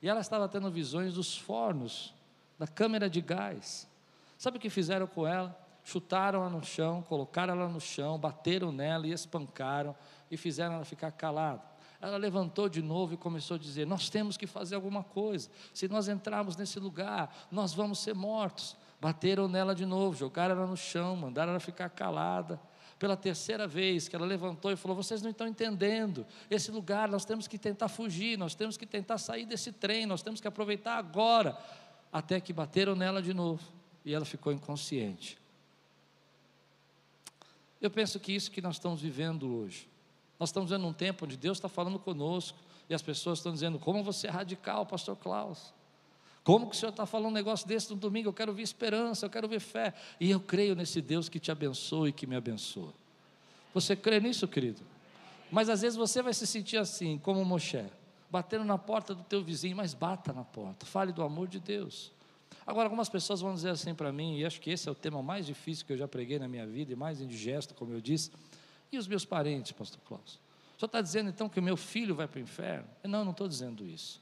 E 0.00 0.08
ela 0.08 0.20
estava 0.20 0.48
tendo 0.48 0.70
visões 0.70 1.14
dos 1.14 1.36
fornos, 1.36 2.14
da 2.60 2.66
câmera 2.66 3.08
de 3.08 3.22
gás. 3.22 3.88
Sabe 4.36 4.58
o 4.58 4.60
que 4.60 4.68
fizeram 4.68 5.06
com 5.06 5.26
ela? 5.26 5.58
Chutaram 5.82 6.40
ela 6.40 6.50
no 6.50 6.62
chão, 6.62 7.00
colocaram 7.00 7.54
ela 7.54 7.70
no 7.70 7.80
chão, 7.80 8.18
bateram 8.18 8.70
nela 8.70 9.06
e 9.06 9.12
espancaram 9.12 9.96
e 10.30 10.36
fizeram 10.36 10.74
ela 10.74 10.84
ficar 10.84 11.10
calada. 11.10 11.62
Ela 12.02 12.18
levantou 12.18 12.68
de 12.68 12.82
novo 12.82 13.14
e 13.14 13.16
começou 13.16 13.54
a 13.54 13.58
dizer: 13.58 13.86
Nós 13.86 14.10
temos 14.10 14.36
que 14.36 14.46
fazer 14.46 14.74
alguma 14.74 15.02
coisa. 15.02 15.48
Se 15.72 15.88
nós 15.88 16.06
entrarmos 16.06 16.54
nesse 16.54 16.78
lugar, 16.78 17.34
nós 17.50 17.72
vamos 17.72 18.00
ser 18.00 18.14
mortos. 18.14 18.76
Bateram 19.00 19.48
nela 19.48 19.74
de 19.74 19.86
novo, 19.86 20.14
jogaram 20.14 20.54
ela 20.54 20.66
no 20.66 20.76
chão, 20.76 21.16
mandaram 21.16 21.52
ela 21.52 21.60
ficar 21.60 21.88
calada. 21.88 22.60
Pela 22.98 23.16
terceira 23.16 23.66
vez 23.66 24.06
que 24.06 24.14
ela 24.14 24.26
levantou 24.26 24.70
e 24.70 24.76
falou: 24.76 24.94
Vocês 24.94 25.22
não 25.22 25.30
estão 25.30 25.48
entendendo. 25.48 26.26
Esse 26.50 26.70
lugar 26.70 27.08
nós 27.08 27.24
temos 27.24 27.48
que 27.48 27.56
tentar 27.56 27.88
fugir, 27.88 28.36
nós 28.36 28.54
temos 28.54 28.76
que 28.76 28.84
tentar 28.84 29.16
sair 29.16 29.46
desse 29.46 29.72
trem, 29.72 30.04
nós 30.04 30.20
temos 30.20 30.38
que 30.38 30.46
aproveitar 30.46 30.98
agora. 30.98 31.56
Até 32.12 32.40
que 32.40 32.52
bateram 32.52 32.94
nela 32.94 33.22
de 33.22 33.32
novo 33.32 33.62
e 34.04 34.14
ela 34.14 34.24
ficou 34.24 34.52
inconsciente. 34.52 35.38
Eu 37.80 37.90
penso 37.90 38.20
que 38.20 38.32
isso 38.32 38.50
que 38.50 38.60
nós 38.60 38.76
estamos 38.76 39.00
vivendo 39.00 39.54
hoje. 39.56 39.88
Nós 40.38 40.50
estamos 40.50 40.70
vivendo 40.70 40.86
um 40.86 40.92
tempo 40.92 41.24
onde 41.24 41.36
Deus 41.36 41.58
está 41.58 41.68
falando 41.68 41.98
conosco 41.98 42.58
e 42.88 42.94
as 42.94 43.02
pessoas 43.02 43.38
estão 43.38 43.52
dizendo: 43.52 43.78
Como 43.78 44.02
você 44.02 44.26
é 44.26 44.30
radical, 44.30 44.84
Pastor 44.84 45.16
Klaus? 45.16 45.72
Como 46.42 46.68
que 46.68 46.74
o 46.74 46.78
Senhor 46.78 46.90
está 46.90 47.06
falando 47.06 47.28
um 47.28 47.34
negócio 47.34 47.66
desse 47.68 47.90
no 47.90 47.96
domingo? 47.96 48.28
Eu 48.28 48.32
quero 48.32 48.52
ver 48.52 48.62
esperança, 48.62 49.26
eu 49.26 49.30
quero 49.30 49.46
ver 49.46 49.60
fé. 49.60 49.94
E 50.18 50.30
eu 50.30 50.40
creio 50.40 50.74
nesse 50.74 51.00
Deus 51.00 51.28
que 51.28 51.38
te 51.38 51.52
abençoa 51.52 52.08
e 52.08 52.12
que 52.12 52.26
me 52.26 52.34
abençoa. 52.34 52.92
Você 53.74 53.94
crê 53.94 54.18
nisso, 54.20 54.48
querido? 54.48 54.80
Mas 55.50 55.68
às 55.68 55.82
vezes 55.82 55.96
você 55.96 56.22
vai 56.22 56.32
se 56.32 56.46
sentir 56.46 56.78
assim, 56.78 57.18
como 57.18 57.44
Moshe, 57.44 57.84
batendo 58.30 58.64
na 58.64 58.78
porta 58.78 59.14
do 59.14 59.22
teu 59.24 59.42
vizinho, 59.42 59.76
mas 59.76 59.92
bata 59.92 60.32
na 60.32 60.44
porta, 60.44 60.86
fale 60.86 61.12
do 61.12 61.22
amor 61.22 61.48
de 61.48 61.58
Deus. 61.58 62.12
Agora, 62.66 62.86
algumas 62.86 63.08
pessoas 63.08 63.40
vão 63.40 63.54
dizer 63.54 63.70
assim 63.70 63.94
para 63.94 64.12
mim, 64.12 64.38
e 64.38 64.44
acho 64.44 64.60
que 64.60 64.70
esse 64.70 64.88
é 64.88 64.92
o 64.92 64.94
tema 64.94 65.22
mais 65.22 65.46
difícil 65.46 65.84
que 65.84 65.92
eu 65.92 65.96
já 65.96 66.06
preguei 66.06 66.38
na 66.38 66.46
minha 66.46 66.66
vida, 66.66 66.92
e 66.92 66.96
mais 66.96 67.20
indigesto, 67.20 67.74
como 67.74 67.92
eu 67.92 68.00
disse, 68.00 68.30
e 68.92 68.98
os 68.98 69.06
meus 69.06 69.24
parentes, 69.24 69.72
pastor 69.72 70.00
Klaus? 70.06 70.38
O 70.76 70.80
senhor 70.80 70.86
está 70.86 71.00
dizendo 71.00 71.28
então 71.28 71.48
que 71.48 71.58
o 71.58 71.62
meu 71.62 71.76
filho 71.76 72.14
vai 72.14 72.26
para 72.26 72.38
o 72.38 72.42
inferno? 72.42 72.88
Não, 73.04 73.24
não 73.24 73.32
estou 73.32 73.48
dizendo 73.48 73.86
isso. 73.86 74.20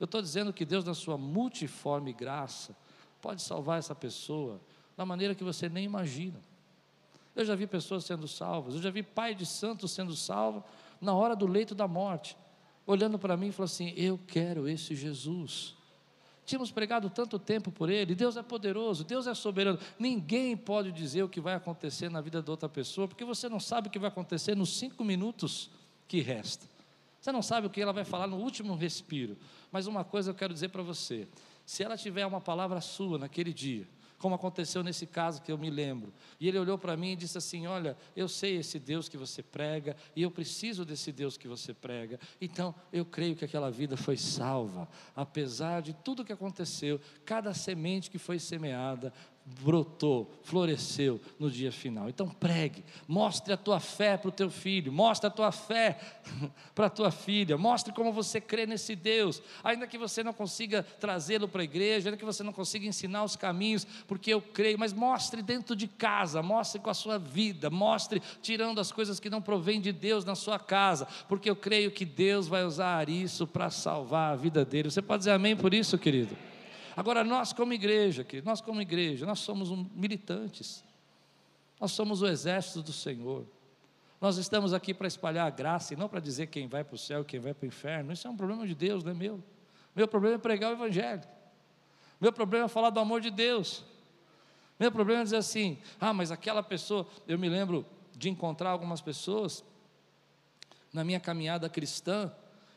Eu 0.00 0.06
estou 0.06 0.20
dizendo 0.20 0.52
que 0.52 0.64
Deus, 0.64 0.84
na 0.84 0.94
sua 0.94 1.16
multiforme 1.16 2.12
graça, 2.12 2.74
pode 3.20 3.42
salvar 3.42 3.78
essa 3.78 3.94
pessoa 3.94 4.60
da 4.96 5.06
maneira 5.06 5.34
que 5.34 5.44
você 5.44 5.68
nem 5.68 5.84
imagina. 5.84 6.40
Eu 7.34 7.44
já 7.44 7.54
vi 7.54 7.66
pessoas 7.66 8.04
sendo 8.04 8.28
salvas, 8.28 8.74
eu 8.74 8.82
já 8.82 8.90
vi 8.90 9.02
pai 9.02 9.34
de 9.34 9.46
santos 9.46 9.92
sendo 9.92 10.14
salvo 10.14 10.64
na 11.00 11.14
hora 11.14 11.34
do 11.34 11.46
leito 11.46 11.74
da 11.74 11.88
morte, 11.88 12.36
olhando 12.86 13.18
para 13.18 13.36
mim 13.36 13.48
e 13.48 13.52
falando 13.52 13.70
assim: 13.70 13.92
Eu 13.96 14.18
quero 14.26 14.68
esse 14.68 14.94
Jesus. 14.94 15.74
Tínhamos 16.46 16.70
pregado 16.70 17.08
tanto 17.08 17.38
tempo 17.38 17.72
por 17.72 17.88
ele, 17.88 18.14
Deus 18.14 18.36
é 18.36 18.42
poderoso, 18.42 19.02
Deus 19.02 19.26
é 19.26 19.34
soberano. 19.34 19.78
Ninguém 19.98 20.54
pode 20.54 20.92
dizer 20.92 21.22
o 21.22 21.28
que 21.28 21.40
vai 21.40 21.54
acontecer 21.54 22.10
na 22.10 22.20
vida 22.20 22.42
de 22.42 22.50
outra 22.50 22.68
pessoa, 22.68 23.08
porque 23.08 23.24
você 23.24 23.48
não 23.48 23.58
sabe 23.58 23.88
o 23.88 23.90
que 23.90 23.98
vai 23.98 24.08
acontecer 24.08 24.54
nos 24.54 24.76
cinco 24.76 25.02
minutos 25.02 25.70
que 26.06 26.20
resta. 26.20 26.66
Você 27.18 27.32
não 27.32 27.40
sabe 27.40 27.66
o 27.66 27.70
que 27.70 27.80
ela 27.80 27.94
vai 27.94 28.04
falar 28.04 28.26
no 28.26 28.36
último 28.36 28.76
respiro. 28.76 29.38
Mas 29.72 29.86
uma 29.86 30.04
coisa 30.04 30.30
eu 30.30 30.34
quero 30.34 30.52
dizer 30.52 30.68
para 30.68 30.82
você: 30.82 31.26
se 31.64 31.82
ela 31.82 31.96
tiver 31.96 32.26
uma 32.26 32.42
palavra 32.42 32.78
sua 32.82 33.16
naquele 33.16 33.52
dia, 33.52 33.88
como 34.24 34.36
aconteceu 34.36 34.82
nesse 34.82 35.06
caso 35.06 35.42
que 35.42 35.52
eu 35.52 35.58
me 35.58 35.68
lembro. 35.68 36.10
E 36.40 36.48
ele 36.48 36.58
olhou 36.58 36.78
para 36.78 36.96
mim 36.96 37.12
e 37.12 37.16
disse 37.16 37.36
assim: 37.36 37.66
Olha, 37.66 37.94
eu 38.16 38.26
sei 38.26 38.56
esse 38.56 38.78
Deus 38.78 39.06
que 39.06 39.18
você 39.18 39.42
prega, 39.42 39.94
e 40.16 40.22
eu 40.22 40.30
preciso 40.30 40.82
desse 40.82 41.12
Deus 41.12 41.36
que 41.36 41.46
você 41.46 41.74
prega. 41.74 42.18
Então, 42.40 42.74
eu 42.90 43.04
creio 43.04 43.36
que 43.36 43.44
aquela 43.44 43.70
vida 43.70 43.98
foi 43.98 44.16
salva, 44.16 44.88
apesar 45.14 45.82
de 45.82 45.92
tudo 45.92 46.24
que 46.24 46.32
aconteceu, 46.32 46.98
cada 47.22 47.52
semente 47.52 48.10
que 48.10 48.16
foi 48.16 48.38
semeada, 48.38 49.12
brotou, 49.44 50.30
floresceu 50.42 51.20
no 51.38 51.50
dia 51.50 51.70
final. 51.70 52.08
Então 52.08 52.28
pregue, 52.28 52.82
mostre 53.06 53.52
a 53.52 53.56
tua 53.56 53.78
fé 53.78 54.16
para 54.16 54.28
o 54.28 54.32
teu 54.32 54.48
filho, 54.48 54.90
mostre 54.90 55.26
a 55.26 55.30
tua 55.30 55.52
fé 55.52 56.00
para 56.74 56.86
a 56.86 56.90
tua 56.90 57.10
filha, 57.10 57.58
mostre 57.58 57.92
como 57.92 58.10
você 58.10 58.40
crê 58.40 58.64
nesse 58.64 58.96
Deus, 58.96 59.42
ainda 59.62 59.86
que 59.86 59.98
você 59.98 60.22
não 60.22 60.32
consiga 60.32 60.82
trazê-lo 60.82 61.46
para 61.46 61.60
a 61.60 61.64
igreja, 61.64 62.08
ainda 62.08 62.16
que 62.16 62.24
você 62.24 62.42
não 62.42 62.54
consiga 62.54 62.86
ensinar 62.86 63.22
os 63.22 63.36
caminhos, 63.36 63.86
porque 64.06 64.32
eu 64.32 64.40
creio, 64.40 64.78
mas 64.78 64.94
mostre 64.94 65.42
dentro 65.42 65.76
de 65.76 65.88
casa, 65.88 66.42
mostre 66.42 66.80
com 66.80 66.88
a 66.88 66.94
sua 66.94 67.18
vida, 67.18 67.68
mostre 67.68 68.22
tirando 68.40 68.80
as 68.80 68.90
coisas 68.90 69.20
que 69.20 69.28
não 69.28 69.42
provêm 69.42 69.78
de 69.78 69.92
Deus 69.92 70.24
na 70.24 70.34
sua 70.34 70.58
casa, 70.58 71.06
porque 71.28 71.50
eu 71.50 71.56
creio 71.56 71.90
que 71.90 72.06
Deus 72.06 72.48
vai 72.48 72.64
usar 72.64 73.10
isso 73.10 73.46
para 73.46 73.68
salvar 73.68 74.32
a 74.32 74.36
vida 74.36 74.64
dele. 74.64 74.90
Você 74.90 75.02
pode 75.02 75.20
dizer 75.20 75.32
amém 75.32 75.54
por 75.54 75.74
isso, 75.74 75.98
querido? 75.98 76.34
Agora, 76.96 77.24
nós 77.24 77.52
como 77.52 77.72
igreja, 77.72 78.22
querido, 78.22 78.46
nós 78.46 78.60
como 78.60 78.80
igreja, 78.80 79.26
nós 79.26 79.40
somos 79.40 79.70
um, 79.70 79.88
militantes, 79.94 80.84
nós 81.80 81.92
somos 81.92 82.22
o 82.22 82.26
exército 82.26 82.82
do 82.82 82.92
Senhor. 82.92 83.46
Nós 84.20 84.38
estamos 84.38 84.72
aqui 84.72 84.94
para 84.94 85.06
espalhar 85.06 85.46
a 85.46 85.50
graça 85.50 85.92
e 85.92 85.96
não 85.96 86.08
para 86.08 86.20
dizer 86.20 86.46
quem 86.46 86.66
vai 86.68 86.84
para 86.84 86.94
o 86.94 86.98
céu 86.98 87.22
e 87.22 87.24
quem 87.24 87.40
vai 87.40 87.52
para 87.52 87.64
o 87.64 87.68
inferno. 87.68 88.12
Isso 88.12 88.26
é 88.26 88.30
um 88.30 88.36
problema 88.36 88.66
de 88.66 88.74
Deus, 88.74 89.02
não 89.02 89.10
é 89.10 89.14
meu. 89.14 89.42
Meu 89.94 90.08
problema 90.08 90.36
é 90.36 90.38
pregar 90.38 90.70
o 90.70 90.74
Evangelho. 90.74 91.22
Meu 92.20 92.32
problema 92.32 92.66
é 92.66 92.68
falar 92.68 92.90
do 92.90 93.00
amor 93.00 93.20
de 93.20 93.30
Deus. 93.30 93.84
Meu 94.78 94.90
problema 94.90 95.20
é 95.20 95.24
dizer 95.24 95.36
assim: 95.36 95.78
ah, 96.00 96.12
mas 96.12 96.30
aquela 96.30 96.62
pessoa. 96.62 97.06
Eu 97.26 97.38
me 97.38 97.48
lembro 97.48 97.84
de 98.16 98.30
encontrar 98.30 98.70
algumas 98.70 99.00
pessoas 99.00 99.64
na 100.92 101.04
minha 101.04 101.20
caminhada 101.20 101.68
cristã 101.68 102.32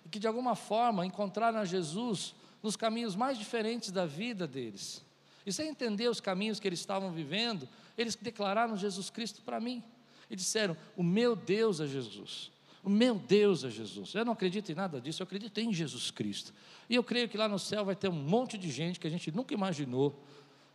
que 0.09 0.19
de 0.19 0.27
alguma 0.27 0.55
forma 0.55 1.05
encontraram 1.05 1.59
a 1.59 1.65
Jesus 1.65 2.33
nos 2.61 2.75
caminhos 2.75 3.15
mais 3.15 3.37
diferentes 3.37 3.91
da 3.91 4.05
vida 4.05 4.47
deles. 4.47 5.05
E 5.45 5.53
sem 5.53 5.69
entender 5.69 6.09
os 6.09 6.19
caminhos 6.19 6.59
que 6.59 6.67
eles 6.67 6.79
estavam 6.79 7.11
vivendo, 7.11 7.67
eles 7.97 8.15
declararam 8.15 8.75
Jesus 8.75 9.09
Cristo 9.09 9.41
para 9.41 9.59
mim. 9.59 9.83
E 10.29 10.35
disseram: 10.35 10.75
O 10.95 11.03
meu 11.03 11.35
Deus 11.35 11.79
é 11.79 11.87
Jesus. 11.87 12.51
O 12.83 12.89
meu 12.89 13.15
Deus 13.15 13.63
é 13.63 13.69
Jesus. 13.69 14.13
Eu 14.13 14.25
não 14.25 14.33
acredito 14.33 14.71
em 14.71 14.75
nada 14.75 14.99
disso, 14.99 15.21
eu 15.21 15.25
acredito 15.25 15.57
em 15.59 15.73
Jesus 15.73 16.11
Cristo. 16.11 16.53
E 16.89 16.95
eu 16.95 17.03
creio 17.03 17.27
que 17.27 17.37
lá 17.37 17.47
no 17.47 17.59
céu 17.59 17.83
vai 17.83 17.95
ter 17.95 18.09
um 18.09 18.13
monte 18.13 18.57
de 18.57 18.69
gente 18.69 18.99
que 18.99 19.07
a 19.07 19.09
gente 19.09 19.31
nunca 19.31 19.53
imaginou, 19.53 20.21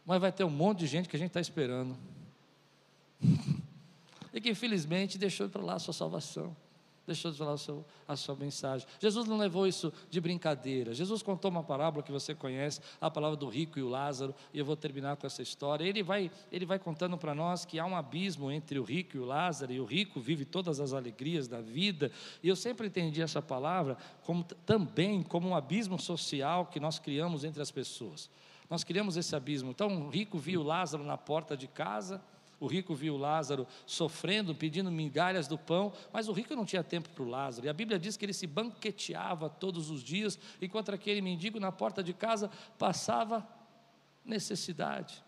mas 0.05 0.21
vai 0.21 0.33
ter 0.33 0.45
um 0.45 0.51
monte 0.51 0.81
de 0.81 0.87
gente 0.87 1.09
que 1.09 1.17
a 1.17 1.19
gente 1.19 1.29
está 1.29 1.41
esperando. 1.41 1.97
e 4.33 4.41
que 4.41 4.51
infelizmente 4.51 5.17
deixou 5.17 5.49
para 5.49 5.63
lá 5.63 5.75
a 5.75 5.79
sua 5.79 5.95
salvação 5.95 6.57
deixou 7.13 7.31
de 7.31 7.39
falar 7.39 7.55
a 8.09 8.17
sua, 8.17 8.35
mensagem. 8.37 8.87
Jesus 8.99 9.27
não 9.27 9.37
levou 9.37 9.67
isso 9.67 9.93
de 10.11 10.21
brincadeira. 10.21 10.95
Jesus 10.95 11.23
contou 11.23 11.51
uma 11.51 11.63
parábola 11.63 12.03
que 12.03 12.11
você 12.11 12.35
conhece, 12.35 12.81
a 13.01 13.11
palavra 13.11 13.37
do 13.37 13.49
rico 13.49 13.79
e 13.79 13.83
o 13.83 13.89
Lázaro, 13.89 14.35
e 14.53 14.59
eu 14.59 14.65
vou 14.65 14.77
terminar 14.77 15.17
com 15.17 15.27
essa 15.27 15.43
história. 15.43 15.85
Ele 15.85 16.03
vai, 16.03 16.31
ele 16.51 16.67
vai 16.67 16.79
contando 16.79 17.17
para 17.17 17.35
nós 17.35 17.65
que 17.65 17.79
há 17.79 17.87
um 17.87 17.95
abismo 17.95 18.51
entre 18.51 18.79
o 18.79 18.83
rico 18.83 19.17
e 19.17 19.21
o 19.21 19.25
Lázaro, 19.25 19.73
e 19.73 19.81
o 19.81 19.85
rico 19.85 20.21
vive 20.21 20.45
todas 20.45 20.81
as 20.81 20.93
alegrias 20.93 21.47
da 21.47 21.61
vida. 21.61 22.11
E 22.43 22.49
eu 22.49 22.57
sempre 22.57 22.87
entendi 22.87 23.23
essa 23.23 23.43
palavra 23.43 23.97
como, 24.23 24.43
também 24.67 25.23
como 25.23 25.49
um 25.49 25.55
abismo 25.55 25.99
social 25.99 26.67
que 26.67 26.81
nós 26.81 26.99
criamos 26.99 27.45
entre 27.45 27.61
as 27.61 27.71
pessoas. 27.71 28.31
Nós 28.69 28.83
criamos 28.83 29.19
esse 29.19 29.37
abismo. 29.37 29.71
Então, 29.71 30.07
o 30.07 30.09
rico 30.09 30.39
viu 30.39 30.63
Lázaro 30.63 31.05
na 31.05 31.19
porta 31.19 31.55
de 31.55 31.69
casa, 31.69 32.23
o 32.63 32.69
rico 32.69 32.95
viu 32.95 33.17
Lázaro 33.17 33.67
sofrendo, 33.85 34.55
pedindo 34.55 34.89
migalhas 34.89 35.49
do 35.49 35.59
pão, 35.59 35.93
mas 36.13 36.29
o 36.29 36.33
rico 36.33 36.55
não 36.55 36.65
tinha 36.65 36.85
tempo 36.85 37.09
para 37.11 37.25
o 37.25 37.29
Lázaro. 37.29 37.67
E 37.67 37.69
a 37.69 37.73
Bíblia 37.73 37.99
diz 37.99 38.17
que 38.17 38.25
ele 38.25 38.33
se 38.33 38.47
banqueteava 38.47 39.51
todos 39.51 39.91
os 39.91 40.01
dias, 40.01 40.39
enquanto 40.61 40.95
aquele 40.95 41.21
mendigo 41.21 41.59
na 41.59 41.73
porta 41.73 42.05
de 42.05 42.15
casa 42.15 42.49
passava 42.79 43.45
necessidade. 44.25 45.25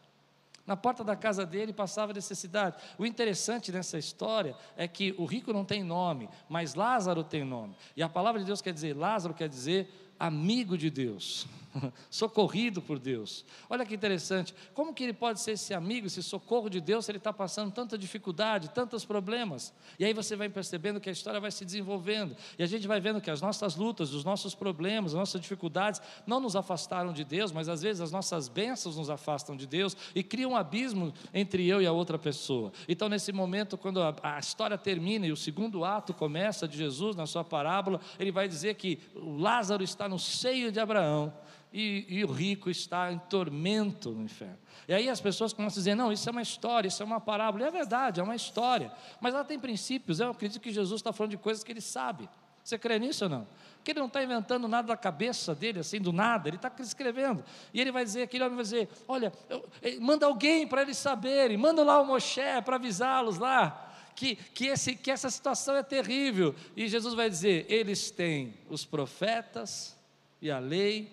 Na 0.65 0.77
porta 0.77 1.03
da 1.03 1.17
casa 1.17 1.45
dele 1.45 1.73
passava 1.73 2.13
necessidade. 2.13 2.77
O 2.97 3.05
interessante 3.05 3.73
nessa 3.73 3.99
história 3.99 4.57
é 4.77 4.87
que 4.87 5.13
o 5.19 5.25
rico 5.25 5.53
não 5.53 5.65
tem 5.65 5.83
nome, 5.83 6.29
mas 6.49 6.77
Lázaro 6.77 7.25
tem 7.25 7.45
nome. 7.45 7.75
E 7.97 8.03
a 8.03 8.09
palavra 8.09 8.41
de 8.41 8.47
Deus 8.47 8.63
quer 8.63 8.73
dizer: 8.73 8.97
Lázaro 8.97 9.35
quer 9.35 9.49
dizer 9.49 10.04
amigo 10.19 10.77
de 10.77 10.91
Deus. 10.91 11.47
socorrido 12.11 12.81
por 12.81 12.99
Deus. 12.99 13.45
Olha 13.69 13.85
que 13.85 13.95
interessante, 13.95 14.55
como 14.73 14.95
que 14.95 15.03
ele 15.03 15.13
pode 15.13 15.41
ser 15.41 15.53
esse 15.53 15.75
amigo, 15.75 16.07
esse 16.07 16.23
socorro 16.23 16.69
de 16.69 16.81
Deus, 16.81 17.05
se 17.05 17.11
ele 17.11 17.19
está 17.19 17.33
passando 17.33 17.73
tanta 17.73 17.97
dificuldade, 17.99 18.71
tantos 18.71 19.05
problemas? 19.05 19.73
E 19.99 20.05
aí 20.05 20.13
você 20.13 20.37
vai 20.37 20.49
percebendo 20.49 21.01
que 21.01 21.09
a 21.09 21.13
história 21.13 21.41
vai 21.41 21.51
se 21.51 21.65
desenvolvendo, 21.65 22.37
e 22.59 22.63
a 22.63 22.67
gente 22.67 22.87
vai 22.87 23.01
vendo 23.01 23.21
que 23.21 23.31
as 23.31 23.41
nossas 23.41 23.77
lutas, 23.77 24.13
os 24.13 24.25
nossos 24.25 24.55
problemas, 24.55 25.13
as 25.13 25.19
nossas 25.19 25.41
dificuldades 25.41 26.01
não 26.27 26.41
nos 26.41 26.57
afastaram 26.57 27.13
de 27.13 27.25
Deus, 27.25 27.53
mas 27.53 27.69
às 27.69 27.83
vezes 27.83 28.01
as 28.01 28.13
nossas 28.13 28.49
bênçãos 28.49 28.97
nos 28.97 29.11
afastam 29.11 29.57
de 29.57 29.67
Deus 29.67 29.97
e 30.15 30.23
criam 30.23 30.53
um 30.53 30.57
abismo 30.57 31.13
entre 31.33 31.67
eu 31.67 31.81
e 31.81 31.87
a 31.87 31.93
outra 31.93 32.19
pessoa. 32.19 32.73
Então, 32.89 33.09
nesse 33.09 33.33
momento, 33.33 33.77
quando 33.77 34.03
a, 34.03 34.15
a 34.23 34.39
história 34.39 34.79
termina 34.79 35.27
e 35.27 35.33
o 35.33 35.37
segundo 35.37 35.85
ato 35.85 36.13
começa 36.15 36.69
de 36.69 36.77
Jesus 36.77 37.17
na 37.17 37.27
sua 37.27 37.45
parábola, 37.45 38.01
ele 38.19 38.31
vai 38.31 38.49
dizer 38.49 38.75
que 38.75 38.99
Lázaro 39.15 39.83
está 39.83 40.04
no 40.09 40.19
seio 40.19 40.71
de 40.71 40.81
Abraão 40.81 41.33
e, 41.73 42.07
e, 42.09 42.25
o 42.25 42.31
rico 42.31 42.71
está 42.71 43.13
em 43.13 43.19
tormento 43.19 44.13
no 44.13 44.23
inferno. 44.23 44.59
E 44.87 44.95
aí 44.95 45.09
as 45.09 45.21
pessoas 45.21 45.53
começam 45.53 45.79
a 45.79 45.81
dizer: 45.81 45.95
não, 45.97 46.13
isso 46.13 46.29
é 46.29 46.33
uma 46.33 46.41
história, 46.41 46.87
isso 46.87 47.03
é 47.03 47.07
uma 47.07 47.21
parábola. 47.21 47.65
E 47.65 47.67
é 47.67 47.71
verdade, 47.71 48.21
é 48.21 48.23
uma 48.23 48.37
história. 48.37 48.93
Mas 49.21 49.35
ela 49.35 49.45
tem 49.45 49.59
princípios. 49.59 50.21
Eu 50.21 50.31
acredito 50.31 50.63
que 50.63 50.71
Jesus 50.71 51.01
está 51.01 51.13
falando 51.13 51.33
de 51.33 51.37
coisas 51.37 51.65
que 51.65 51.73
ele 51.73 51.81
sabe. 51.81 52.29
Você 52.63 52.79
crê 52.79 52.99
nisso 53.01 53.25
ou 53.25 53.31
não? 53.31 53.47
Que 53.83 53.91
ele 53.91 53.99
não 53.99 54.07
está 54.07 54.23
inventando 54.23 54.69
nada 54.69 54.87
da 54.87 54.97
cabeça 54.97 55.53
dele, 55.53 55.81
assim, 55.81 56.01
do 56.01 56.13
nada, 56.13 56.49
ele 56.49 56.57
está 56.57 56.73
escrevendo. 56.79 57.45
E 57.73 57.81
ele 57.81 57.91
vai 57.91 58.05
dizer, 58.05 58.23
aquele 58.23 58.45
homem 58.45 58.55
vai 58.55 58.65
dizer: 58.65 58.89
olha, 59.09 59.33
eu, 59.51 59.69
manda 60.01 60.27
alguém 60.27 60.69
para 60.69 60.83
eles 60.83 60.97
saberem, 60.97 61.57
manda 61.57 61.83
lá 61.83 62.01
o 62.01 62.07
Moshe 62.07 62.41
para 62.65 62.77
avisá-los 62.77 63.37
lá. 63.37 63.91
Que, 64.15 64.37
que, 64.37 64.67
esse, 64.67 64.95
que 64.95 65.11
essa 65.11 65.29
situação 65.29 65.75
é 65.77 65.83
terrível. 65.83 66.55
E 66.77 66.89
Jesus 66.89 67.15
vai 67.15 67.29
dizer: 67.29 67.67
eles 67.69 68.11
têm 68.11 68.55
os 68.69 68.85
profetas 68.85 69.97
e 70.41 70.51
a 70.51 70.59
lei 70.59 71.11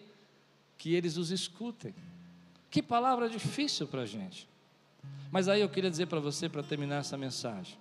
que 0.77 0.93
eles 0.93 1.17
os 1.17 1.31
escutem. 1.31 1.93
Que 2.69 2.81
palavra 2.81 3.29
difícil 3.29 3.87
para 3.87 4.01
a 4.01 4.05
gente. 4.05 4.47
Mas 5.31 5.47
aí 5.47 5.61
eu 5.61 5.69
queria 5.69 5.89
dizer 5.89 6.07
para 6.07 6.19
você, 6.19 6.49
para 6.49 6.63
terminar 6.63 6.97
essa 6.97 7.17
mensagem: 7.17 7.77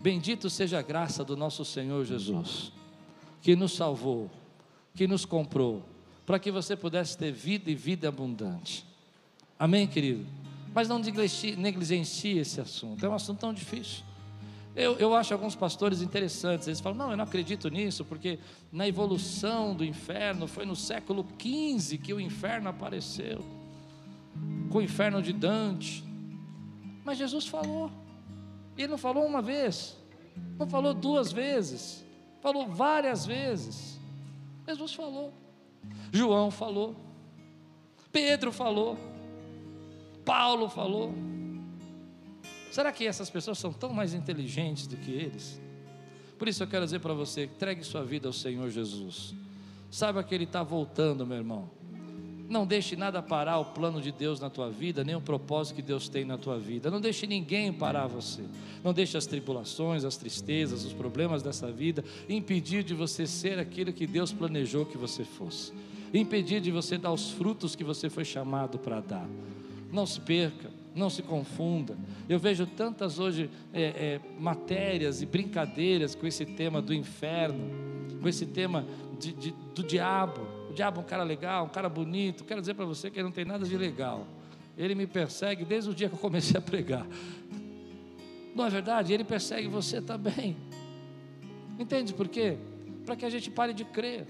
Bendito 0.00 0.50
seja 0.50 0.78
a 0.78 0.82
graça 0.82 1.24
do 1.24 1.36
nosso 1.36 1.64
Senhor 1.64 2.04
Jesus, 2.04 2.72
que 3.40 3.56
nos 3.56 3.72
salvou, 3.74 4.30
que 4.94 5.06
nos 5.06 5.24
comprou, 5.24 5.82
para 6.26 6.38
que 6.38 6.50
você 6.50 6.76
pudesse 6.76 7.16
ter 7.16 7.32
vida 7.32 7.70
e 7.70 7.74
vida 7.74 8.08
abundante. 8.08 8.84
Amém, 9.58 9.86
querido? 9.86 10.43
Mas 10.74 10.88
não 10.88 10.98
negligencie 10.98 12.38
esse 12.38 12.60
assunto, 12.60 13.06
é 13.06 13.08
um 13.08 13.14
assunto 13.14 13.38
tão 13.38 13.54
difícil. 13.54 14.02
Eu, 14.74 14.96
eu 14.98 15.14
acho 15.14 15.32
alguns 15.32 15.54
pastores 15.54 16.02
interessantes, 16.02 16.66
eles 16.66 16.80
falam, 16.80 16.98
não, 16.98 17.10
eu 17.12 17.16
não 17.16 17.22
acredito 17.22 17.68
nisso, 17.68 18.04
porque 18.04 18.40
na 18.72 18.88
evolução 18.88 19.72
do 19.72 19.84
inferno 19.84 20.48
foi 20.48 20.66
no 20.66 20.74
século 20.74 21.24
XV 21.40 21.98
que 21.98 22.12
o 22.12 22.18
inferno 22.18 22.68
apareceu, 22.68 23.44
com 24.68 24.78
o 24.78 24.82
inferno 24.82 25.22
de 25.22 25.32
Dante. 25.32 26.02
Mas 27.04 27.18
Jesus 27.18 27.46
falou, 27.46 27.88
ele 28.76 28.88
não 28.88 28.98
falou 28.98 29.24
uma 29.24 29.40
vez, 29.40 29.96
não 30.58 30.66
falou 30.66 30.92
duas 30.92 31.30
vezes, 31.30 32.04
falou 32.40 32.66
várias 32.66 33.24
vezes. 33.24 34.00
Jesus 34.66 34.92
falou, 34.92 35.32
João 36.10 36.50
falou, 36.50 36.96
Pedro 38.10 38.50
falou, 38.50 38.98
Paulo 40.24 40.68
falou. 40.68 41.14
Será 42.70 42.90
que 42.90 43.06
essas 43.06 43.30
pessoas 43.30 43.58
são 43.58 43.72
tão 43.72 43.92
mais 43.92 44.14
inteligentes 44.14 44.86
do 44.86 44.96
que 44.96 45.12
eles? 45.12 45.60
Por 46.38 46.48
isso 46.48 46.62
eu 46.62 46.66
quero 46.66 46.84
dizer 46.84 47.00
para 47.00 47.14
você: 47.14 47.44
entregue 47.44 47.84
sua 47.84 48.04
vida 48.04 48.28
ao 48.28 48.32
Senhor 48.32 48.68
Jesus. 48.70 49.34
Saiba 49.90 50.24
que 50.24 50.34
Ele 50.34 50.44
está 50.44 50.62
voltando, 50.62 51.24
meu 51.24 51.36
irmão. 51.36 51.70
Não 52.48 52.66
deixe 52.66 52.94
nada 52.94 53.22
parar 53.22 53.58
o 53.58 53.66
plano 53.66 54.02
de 54.02 54.12
Deus 54.12 54.38
na 54.38 54.50
tua 54.50 54.68
vida, 54.68 55.02
nem 55.02 55.14
o 55.14 55.20
propósito 55.20 55.76
que 55.76 55.82
Deus 55.82 56.08
tem 56.08 56.24
na 56.24 56.36
tua 56.36 56.58
vida. 56.58 56.90
Não 56.90 57.00
deixe 57.00 57.26
ninguém 57.26 57.72
parar 57.72 58.06
você. 58.06 58.42
Não 58.82 58.92
deixe 58.92 59.16
as 59.16 59.24
tribulações, 59.24 60.04
as 60.04 60.16
tristezas, 60.16 60.84
os 60.84 60.92
problemas 60.92 61.42
dessa 61.42 61.70
vida 61.72 62.04
impedir 62.28 62.84
de 62.84 62.92
você 62.92 63.26
ser 63.26 63.58
aquilo 63.58 63.92
que 63.92 64.06
Deus 64.06 64.30
planejou 64.32 64.84
que 64.84 64.98
você 64.98 65.24
fosse. 65.24 65.72
Impedir 66.12 66.60
de 66.60 66.70
você 66.70 66.98
dar 66.98 67.12
os 67.12 67.30
frutos 67.30 67.74
que 67.74 67.82
você 67.82 68.10
foi 68.10 68.24
chamado 68.24 68.78
para 68.78 69.00
dar. 69.00 69.28
Não 69.94 70.04
se 70.04 70.20
perca 70.20 70.84
não 70.94 71.10
se 71.10 71.22
confunda. 71.22 71.96
Eu 72.28 72.38
vejo 72.38 72.66
tantas 72.66 73.18
hoje 73.18 73.50
é, 73.72 73.82
é, 73.82 74.20
matérias 74.38 75.20
e 75.20 75.26
brincadeiras 75.26 76.14
com 76.14 76.26
esse 76.26 76.46
tema 76.46 76.80
do 76.80 76.94
inferno, 76.94 77.68
com 78.20 78.28
esse 78.28 78.46
tema 78.46 78.86
de, 79.18 79.32
de, 79.32 79.54
do 79.74 79.82
diabo. 79.82 80.46
O 80.70 80.72
diabo 80.72 81.00
é 81.00 81.02
um 81.02 81.06
cara 81.06 81.24
legal, 81.24 81.64
um 81.64 81.68
cara 81.68 81.88
bonito. 81.88 82.44
Quero 82.44 82.60
dizer 82.60 82.74
para 82.74 82.84
você 82.84 83.10
que 83.10 83.18
ele 83.18 83.24
não 83.24 83.32
tem 83.32 83.44
nada 83.44 83.66
de 83.66 83.76
legal. 83.76 84.26
Ele 84.78 84.94
me 84.94 85.06
persegue 85.06 85.64
desde 85.64 85.90
o 85.90 85.94
dia 85.94 86.08
que 86.08 86.14
eu 86.14 86.18
comecei 86.18 86.56
a 86.56 86.60
pregar. 86.60 87.06
Não 88.54 88.64
é 88.64 88.70
verdade? 88.70 89.12
Ele 89.12 89.24
persegue 89.24 89.66
você 89.66 90.00
também. 90.00 90.56
Entende 91.78 92.14
por 92.14 92.28
quê? 92.28 92.56
Para 93.04 93.16
que 93.16 93.24
a 93.24 93.30
gente 93.30 93.50
pare 93.50 93.74
de 93.74 93.84
crer. 93.84 94.26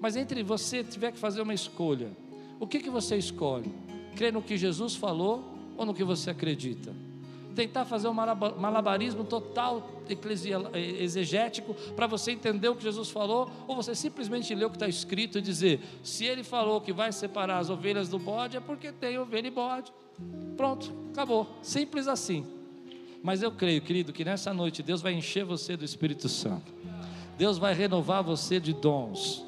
Mas 0.00 0.16
entre 0.16 0.42
você 0.42 0.82
tiver 0.82 1.12
que 1.12 1.18
fazer 1.18 1.42
uma 1.42 1.54
escolha, 1.54 2.10
o 2.58 2.66
que, 2.66 2.78
que 2.80 2.90
você 2.90 3.16
escolhe? 3.16 3.70
Crer 4.16 4.32
no 4.32 4.42
que 4.42 4.56
Jesus 4.56 4.94
falou 4.94 5.44
ou 5.76 5.84
no 5.84 5.94
que 5.94 6.04
você 6.04 6.30
acredita? 6.30 6.92
Tentar 7.54 7.84
fazer 7.84 8.08
um 8.08 8.12
malabarismo 8.12 9.22
total 9.24 10.02
exegético 10.98 11.74
para 11.94 12.06
você 12.06 12.32
entender 12.32 12.68
o 12.68 12.74
que 12.74 12.82
Jesus 12.82 13.10
falou, 13.10 13.48
ou 13.68 13.76
você 13.76 13.94
simplesmente 13.94 14.52
ler 14.54 14.64
o 14.64 14.70
que 14.70 14.76
está 14.76 14.88
escrito 14.88 15.38
e 15.38 15.40
dizer: 15.40 15.80
se 16.02 16.24
ele 16.24 16.42
falou 16.42 16.80
que 16.80 16.92
vai 16.92 17.12
separar 17.12 17.58
as 17.58 17.70
ovelhas 17.70 18.08
do 18.08 18.18
bode, 18.18 18.56
é 18.56 18.60
porque 18.60 18.90
tem 18.90 19.18
ovelha 19.18 19.46
e 19.46 19.50
bode. 19.52 19.92
Pronto, 20.56 20.92
acabou. 21.12 21.46
Simples 21.62 22.08
assim. 22.08 22.44
Mas 23.22 23.40
eu 23.40 23.52
creio, 23.52 23.80
querido, 23.80 24.12
que 24.12 24.24
nessa 24.24 24.52
noite 24.52 24.82
Deus 24.82 25.00
vai 25.00 25.14
encher 25.14 25.44
você 25.44 25.76
do 25.76 25.84
Espírito 25.84 26.28
Santo. 26.28 26.72
Deus 27.38 27.56
vai 27.56 27.72
renovar 27.72 28.22
você 28.22 28.60
de 28.60 28.72
dons. 28.72 29.44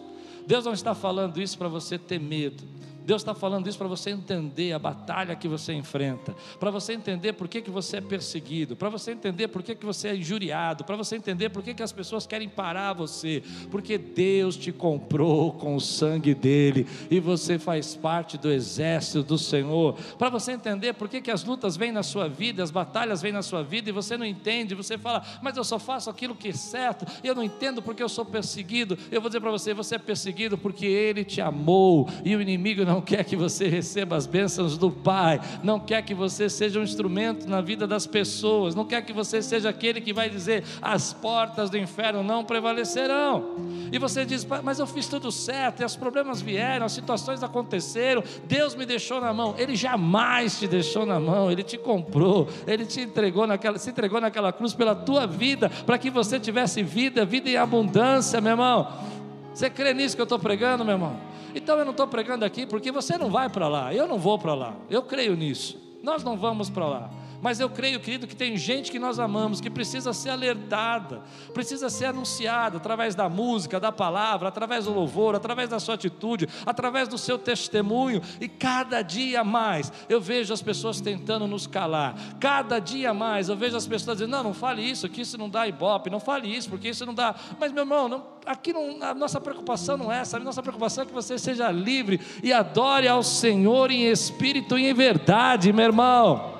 Deus 0.46 0.64
não 0.64 0.72
está 0.72 0.94
falando 0.94 1.42
isso 1.42 1.58
para 1.58 1.68
você 1.68 1.98
ter 1.98 2.20
medo. 2.20 2.62
Deus 3.06 3.22
está 3.22 3.34
falando 3.34 3.68
isso 3.68 3.78
para 3.78 3.86
você 3.86 4.10
entender 4.10 4.72
a 4.72 4.78
batalha 4.78 5.36
que 5.36 5.46
você 5.46 5.72
enfrenta, 5.72 6.34
para 6.58 6.70
você 6.70 6.92
entender 6.92 7.32
por 7.34 7.48
que, 7.48 7.62
que 7.62 7.70
você 7.70 7.98
é 7.98 8.00
perseguido, 8.00 8.76
para 8.76 8.88
você 8.88 9.12
entender 9.12 9.48
por 9.48 9.62
que, 9.62 9.74
que 9.74 9.86
você 9.86 10.08
é 10.08 10.16
injuriado, 10.16 10.84
para 10.84 10.96
você 10.96 11.16
entender 11.16 11.48
por 11.50 11.62
que, 11.62 11.72
que 11.72 11.82
as 11.82 11.92
pessoas 11.92 12.26
querem 12.26 12.48
parar 12.48 12.92
você, 12.92 13.42
porque 13.70 13.96
Deus 13.96 14.56
te 14.56 14.72
comprou 14.72 15.52
com 15.52 15.76
o 15.76 15.80
sangue 15.80 16.34
dele 16.34 16.86
e 17.10 17.20
você 17.20 17.58
faz 17.58 17.94
parte 17.94 18.36
do 18.36 18.50
exército 18.50 19.22
do 19.22 19.38
Senhor, 19.38 19.94
para 20.18 20.28
você 20.28 20.52
entender 20.52 20.92
por 20.94 21.08
que, 21.08 21.20
que 21.20 21.30
as 21.30 21.44
lutas 21.44 21.76
vêm 21.76 21.92
na 21.92 22.02
sua 22.02 22.28
vida, 22.28 22.62
as 22.62 22.70
batalhas 22.70 23.22
vêm 23.22 23.32
na 23.32 23.42
sua 23.42 23.62
vida 23.62 23.88
e 23.88 23.92
você 23.92 24.16
não 24.16 24.26
entende, 24.26 24.74
você 24.74 24.98
fala, 24.98 25.24
mas 25.40 25.56
eu 25.56 25.64
só 25.64 25.78
faço 25.78 26.10
aquilo 26.10 26.34
que 26.34 26.48
é 26.48 26.52
certo, 26.52 27.06
eu 27.22 27.34
não 27.34 27.42
entendo 27.42 27.80
porque 27.80 28.02
eu 28.02 28.08
sou 28.08 28.24
perseguido. 28.24 28.98
Eu 29.10 29.20
vou 29.20 29.28
dizer 29.28 29.40
para 29.40 29.50
você, 29.50 29.72
você 29.72 29.94
é 29.94 29.98
perseguido 29.98 30.58
porque 30.58 30.86
ele 30.86 31.24
te 31.24 31.40
amou 31.40 32.08
e 32.24 32.34
o 32.34 32.42
inimigo 32.42 32.84
não 32.84 32.95
não 32.96 33.02
quer 33.02 33.24
que 33.24 33.36
você 33.36 33.68
receba 33.68 34.16
as 34.16 34.26
bênçãos 34.26 34.78
do 34.78 34.90
Pai, 34.90 35.38
não 35.62 35.78
quer 35.78 36.00
que 36.00 36.14
você 36.14 36.48
seja 36.48 36.80
um 36.80 36.82
instrumento 36.82 37.46
na 37.46 37.60
vida 37.60 37.86
das 37.86 38.06
pessoas, 38.06 38.74
não 38.74 38.86
quer 38.86 39.02
que 39.02 39.12
você 39.12 39.42
seja 39.42 39.68
aquele 39.68 40.00
que 40.00 40.14
vai 40.14 40.30
dizer 40.30 40.64
as 40.80 41.12
portas 41.12 41.68
do 41.68 41.76
inferno 41.76 42.22
não 42.22 42.42
prevalecerão. 42.42 43.56
E 43.92 43.98
você 43.98 44.24
diz, 44.24 44.46
mas 44.64 44.78
eu 44.78 44.86
fiz 44.86 45.06
tudo 45.08 45.30
certo, 45.30 45.82
e 45.82 45.84
os 45.84 45.94
problemas 45.94 46.40
vieram, 46.40 46.86
as 46.86 46.92
situações 46.92 47.42
aconteceram, 47.42 48.24
Deus 48.46 48.74
me 48.74 48.86
deixou 48.86 49.20
na 49.20 49.34
mão. 49.34 49.54
Ele 49.58 49.76
jamais 49.76 50.58
te 50.58 50.66
deixou 50.66 51.04
na 51.04 51.20
mão, 51.20 51.52
Ele 51.52 51.62
te 51.62 51.76
comprou, 51.76 52.48
Ele 52.66 52.86
te 52.86 53.02
entregou 53.02 53.46
naquela, 53.46 53.76
se 53.78 53.90
entregou 53.90 54.22
naquela 54.22 54.54
cruz 54.54 54.72
pela 54.72 54.94
tua 54.94 55.26
vida, 55.26 55.68
para 55.84 55.98
que 55.98 56.08
você 56.08 56.40
tivesse 56.40 56.82
vida, 56.82 57.26
vida 57.26 57.50
em 57.50 57.56
abundância, 57.56 58.40
meu 58.40 58.52
irmão. 58.52 59.15
Você 59.56 59.70
crê 59.70 59.94
nisso 59.94 60.14
que 60.14 60.20
eu 60.20 60.24
estou 60.24 60.38
pregando, 60.38 60.84
meu 60.84 60.96
irmão? 60.96 61.18
Então 61.54 61.78
eu 61.78 61.84
não 61.86 61.92
estou 61.92 62.06
pregando 62.06 62.44
aqui 62.44 62.66
porque 62.66 62.92
você 62.92 63.16
não 63.16 63.30
vai 63.30 63.48
para 63.48 63.66
lá, 63.68 63.94
eu 63.94 64.06
não 64.06 64.18
vou 64.18 64.38
para 64.38 64.52
lá, 64.52 64.74
eu 64.90 65.02
creio 65.02 65.34
nisso. 65.34 65.80
Nós 66.02 66.22
não 66.22 66.36
vamos 66.36 66.68
para 66.68 66.84
lá. 66.84 67.10
Mas 67.46 67.60
eu 67.60 67.70
creio, 67.70 68.00
querido, 68.00 68.26
que 68.26 68.34
tem 68.34 68.56
gente 68.56 68.90
que 68.90 68.98
nós 68.98 69.20
amamos, 69.20 69.60
que 69.60 69.70
precisa 69.70 70.12
ser 70.12 70.30
alertada, 70.30 71.22
precisa 71.54 71.88
ser 71.88 72.06
anunciada 72.06 72.78
através 72.78 73.14
da 73.14 73.28
música, 73.28 73.78
da 73.78 73.92
palavra, 73.92 74.48
através 74.48 74.86
do 74.86 74.92
louvor, 74.92 75.36
através 75.36 75.68
da 75.68 75.78
sua 75.78 75.94
atitude, 75.94 76.48
através 76.66 77.06
do 77.06 77.16
seu 77.16 77.38
testemunho. 77.38 78.20
E 78.40 78.48
cada 78.48 79.00
dia 79.00 79.44
mais 79.44 79.92
eu 80.08 80.20
vejo 80.20 80.52
as 80.52 80.60
pessoas 80.60 81.00
tentando 81.00 81.46
nos 81.46 81.68
calar. 81.68 82.16
Cada 82.40 82.80
dia 82.80 83.14
mais 83.14 83.48
eu 83.48 83.56
vejo 83.56 83.76
as 83.76 83.86
pessoas 83.86 84.18
dizendo: 84.18 84.32
não, 84.32 84.42
não 84.42 84.52
fale 84.52 84.82
isso, 84.82 85.08
que 85.08 85.20
isso 85.20 85.38
não 85.38 85.48
dá 85.48 85.68
ibope, 85.68 86.10
não 86.10 86.18
fale 86.18 86.52
isso, 86.52 86.68
porque 86.68 86.88
isso 86.88 87.06
não 87.06 87.14
dá. 87.14 87.32
Mas, 87.60 87.70
meu 87.70 87.84
irmão, 87.84 88.08
não, 88.08 88.26
aqui 88.44 88.72
não, 88.72 89.00
a 89.00 89.14
nossa 89.14 89.40
preocupação 89.40 89.96
não 89.96 90.10
é 90.12 90.18
essa, 90.18 90.36
a 90.36 90.40
nossa 90.40 90.64
preocupação 90.64 91.04
é 91.04 91.06
que 91.06 91.14
você 91.14 91.38
seja 91.38 91.70
livre 91.70 92.20
e 92.42 92.52
adore 92.52 93.06
ao 93.06 93.22
Senhor 93.22 93.92
em 93.92 94.10
espírito 94.10 94.76
e 94.76 94.88
em 94.88 94.94
verdade, 94.94 95.72
meu 95.72 95.84
irmão. 95.84 96.55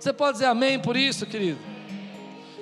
Você 0.00 0.14
pode 0.14 0.32
dizer 0.38 0.46
amém 0.46 0.78
por 0.78 0.96
isso, 0.96 1.26
querido? 1.26 1.60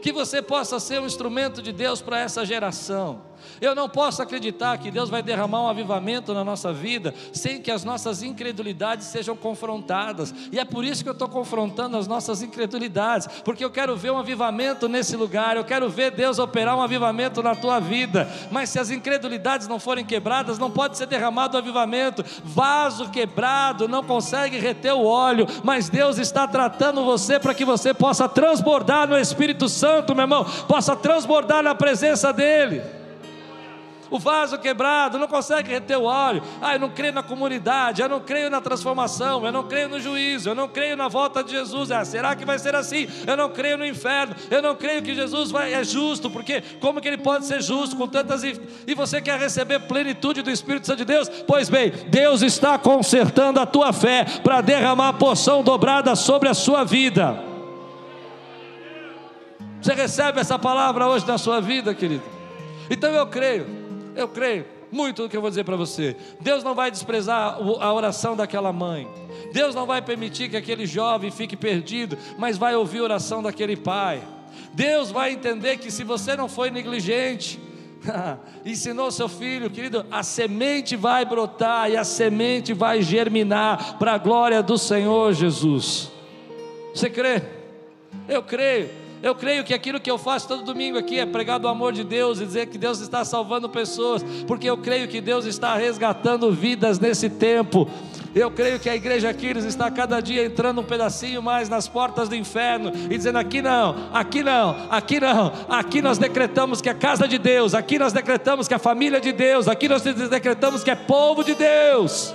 Que 0.03 0.13
você 0.13 0.43
possa 0.43 0.81
ser 0.81 1.01
um 1.01 1.07
instrumento 1.07 1.63
de 1.63 1.73
Deus 1.73 2.03
para 2.03 2.19
essa 2.19 2.45
geração 2.45 3.28
Eu 3.61 3.75
não 3.75 3.89
posso 3.89 4.23
acreditar 4.23 4.79
que 4.79 4.91
Deus 4.91 5.09
vai 5.11 5.23
derramar 5.23 5.63
um 5.63 5.69
avivamento 5.69 6.35
na 6.35 6.45
nossa 6.45 6.73
vida 6.73 7.15
sem 7.33 7.61
que 7.61 7.71
as 7.71 7.85
nossas 7.85 8.23
incredulidades 8.23 9.07
sejam 9.07 9.37
confrontadas. 9.37 10.35
E 10.53 10.59
é 10.59 10.65
por 10.65 10.85
isso 10.85 11.03
que 11.03 11.09
eu 11.09 11.13
estou 11.13 11.29
confrontando 11.29 11.97
as 11.97 12.07
nossas 12.07 12.43
incredulidades, 12.43 13.27
porque 13.45 13.65
eu 13.65 13.71
quero 13.71 13.97
ver 13.97 14.11
um 14.11 14.19
avivamento 14.19 14.89
nesse 14.89 15.17
lugar, 15.17 15.57
eu 15.57 15.65
quero 15.65 15.89
ver 15.89 16.11
Deus 16.11 16.39
operar 16.39 16.77
um 16.77 16.83
avivamento 16.83 17.43
na 17.43 17.55
tua 17.55 17.81
vida. 17.81 18.29
Mas 18.51 18.71
se 18.71 18.79
as 18.79 18.91
incredulidades 18.91 19.69
não 19.69 19.79
forem 19.79 20.05
quebradas, 20.05 20.59
não 20.59 20.71
pode 20.71 20.97
ser 20.97 21.07
derramado 21.07 21.57
o 21.57 21.61
avivamento. 21.61 22.25
Vaso 22.45 23.11
quebrado 23.11 23.89
não 23.89 24.03
consegue 24.03 24.59
reter 24.59 24.93
o 24.93 25.05
óleo, 25.05 25.47
mas 25.63 25.89
Deus 25.89 26.19
está 26.19 26.47
tratando 26.47 27.05
você 27.05 27.39
para 27.39 27.55
que 27.55 27.65
você 27.65 27.93
possa 27.93 28.29
transbordar 28.29 29.09
no 29.09 29.19
Espírito 29.19 29.69
Santo, 29.69 30.15
meu 30.15 30.25
irmão, 30.25 30.45
possa 30.67 30.95
transbordar 30.97 31.63
na 31.63 31.75
presença 31.75 32.33
dEle 32.33 32.98
o 34.11 34.19
vaso 34.19 34.59
quebrado, 34.59 35.19
não 35.19 35.29
consegue 35.29 35.71
reter 35.71 35.99
o 35.99 36.05
óleo. 36.05 36.43
Ah, 36.61 36.75
eu 36.75 36.81
não 36.81 36.91
creio 36.91 37.13
na 37.13 37.23
comunidade, 37.23 38.03
eu 38.03 38.09
não 38.09 38.21
creio 38.21 38.51
na 38.51 38.61
transformação, 38.61 39.45
eu 39.45 39.53
não 39.53 39.65
creio 39.65 39.89
no 39.89 40.01
juízo, 40.01 40.51
eu 40.51 40.55
não 40.55 40.69
creio 40.69 40.97
na 40.97 41.09
volta 41.09 41.43
de 41.43 41.53
Jesus. 41.53 41.91
Ah, 41.91 42.05
será 42.05 42.35
que 42.35 42.45
vai 42.45 42.59
ser 42.59 42.75
assim? 42.75 43.07
Eu 43.27 43.37
não 43.37 43.51
creio 43.51 43.79
no 43.79 43.87
inferno, 43.87 44.35
eu 44.51 44.63
não 44.63 44.75
creio 44.75 45.03
que 45.03 45.15
Jesus 45.15 45.51
vai, 45.51 45.75
é 45.75 45.85
justo, 45.85 46.31
porque 46.31 46.63
como 46.81 47.01
que 47.01 47.09
ele 47.09 47.19
pode 47.19 47.47
ser 47.47 47.63
justo 47.63 47.97
com 47.97 48.07
tantas. 48.07 48.43
E 48.45 48.95
você 48.95 49.21
quer 49.21 49.39
receber 49.39 49.81
plenitude 49.81 50.43
do 50.43 50.51
Espírito 50.51 50.87
Santo 50.87 50.99
de 50.99 51.05
Deus? 51.05 51.29
Pois 51.47 51.69
bem, 51.69 51.91
Deus 52.09 52.43
está 52.43 52.79
consertando 52.79 53.61
a 53.61 53.67
tua 53.67 53.93
fé 53.93 54.25
para 54.43 54.61
derramar 54.61 55.09
a 55.09 55.13
porção 55.13 55.63
dobrada 55.63 56.15
sobre 56.17 56.49
a 56.49 56.55
sua 56.55 56.85
vida. 56.85 57.49
Você 59.81 59.95
recebe 59.95 60.41
essa 60.41 60.59
palavra 60.59 61.07
hoje 61.07 61.27
na 61.27 61.39
sua 61.39 61.61
vida, 61.61 61.95
querido? 61.95 62.25
Então 62.91 63.11
eu 63.11 63.27
creio 63.27 63.88
eu 64.21 64.29
creio 64.29 64.65
muito 64.91 65.23
no 65.23 65.29
que 65.29 65.37
eu 65.37 65.41
vou 65.41 65.51
dizer 65.51 65.65
para 65.65 65.77
você. 65.77 66.17
Deus 66.41 66.65
não 66.65 66.75
vai 66.75 66.91
desprezar 66.91 67.59
a 67.81 67.93
oração 67.93 68.37
daquela 68.37 68.73
mãe. 68.73 69.09
Deus 69.53 69.75
não 69.75 69.87
vai 69.87 70.03
permitir 70.03 70.49
que 70.49 70.57
aquele 70.57 70.87
jovem 70.87 71.31
fique 71.31 71.57
perdido, 71.57 72.17
mas 72.39 72.59
vai 72.59 72.75
ouvir 72.75 72.99
a 73.01 73.05
oração 73.05 73.43
daquele 73.43 73.77
pai. 73.77 74.23
Deus 74.73 75.11
vai 75.11 75.33
entender 75.33 75.77
que 75.79 75.91
se 75.91 76.05
você 76.05 76.37
não 76.37 76.49
foi 76.49 76.71
negligente, 76.71 77.61
ensinou 78.65 79.11
seu 79.11 79.29
filho, 79.29 79.71
querido, 79.71 80.05
a 80.11 80.23
semente 80.23 80.97
vai 80.97 81.25
brotar 81.25 81.91
e 81.91 81.97
a 81.97 82.05
semente 82.05 82.73
vai 82.73 83.03
germinar 83.03 83.99
para 83.99 84.15
a 84.15 84.19
glória 84.19 84.63
do 84.63 84.79
Senhor 84.79 85.33
Jesus. 85.33 86.11
Você 86.95 87.11
crê? 87.11 87.43
Eu 88.29 88.43
creio. 88.43 89.08
Eu 89.23 89.35
creio 89.35 89.65
que 89.65 89.75
aquilo 89.75 89.99
que 89.99 90.11
eu 90.11 90.17
faço 90.17 90.47
todo 90.47 90.63
domingo 90.63 90.97
aqui 90.97 91.19
é 91.19 91.27
pregar 91.27 91.59
do 91.59 91.67
amor 91.67 91.93
de 91.93 92.05
Deus 92.05 92.41
e 92.41 92.47
dizer 92.47 92.67
que 92.67 92.79
Deus 92.79 93.01
está 93.01 93.25
salvando 93.25 93.69
pessoas, 93.69 94.23
porque 94.47 94.69
eu 94.69 94.79
creio 94.79 95.09
que 95.09 95.21
Deus 95.21 95.45
está 95.45 95.75
resgatando 95.75 96.53
vidas 96.53 97.01
nesse 97.01 97.29
tempo. 97.29 97.89
Eu 98.35 98.51
creio 98.51 98.79
que 98.79 98.89
a 98.89 98.95
igreja 98.95 99.31
Aquiles 99.31 99.65
está 99.65 99.91
cada 99.91 100.21
dia 100.21 100.45
entrando 100.45 100.81
um 100.81 100.85
pedacinho 100.85 101.43
mais 101.43 101.69
nas 101.69 101.89
portas 101.89 102.29
do 102.29 102.37
inferno 102.37 102.93
e 103.11 103.17
dizendo: 103.17 103.39
aqui 103.39 103.61
não, 103.61 104.09
aqui 104.13 104.43
não, 104.45 104.87
aqui 104.89 105.19
não, 105.19 105.53
aqui 105.69 106.01
nós 106.01 106.19
decretamos 106.19 106.81
que 106.81 106.89
é 106.89 106.95
casa 106.95 107.27
de 107.27 107.39
Deus, 107.39 107.75
aqui 107.75 107.99
nós 107.99 108.13
decretamos 108.13 108.69
que 108.69 108.75
é 108.75 108.79
família 108.79 109.21
de 109.21 109.33
Deus, 109.33 109.67
aqui 109.67 109.89
nós 109.89 110.03
decretamos 110.03 110.85
que 110.85 110.91
é 110.91 110.95
povo 110.95 111.43
de 111.43 111.55
Deus. 111.55 112.33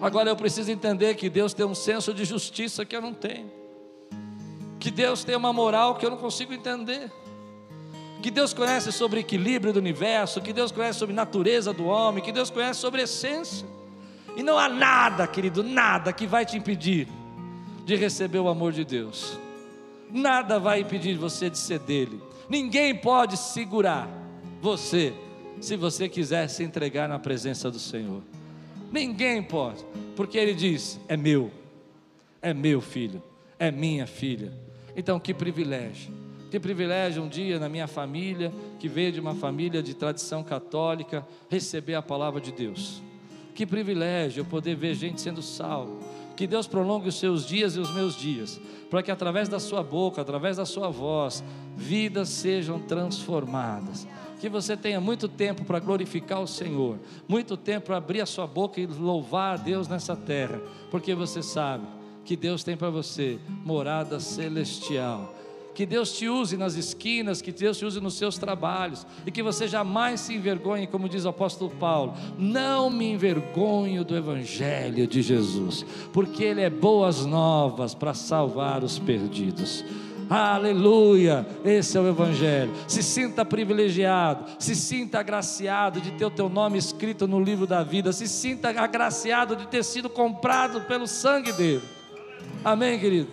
Agora 0.00 0.28
eu 0.28 0.36
preciso 0.36 0.70
entender 0.70 1.14
que 1.14 1.28
Deus 1.30 1.54
tem 1.54 1.64
um 1.66 1.74
senso 1.74 2.12
de 2.12 2.24
justiça 2.24 2.84
que 2.84 2.94
eu 2.94 3.00
não 3.00 3.14
tenho 3.14 3.63
que 4.84 4.90
Deus 4.90 5.24
tem 5.24 5.34
uma 5.34 5.50
moral 5.50 5.94
que 5.94 6.04
eu 6.04 6.10
não 6.10 6.18
consigo 6.18 6.52
entender, 6.52 7.10
que 8.20 8.30
Deus 8.30 8.52
conhece 8.52 8.92
sobre 8.92 9.20
equilíbrio 9.20 9.72
do 9.72 9.78
universo, 9.78 10.42
que 10.42 10.52
Deus 10.52 10.70
conhece 10.70 10.98
sobre 10.98 11.14
natureza 11.14 11.72
do 11.72 11.86
homem, 11.86 12.22
que 12.22 12.30
Deus 12.30 12.50
conhece 12.50 12.80
sobre 12.80 13.00
essência, 13.00 13.66
e 14.36 14.42
não 14.42 14.58
há 14.58 14.68
nada, 14.68 15.26
querido, 15.26 15.62
nada 15.62 16.12
que 16.12 16.26
vai 16.26 16.44
te 16.44 16.58
impedir 16.58 17.08
de 17.86 17.96
receber 17.96 18.40
o 18.40 18.46
amor 18.46 18.72
de 18.72 18.84
Deus, 18.84 19.38
nada 20.10 20.58
vai 20.58 20.80
impedir 20.80 21.16
você 21.16 21.48
de 21.48 21.56
ser 21.56 21.78
dele, 21.78 22.20
ninguém 22.46 22.94
pode 22.94 23.38
segurar 23.38 24.06
você, 24.60 25.14
se 25.62 25.78
você 25.78 26.10
quiser 26.10 26.46
se 26.48 26.62
entregar 26.62 27.08
na 27.08 27.18
presença 27.18 27.70
do 27.70 27.78
Senhor, 27.78 28.20
ninguém 28.92 29.42
pode, 29.42 29.82
porque 30.14 30.36
Ele 30.36 30.52
diz: 30.52 31.00
é 31.08 31.16
meu, 31.16 31.50
é 32.42 32.52
meu 32.52 32.82
filho, 32.82 33.22
é 33.58 33.70
minha 33.70 34.06
filha. 34.06 34.63
Então, 34.96 35.18
que 35.18 35.34
privilégio. 35.34 36.12
Que 36.50 36.60
privilégio 36.60 37.20
um 37.22 37.28
dia 37.28 37.58
na 37.58 37.68
minha 37.68 37.88
família, 37.88 38.52
que 38.78 38.88
veio 38.88 39.10
de 39.10 39.18
uma 39.18 39.34
família 39.34 39.82
de 39.82 39.92
tradição 39.92 40.44
católica, 40.44 41.26
receber 41.48 41.96
a 41.96 42.02
palavra 42.02 42.40
de 42.40 42.52
Deus. 42.52 43.02
Que 43.56 43.66
privilégio 43.66 44.42
eu 44.42 44.44
poder 44.44 44.76
ver 44.76 44.94
gente 44.94 45.20
sendo 45.20 45.42
salvo. 45.42 45.98
Que 46.36 46.46
Deus 46.46 46.68
prolongue 46.68 47.08
os 47.08 47.18
seus 47.18 47.44
dias 47.44 47.74
e 47.74 47.80
os 47.80 47.92
meus 47.92 48.16
dias, 48.16 48.60
para 48.88 49.02
que 49.02 49.10
através 49.10 49.48
da 49.48 49.58
sua 49.58 49.82
boca, 49.82 50.20
através 50.20 50.56
da 50.56 50.64
sua 50.64 50.90
voz, 50.90 51.42
vidas 51.76 52.28
sejam 52.28 52.78
transformadas. 52.78 54.06
Que 54.40 54.48
você 54.48 54.76
tenha 54.76 55.00
muito 55.00 55.28
tempo 55.28 55.64
para 55.64 55.80
glorificar 55.80 56.40
o 56.40 56.46
Senhor, 56.46 56.98
muito 57.26 57.56
tempo 57.56 57.86
para 57.86 57.96
abrir 57.96 58.20
a 58.20 58.26
sua 58.26 58.46
boca 58.46 58.80
e 58.80 58.86
louvar 58.86 59.54
a 59.54 59.56
Deus 59.56 59.88
nessa 59.88 60.14
terra, 60.14 60.60
porque 60.90 61.14
você 61.14 61.42
sabe 61.42 61.84
que 62.24 62.36
Deus 62.36 62.64
tem 62.64 62.76
para 62.76 62.90
você 62.90 63.38
morada 63.64 64.18
celestial. 64.18 65.34
Que 65.74 65.84
Deus 65.84 66.12
te 66.12 66.28
use 66.28 66.56
nas 66.56 66.76
esquinas, 66.76 67.42
que 67.42 67.50
Deus 67.50 67.76
te 67.76 67.84
use 67.84 68.00
nos 68.00 68.14
seus 68.14 68.38
trabalhos, 68.38 69.04
e 69.26 69.30
que 69.32 69.42
você 69.42 69.66
jamais 69.66 70.20
se 70.20 70.32
envergonhe, 70.32 70.86
como 70.86 71.08
diz 71.08 71.24
o 71.24 71.30
apóstolo 71.30 71.70
Paulo: 71.72 72.14
não 72.38 72.88
me 72.88 73.10
envergonho 73.10 74.04
do 74.04 74.16
Evangelho 74.16 75.06
de 75.06 75.20
Jesus, 75.20 75.84
porque 76.12 76.44
Ele 76.44 76.60
é 76.60 76.70
boas 76.70 77.26
novas 77.26 77.92
para 77.92 78.14
salvar 78.14 78.84
os 78.84 79.00
perdidos. 79.00 79.84
Aleluia! 80.30 81.44
Esse 81.64 81.98
é 81.98 82.00
o 82.00 82.08
Evangelho. 82.08 82.72
Se 82.86 83.02
sinta 83.02 83.44
privilegiado, 83.44 84.44
se 84.60 84.76
sinta 84.76 85.18
agraciado 85.18 86.00
de 86.00 86.12
ter 86.12 86.24
o 86.24 86.30
teu 86.30 86.48
nome 86.48 86.78
escrito 86.78 87.26
no 87.26 87.40
livro 87.42 87.66
da 87.66 87.82
vida, 87.82 88.12
se 88.12 88.28
sinta 88.28 88.70
agraciado 88.70 89.56
de 89.56 89.66
ter 89.66 89.82
sido 89.82 90.08
comprado 90.08 90.82
pelo 90.82 91.08
sangue 91.08 91.52
dele. 91.52 91.82
Amém, 92.64 92.98
querido? 92.98 93.28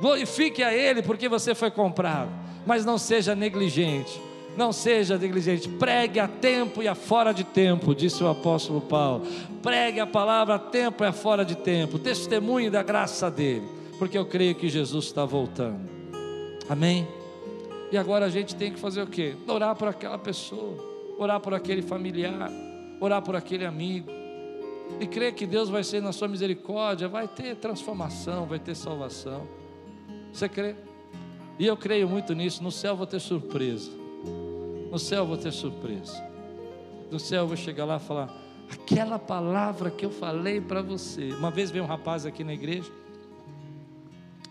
Glorifique 0.00 0.62
a 0.62 0.72
Ele 0.72 1.02
porque 1.02 1.28
você 1.28 1.54
foi 1.54 1.70
comprado, 1.70 2.30
mas 2.66 2.84
não 2.84 2.96
seja 2.96 3.34
negligente. 3.34 4.20
Não 4.56 4.72
seja 4.72 5.18
negligente, 5.18 5.68
pregue 5.68 6.20
a 6.20 6.28
tempo 6.28 6.80
e 6.80 6.86
a 6.86 6.94
fora 6.94 7.34
de 7.34 7.42
tempo, 7.42 7.92
disse 7.92 8.22
o 8.22 8.28
apóstolo 8.28 8.80
Paulo. 8.80 9.26
Pregue 9.60 9.98
a 9.98 10.06
palavra 10.06 10.54
a 10.54 10.58
tempo 10.60 11.02
e 11.02 11.06
a 11.08 11.12
fora 11.12 11.44
de 11.44 11.56
tempo, 11.56 11.98
testemunhe 11.98 12.70
da 12.70 12.80
graça 12.80 13.28
dele, 13.28 13.66
porque 13.98 14.16
eu 14.16 14.24
creio 14.24 14.54
que 14.54 14.68
Jesus 14.68 15.06
está 15.06 15.24
voltando. 15.24 15.90
Amém? 16.68 17.04
E 17.90 17.98
agora 17.98 18.26
a 18.26 18.28
gente 18.28 18.54
tem 18.54 18.72
que 18.72 18.78
fazer 18.78 19.02
o 19.02 19.08
quê? 19.08 19.34
Orar 19.48 19.74
por 19.74 19.88
aquela 19.88 20.18
pessoa, 20.18 20.76
orar 21.18 21.40
por 21.40 21.52
aquele 21.52 21.82
familiar, 21.82 22.48
orar 23.00 23.22
por 23.22 23.34
aquele 23.34 23.66
amigo 23.66 24.23
e 25.00 25.06
crer 25.06 25.34
que 25.34 25.46
Deus 25.46 25.68
vai 25.68 25.82
ser 25.82 26.00
na 26.00 26.12
sua 26.12 26.28
misericórdia, 26.28 27.08
vai 27.08 27.26
ter 27.28 27.56
transformação, 27.56 28.46
vai 28.46 28.58
ter 28.58 28.74
salvação. 28.74 29.46
Você 30.32 30.48
crê? 30.48 30.74
E 31.58 31.66
eu 31.66 31.76
creio 31.76 32.08
muito 32.08 32.34
nisso. 32.34 32.62
No 32.62 32.70
céu 32.70 32.96
vou 32.96 33.06
ter 33.06 33.20
surpresa. 33.20 33.90
No 34.90 34.98
céu 34.98 35.26
vou 35.26 35.36
ter 35.36 35.52
surpresa. 35.52 36.22
No 37.10 37.18
céu 37.18 37.46
vou 37.46 37.56
chegar 37.56 37.84
lá 37.84 37.96
e 37.96 38.00
falar: 38.00 38.34
aquela 38.70 39.18
palavra 39.18 39.90
que 39.90 40.04
eu 40.04 40.10
falei 40.10 40.60
para 40.60 40.82
você. 40.82 41.30
Uma 41.32 41.50
vez 41.50 41.70
veio 41.70 41.84
um 41.84 41.86
rapaz 41.88 42.26
aqui 42.26 42.42
na 42.42 42.54
igreja 42.54 42.90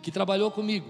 que 0.02 0.12
trabalhou 0.12 0.52
comigo. 0.52 0.88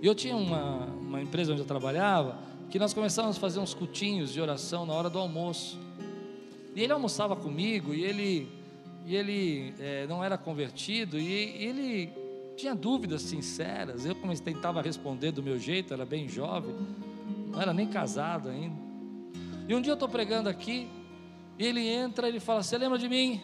E 0.00 0.06
eu 0.06 0.14
tinha 0.14 0.36
uma, 0.36 0.86
uma 1.00 1.20
empresa 1.20 1.52
onde 1.52 1.62
eu 1.62 1.66
trabalhava 1.66 2.38
que 2.70 2.78
nós 2.78 2.92
começávamos 2.92 3.38
a 3.38 3.40
fazer 3.40 3.58
uns 3.58 3.72
cutinhos 3.72 4.32
de 4.32 4.40
oração 4.40 4.84
na 4.84 4.92
hora 4.92 5.08
do 5.08 5.18
almoço. 5.18 5.78
E 6.74 6.82
ele 6.82 6.92
almoçava 6.92 7.34
comigo 7.34 7.94
e 7.94 8.04
ele, 8.04 8.48
e 9.08 9.16
ele 9.16 9.74
é, 9.78 10.06
não 10.06 10.22
era 10.22 10.36
convertido 10.36 11.18
e 11.18 11.32
ele 11.32 12.12
tinha 12.54 12.74
dúvidas 12.74 13.22
sinceras. 13.22 14.04
Eu 14.04 14.14
comecei, 14.14 14.52
tentava 14.52 14.82
responder 14.82 15.32
do 15.32 15.42
meu 15.42 15.58
jeito, 15.58 15.94
era 15.94 16.04
bem 16.04 16.28
jovem, 16.28 16.76
não 17.50 17.58
era 17.58 17.72
nem 17.72 17.86
casado 17.86 18.50
ainda. 18.50 18.76
E 19.66 19.74
um 19.74 19.80
dia 19.80 19.92
eu 19.92 19.94
estou 19.94 20.10
pregando 20.10 20.50
aqui 20.50 20.90
e 21.58 21.64
ele 21.64 21.88
entra 21.88 22.26
e 22.26 22.32
ele 22.32 22.38
fala: 22.38 22.62
Você 22.62 22.76
lembra 22.76 22.98
de 22.98 23.08
mim? 23.08 23.40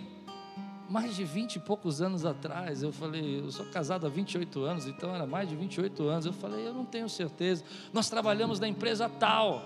Mais 0.87 1.17
de 1.17 1.25
20 1.25 1.57
e 1.57 1.61
poucos 1.61 2.03
anos 2.03 2.27
atrás, 2.27 2.83
eu 2.83 2.93
falei, 2.93 3.41
eu 3.41 3.51
sou 3.51 3.65
casado 3.65 4.07
há 4.07 4.11
28 4.11 4.61
anos, 4.65 4.87
então 4.87 5.15
era 5.15 5.27
mais 5.27 5.49
de 5.49 5.57
28 5.57 6.07
anos. 6.07 6.27
Eu 6.27 6.33
falei, 6.35 6.67
eu 6.69 6.75
não 6.75 6.85
tenho 6.85 7.09
certeza. 7.09 7.65
Nós 7.91 8.11
trabalhamos 8.11 8.61
na 8.61 8.69
empresa 8.69 9.09
tal. 9.09 9.65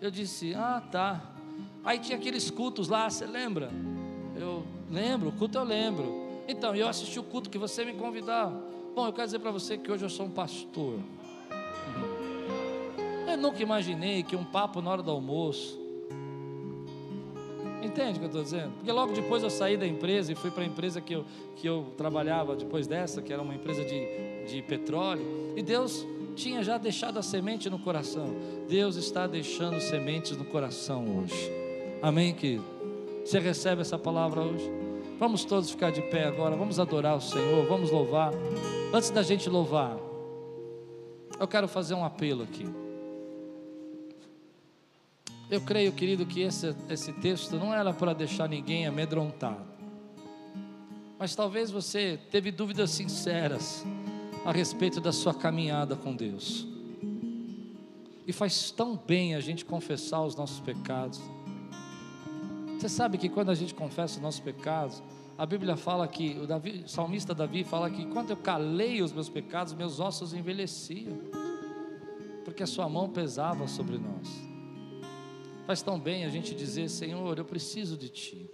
Eu 0.00 0.10
disse, 0.10 0.54
ah, 0.54 0.82
tá. 0.90 1.22
Aí 1.84 1.98
tinha 1.98 2.16
aqueles 2.16 2.50
cultos 2.50 2.88
lá, 2.88 3.10
você 3.10 3.26
lembra? 3.26 3.70
Eu 4.34 4.64
lembro, 4.90 5.28
o 5.28 5.32
culto 5.32 5.58
eu 5.58 5.64
lembro. 5.64 6.28
Então, 6.46 6.74
eu 6.74 6.88
assisti 6.88 7.18
o 7.18 7.22
culto 7.22 7.50
que 7.50 7.58
você 7.58 7.84
me 7.84 7.92
convidava. 7.92 8.62
Bom, 8.94 9.06
eu 9.06 9.12
quero 9.12 9.26
dizer 9.26 9.38
para 9.38 9.50
você 9.50 9.76
que 9.76 9.92
hoje 9.92 10.04
eu 10.04 10.10
sou 10.10 10.26
um 10.26 10.30
pastor. 10.30 10.98
Eu 13.30 13.36
nunca 13.36 13.62
imaginei 13.62 14.22
que 14.22 14.34
um 14.34 14.44
papo 14.44 14.80
na 14.80 14.90
hora 14.90 15.02
do 15.02 15.10
almoço. 15.10 15.78
Entende 17.82 18.16
o 18.16 18.20
que 18.20 18.24
eu 18.24 18.26
estou 18.26 18.42
dizendo? 18.42 18.72
Porque 18.72 18.90
logo 18.90 19.12
depois 19.12 19.42
eu 19.42 19.50
saí 19.50 19.76
da 19.76 19.86
empresa 19.86 20.32
e 20.32 20.34
fui 20.34 20.50
para 20.50 20.62
a 20.62 20.66
empresa 20.66 21.00
que 21.00 21.14
eu, 21.14 21.24
que 21.54 21.68
eu 21.68 21.92
trabalhava 21.96 22.56
depois 22.56 22.86
dessa, 22.86 23.22
que 23.22 23.32
era 23.32 23.40
uma 23.40 23.54
empresa 23.54 23.84
de, 23.84 24.46
de 24.46 24.62
petróleo. 24.62 25.24
E 25.56 25.62
Deus 25.62 26.04
tinha 26.34 26.62
já 26.62 26.78
deixado 26.78 27.18
a 27.18 27.22
semente 27.22 27.70
no 27.70 27.78
coração. 27.78 28.34
Deus 28.68 28.96
está 28.96 29.26
deixando 29.26 29.80
sementes 29.80 30.36
no 30.36 30.44
coração 30.44 31.18
hoje. 31.18 31.52
Amém, 32.02 32.34
querido? 32.34 32.64
Você 33.24 33.38
recebe 33.38 33.82
essa 33.82 33.98
palavra 33.98 34.40
hoje? 34.40 34.77
Vamos 35.18 35.44
todos 35.44 35.70
ficar 35.70 35.90
de 35.90 36.00
pé 36.02 36.24
agora, 36.24 36.54
vamos 36.54 36.78
adorar 36.78 37.16
o 37.16 37.20
Senhor, 37.20 37.66
vamos 37.66 37.90
louvar. 37.90 38.32
Antes 38.94 39.10
da 39.10 39.22
gente 39.22 39.50
louvar, 39.50 39.98
eu 41.40 41.48
quero 41.48 41.66
fazer 41.66 41.94
um 41.94 42.04
apelo 42.04 42.44
aqui. 42.44 42.66
Eu 45.50 45.60
creio, 45.62 45.92
querido, 45.92 46.24
que 46.24 46.42
esse, 46.42 46.74
esse 46.88 47.12
texto 47.14 47.56
não 47.56 47.74
era 47.74 47.92
para 47.92 48.12
deixar 48.12 48.48
ninguém 48.48 48.86
amedrontado. 48.86 49.66
Mas 51.18 51.34
talvez 51.34 51.70
você 51.70 52.18
teve 52.30 52.52
dúvidas 52.52 52.90
sinceras 52.90 53.84
a 54.44 54.52
respeito 54.52 55.00
da 55.00 55.10
sua 55.10 55.34
caminhada 55.34 55.96
com 55.96 56.14
Deus. 56.14 56.66
E 58.26 58.32
faz 58.32 58.70
tão 58.70 58.94
bem 58.94 59.34
a 59.34 59.40
gente 59.40 59.64
confessar 59.64 60.22
os 60.22 60.36
nossos 60.36 60.60
pecados. 60.60 61.20
Você 62.78 62.88
sabe 62.88 63.18
que 63.18 63.28
quando 63.28 63.50
a 63.50 63.56
gente 63.56 63.74
confessa 63.74 64.14
os 64.16 64.22
nossos 64.22 64.38
pecados, 64.38 65.02
a 65.36 65.44
Bíblia 65.44 65.76
fala 65.76 66.06
que, 66.06 66.38
o, 66.40 66.46
Davi, 66.46 66.84
o 66.84 66.88
salmista 66.88 67.34
Davi 67.34 67.64
fala 67.64 67.90
que 67.90 68.06
quando 68.06 68.30
eu 68.30 68.36
calei 68.36 69.02
os 69.02 69.12
meus 69.12 69.28
pecados, 69.28 69.74
meus 69.74 69.98
ossos 69.98 70.32
envelheciam, 70.32 71.18
porque 72.44 72.62
a 72.62 72.66
sua 72.68 72.88
mão 72.88 73.08
pesava 73.08 73.66
sobre 73.66 73.98
nós. 73.98 74.28
Faz 75.66 75.82
tão 75.82 75.98
bem 75.98 76.24
a 76.24 76.28
gente 76.28 76.54
dizer: 76.54 76.88
Senhor, 76.88 77.36
eu 77.36 77.44
preciso 77.44 77.96
de 77.96 78.08
Ti. 78.08 78.48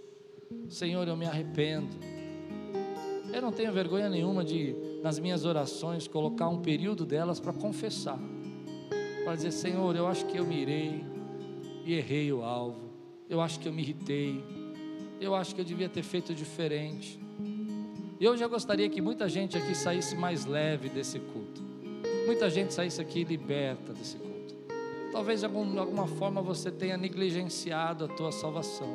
Senhor, 0.70 1.06
eu 1.06 1.16
me 1.16 1.26
arrependo. 1.26 1.94
Eu 3.30 3.42
não 3.42 3.52
tenho 3.52 3.72
vergonha 3.72 4.08
nenhuma 4.08 4.42
de, 4.42 4.74
nas 5.02 5.18
minhas 5.18 5.44
orações, 5.44 6.08
colocar 6.08 6.48
um 6.48 6.62
período 6.62 7.04
delas 7.04 7.38
para 7.38 7.52
confessar. 7.52 8.18
Para 9.22 9.36
dizer: 9.36 9.52
Senhor, 9.52 9.94
eu 9.94 10.06
acho 10.06 10.24
que 10.26 10.38
eu 10.38 10.46
me 10.46 10.62
irei 10.62 11.04
e 11.84 11.92
errei 11.92 12.32
o 12.32 12.42
alvo. 12.42 12.83
Eu 13.28 13.40
acho 13.40 13.58
que 13.58 13.68
eu 13.68 13.72
me 13.72 13.82
irritei. 13.82 14.42
Eu 15.20 15.34
acho 15.34 15.54
que 15.54 15.60
eu 15.60 15.64
devia 15.64 15.88
ter 15.88 16.02
feito 16.02 16.34
diferente. 16.34 17.18
Eu 18.20 18.36
já 18.36 18.46
gostaria 18.46 18.88
que 18.88 19.00
muita 19.00 19.28
gente 19.28 19.56
aqui 19.56 19.74
saísse 19.74 20.14
mais 20.14 20.44
leve 20.44 20.88
desse 20.88 21.18
culto. 21.18 21.62
Muita 22.26 22.48
gente 22.48 22.72
saísse 22.72 23.00
aqui 23.00 23.24
liberta 23.24 23.92
desse 23.92 24.16
culto. 24.16 24.54
Talvez 25.12 25.40
de 25.40 25.46
alguma 25.46 26.06
forma 26.06 26.40
você 26.40 26.70
tenha 26.70 26.96
negligenciado 26.96 28.04
a 28.04 28.08
tua 28.08 28.32
salvação. 28.32 28.88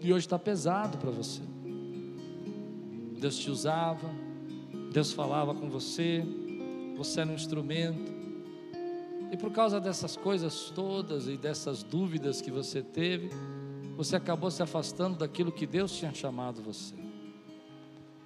E 0.00 0.12
hoje 0.12 0.26
está 0.26 0.38
pesado 0.38 0.98
para 0.98 1.10
você. 1.10 1.42
Deus 3.18 3.36
te 3.36 3.50
usava, 3.50 4.08
Deus 4.92 5.12
falava 5.12 5.54
com 5.54 5.68
você, 5.68 6.24
você 6.96 7.20
era 7.20 7.30
um 7.30 7.34
instrumento. 7.34 8.17
E 9.30 9.36
por 9.36 9.52
causa 9.52 9.80
dessas 9.80 10.16
coisas 10.16 10.70
todas 10.74 11.28
e 11.28 11.36
dessas 11.36 11.82
dúvidas 11.82 12.40
que 12.40 12.50
você 12.50 12.82
teve, 12.82 13.30
você 13.96 14.16
acabou 14.16 14.50
se 14.50 14.62
afastando 14.62 15.18
daquilo 15.18 15.50
que 15.50 15.66
Deus 15.66 15.92
tinha 15.96 16.14
chamado 16.14 16.62
você. 16.62 16.94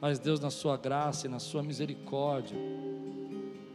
Mas 0.01 0.19
Deus, 0.19 0.39
na 0.41 0.51
sua 0.51 0.77
graça 0.77 1.27
e 1.27 1.31
na 1.31 1.39
sua 1.39 1.63
misericórdia, 1.63 2.57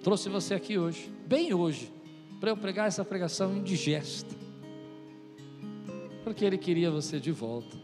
trouxe 0.03 0.29
você 0.29 0.53
aqui 0.53 0.77
hoje, 0.77 1.11
bem 1.25 1.53
hoje, 1.53 1.91
para 2.39 2.51
eu 2.51 2.57
pregar 2.57 2.87
essa 2.87 3.03
pregação 3.03 3.55
indigesta, 3.55 4.35
porque 6.23 6.45
Ele 6.45 6.57
queria 6.57 6.91
você 6.91 7.19
de 7.19 7.31
volta. 7.31 7.75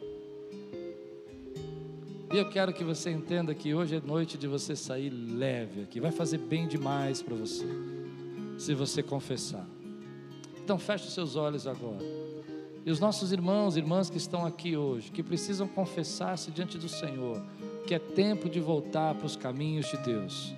E 2.34 2.38
eu 2.38 2.50
quero 2.50 2.74
que 2.74 2.84
você 2.84 3.12
entenda 3.12 3.54
que 3.54 3.74
hoje 3.74 3.96
é 3.96 4.02
noite 4.02 4.38
de 4.38 4.48
você 4.48 4.76
sair 4.76 5.10
leve 5.10 5.84
aqui, 5.84 6.00
vai 6.00 6.12
fazer 6.12 6.38
bem 6.38 6.68
demais 6.68 7.22
para 7.22 7.36
você, 7.36 7.66
se 8.58 8.74
você 8.74 9.04
confessar. 9.04 9.68
Então 10.64 10.78
feche 10.78 11.08
os 11.08 11.14
seus 11.14 11.36
olhos 11.36 11.68
agora. 11.68 12.04
E 12.86 12.91
os 12.91 12.99
nossos 12.99 13.32
irmãos 13.32 13.76
e 13.76 13.80
irmãs 13.80 14.10
que 14.10 14.18
estão 14.18 14.45
aqui 14.45 14.76
hoje, 14.76 15.12
que 15.12 15.24
precisam 15.24 15.68
confessar-se 15.68 16.51
diante 16.51 16.78
do 16.78 16.89
Senhor, 16.89 17.41
que 17.88 17.95
é 17.95 17.99
tempo 17.99 18.49
de 18.49 18.60
voltar 18.60 19.16
para 19.16 19.26
os 19.26 19.36
caminhos 19.36 19.86
de 19.88 19.97
Deus 19.97 20.54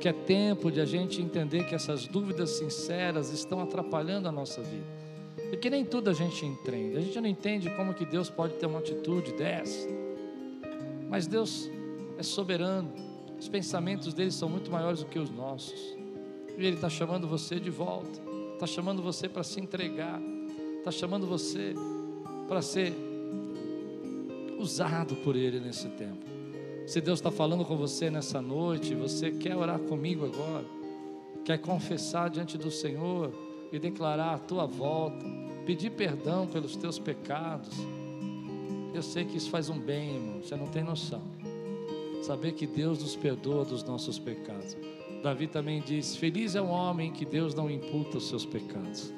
que 0.00 0.08
é 0.08 0.12
tempo 0.14 0.70
de 0.70 0.80
a 0.80 0.86
gente 0.86 1.20
entender 1.20 1.66
que 1.66 1.74
essas 1.74 2.06
dúvidas 2.06 2.50
sinceras 2.50 3.30
estão 3.30 3.60
atrapalhando 3.60 4.26
a 4.26 4.32
nossa 4.32 4.62
vida. 4.62 4.86
E 5.52 5.56
que 5.58 5.68
nem 5.68 5.84
tudo 5.84 6.08
a 6.08 6.14
gente 6.14 6.44
entende. 6.46 6.96
A 6.96 7.00
gente 7.00 7.20
não 7.20 7.28
entende 7.28 7.68
como 7.76 7.92
que 7.92 8.06
Deus 8.06 8.30
pode 8.30 8.54
ter 8.54 8.64
uma 8.64 8.78
atitude 8.78 9.32
dessa. 9.34 9.86
Mas 11.08 11.26
Deus 11.26 11.70
é 12.16 12.22
soberano. 12.22 12.90
Os 13.38 13.48
pensamentos 13.48 14.14
dele 14.14 14.30
são 14.30 14.48
muito 14.48 14.70
maiores 14.70 15.00
do 15.00 15.06
que 15.06 15.18
os 15.18 15.30
nossos. 15.30 15.99
E 16.58 16.66
Ele 16.66 16.76
está 16.76 16.88
chamando 16.88 17.26
você 17.26 17.58
de 17.58 17.70
volta. 17.70 18.20
Está 18.54 18.66
chamando 18.66 19.02
você 19.02 19.28
para 19.28 19.42
se 19.42 19.60
entregar. 19.60 20.20
Está 20.78 20.90
chamando 20.90 21.26
você 21.26 21.74
para 22.48 22.62
ser 22.62 22.92
usado 24.58 25.16
por 25.16 25.36
Ele 25.36 25.60
nesse 25.60 25.88
tempo. 25.90 26.30
Se 26.86 27.00
Deus 27.00 27.20
está 27.20 27.30
falando 27.30 27.64
com 27.64 27.76
você 27.76 28.10
nessa 28.10 28.42
noite, 28.42 28.94
você 28.94 29.30
quer 29.30 29.56
orar 29.56 29.78
comigo 29.78 30.24
agora, 30.24 30.64
quer 31.44 31.58
confessar 31.58 32.28
diante 32.28 32.58
do 32.58 32.70
Senhor 32.70 33.32
e 33.70 33.78
declarar 33.78 34.34
a 34.34 34.38
tua 34.38 34.66
volta, 34.66 35.24
pedir 35.64 35.90
perdão 35.90 36.46
pelos 36.46 36.76
teus 36.76 36.98
pecados. 36.98 37.76
Eu 38.92 39.02
sei 39.02 39.24
que 39.24 39.36
isso 39.36 39.50
faz 39.50 39.68
um 39.68 39.78
bem, 39.78 40.16
irmão, 40.16 40.42
você 40.42 40.56
não 40.56 40.66
tem 40.66 40.82
noção. 40.82 41.22
Saber 42.22 42.52
que 42.52 42.66
Deus 42.66 43.00
nos 43.00 43.14
perdoa 43.14 43.64
dos 43.64 43.84
nossos 43.84 44.18
pecados. 44.18 44.76
Davi 45.22 45.46
também 45.46 45.80
diz: 45.80 46.16
Feliz 46.16 46.54
é 46.54 46.60
o 46.60 46.68
homem 46.68 47.12
que 47.12 47.24
Deus 47.24 47.54
não 47.54 47.70
imputa 47.70 48.18
os 48.18 48.28
seus 48.28 48.44
pecados. 48.44 49.12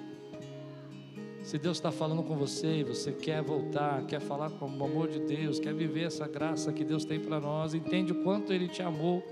Se 1.42 1.58
Deus 1.58 1.78
está 1.78 1.90
falando 1.90 2.22
com 2.22 2.36
você 2.36 2.78
e 2.78 2.84
você 2.84 3.10
quer 3.12 3.42
voltar, 3.42 4.04
quer 4.06 4.20
falar 4.20 4.50
com 4.50 4.66
o 4.66 4.68
amor 4.68 5.08
de 5.08 5.18
Deus, 5.20 5.58
quer 5.58 5.74
viver 5.74 6.04
essa 6.04 6.26
graça 6.28 6.72
que 6.72 6.84
Deus 6.84 7.04
tem 7.04 7.18
para 7.18 7.40
nós, 7.40 7.74
entende 7.74 8.12
o 8.12 8.22
quanto 8.22 8.52
Ele 8.52 8.68
te 8.68 8.80
amou. 8.80 9.22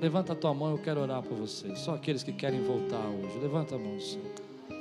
Levanta 0.00 0.32
a 0.32 0.36
tua 0.36 0.52
mão, 0.52 0.72
eu 0.72 0.78
quero 0.78 1.00
orar 1.00 1.22
por 1.22 1.36
você. 1.36 1.74
Só 1.76 1.94
aqueles 1.94 2.22
que 2.22 2.32
querem 2.32 2.62
voltar 2.62 3.06
hoje. 3.08 3.38
Levanta 3.38 3.76
a 3.76 3.78
mão, 3.78 3.98
Senhor. 3.98 4.26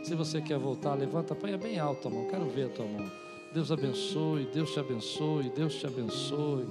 Se 0.03 0.13
você 0.15 0.41
quer 0.41 0.57
voltar, 0.57 0.95
levanta, 0.95 1.33
põe 1.33 1.55
bem 1.57 1.79
alto 1.79 2.07
a 2.07 2.11
mão. 2.11 2.27
Quero 2.27 2.45
ver 2.45 2.65
a 2.65 2.69
tua 2.69 2.85
mão. 2.85 3.09
Deus 3.53 3.71
abençoe, 3.71 4.45
Deus 4.53 4.73
te 4.73 4.79
abençoe, 4.79 5.49
Deus 5.49 5.75
te 5.75 5.87
abençoe. 5.87 6.65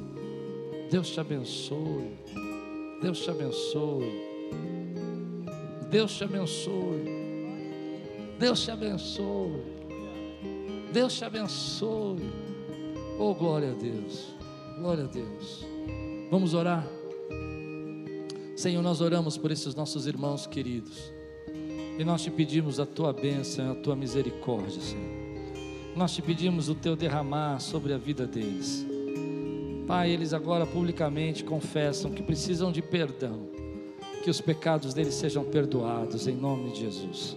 Deus 0.90 1.08
te 1.10 1.20
abençoe. 1.20 2.53
Deus 3.04 3.20
te 3.20 3.30
abençoe. 3.30 4.24
Deus 5.90 6.16
te 6.16 6.24
abençoe. 6.24 7.04
Deus 8.38 8.64
te 8.64 8.70
abençoe. 8.70 9.62
Deus 10.90 11.14
te 11.14 11.24
abençoe. 11.26 12.22
Oh, 13.18 13.34
glória 13.34 13.72
a 13.72 13.74
Deus. 13.74 14.34
Glória 14.78 15.04
a 15.04 15.06
Deus. 15.06 15.66
Vamos 16.30 16.54
orar. 16.54 16.88
Senhor, 18.56 18.82
nós 18.82 19.02
oramos 19.02 19.36
por 19.36 19.50
esses 19.50 19.74
nossos 19.74 20.06
irmãos 20.06 20.46
queridos. 20.46 21.12
E 21.98 22.04
nós 22.04 22.22
te 22.22 22.30
pedimos 22.30 22.80
a 22.80 22.86
tua 22.86 23.12
bênção, 23.12 23.72
a 23.72 23.74
tua 23.74 23.94
misericórdia, 23.94 24.80
Senhor. 24.80 25.94
Nós 25.94 26.14
te 26.14 26.22
pedimos 26.22 26.70
o 26.70 26.74
teu 26.74 26.96
derramar 26.96 27.60
sobre 27.60 27.92
a 27.92 27.98
vida 27.98 28.26
deles. 28.26 28.93
Pai, 29.86 30.10
eles 30.10 30.32
agora 30.32 30.66
publicamente 30.66 31.44
confessam 31.44 32.10
que 32.10 32.22
precisam 32.22 32.72
de 32.72 32.80
perdão, 32.80 33.48
que 34.22 34.30
os 34.30 34.40
pecados 34.40 34.94
deles 34.94 35.14
sejam 35.14 35.44
perdoados 35.44 36.26
em 36.26 36.34
nome 36.34 36.72
de 36.72 36.80
Jesus 36.80 37.36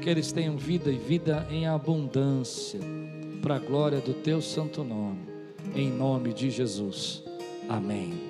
que 0.00 0.08
eles 0.08 0.32
tenham 0.32 0.56
vida 0.56 0.90
e 0.90 0.96
vida 0.96 1.46
em 1.50 1.66
abundância, 1.66 2.80
para 3.42 3.56
a 3.56 3.58
glória 3.58 4.00
do 4.00 4.14
teu 4.14 4.40
santo 4.40 4.82
nome, 4.82 5.20
em 5.74 5.90
nome 5.90 6.32
de 6.32 6.50
Jesus. 6.50 7.22
Amém. 7.68 8.29